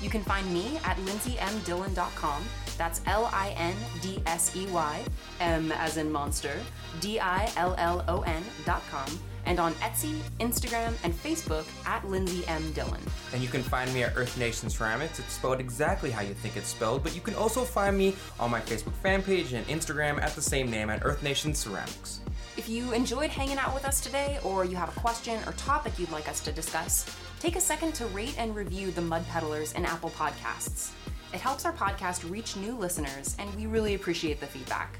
You 0.00 0.08
can 0.08 0.22
find 0.22 0.50
me 0.54 0.78
at 0.84 0.96
lindseymdillon.com. 0.96 2.44
That's 2.78 3.02
L 3.04 3.28
I 3.30 3.50
N 3.58 3.74
D 4.00 4.22
S 4.24 4.56
E 4.56 4.64
Y, 4.68 5.04
M 5.40 5.70
as 5.72 5.98
in 5.98 6.10
monster, 6.10 6.58
D 7.00 7.20
I 7.20 7.46
L 7.58 7.74
L 7.76 8.02
O 8.08 8.22
N.com, 8.22 9.20
and 9.46 9.58
on 9.58 9.72
Etsy, 9.74 10.18
Instagram, 10.40 10.92
and 11.02 11.14
Facebook 11.14 11.64
at 11.86 12.06
Lindsey 12.06 12.46
M. 12.46 12.72
Dillon. 12.72 13.00
And 13.32 13.42
you 13.42 13.48
can 13.48 13.62
find 13.62 13.92
me 13.94 14.02
at 14.02 14.16
Earth 14.16 14.36
Nation 14.38 14.68
Ceramics. 14.68 15.18
It's 15.18 15.32
spelled 15.32 15.60
exactly 15.60 16.10
how 16.10 16.22
you 16.22 16.34
think 16.34 16.56
it's 16.56 16.68
spelled, 16.68 17.02
but 17.02 17.14
you 17.14 17.20
can 17.20 17.34
also 17.34 17.64
find 17.64 17.96
me 17.96 18.14
on 18.38 18.50
my 18.50 18.60
Facebook 18.60 18.94
fan 18.94 19.22
page 19.22 19.52
and 19.52 19.66
Instagram 19.68 20.20
at 20.20 20.34
the 20.34 20.42
same 20.42 20.70
name 20.70 20.90
at 20.90 21.04
Earth 21.04 21.22
Nation 21.22 21.54
Ceramics. 21.54 22.20
If 22.56 22.68
you 22.68 22.92
enjoyed 22.92 23.30
hanging 23.30 23.58
out 23.58 23.74
with 23.74 23.84
us 23.84 24.00
today, 24.00 24.38
or 24.42 24.64
you 24.64 24.76
have 24.76 24.94
a 24.96 25.00
question 25.00 25.40
or 25.46 25.52
topic 25.52 25.98
you'd 25.98 26.10
like 26.10 26.28
us 26.28 26.40
to 26.40 26.52
discuss, 26.52 27.04
take 27.38 27.54
a 27.56 27.60
second 27.60 27.94
to 27.96 28.06
rate 28.06 28.34
and 28.38 28.56
review 28.56 28.90
the 28.90 29.02
Mud 29.02 29.26
Peddlers 29.28 29.72
in 29.74 29.84
Apple 29.84 30.10
Podcasts. 30.10 30.92
It 31.34 31.40
helps 31.40 31.66
our 31.66 31.72
podcast 31.72 32.28
reach 32.30 32.56
new 32.56 32.76
listeners, 32.76 33.36
and 33.38 33.54
we 33.56 33.66
really 33.66 33.94
appreciate 33.94 34.40
the 34.40 34.46
feedback. 34.46 34.98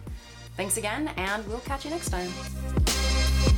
Thanks 0.57 0.77
again, 0.77 1.09
and 1.17 1.47
we'll 1.49 1.61
catch 1.61 1.85
you 1.85 1.91
next 1.91 2.11
time. 2.11 3.56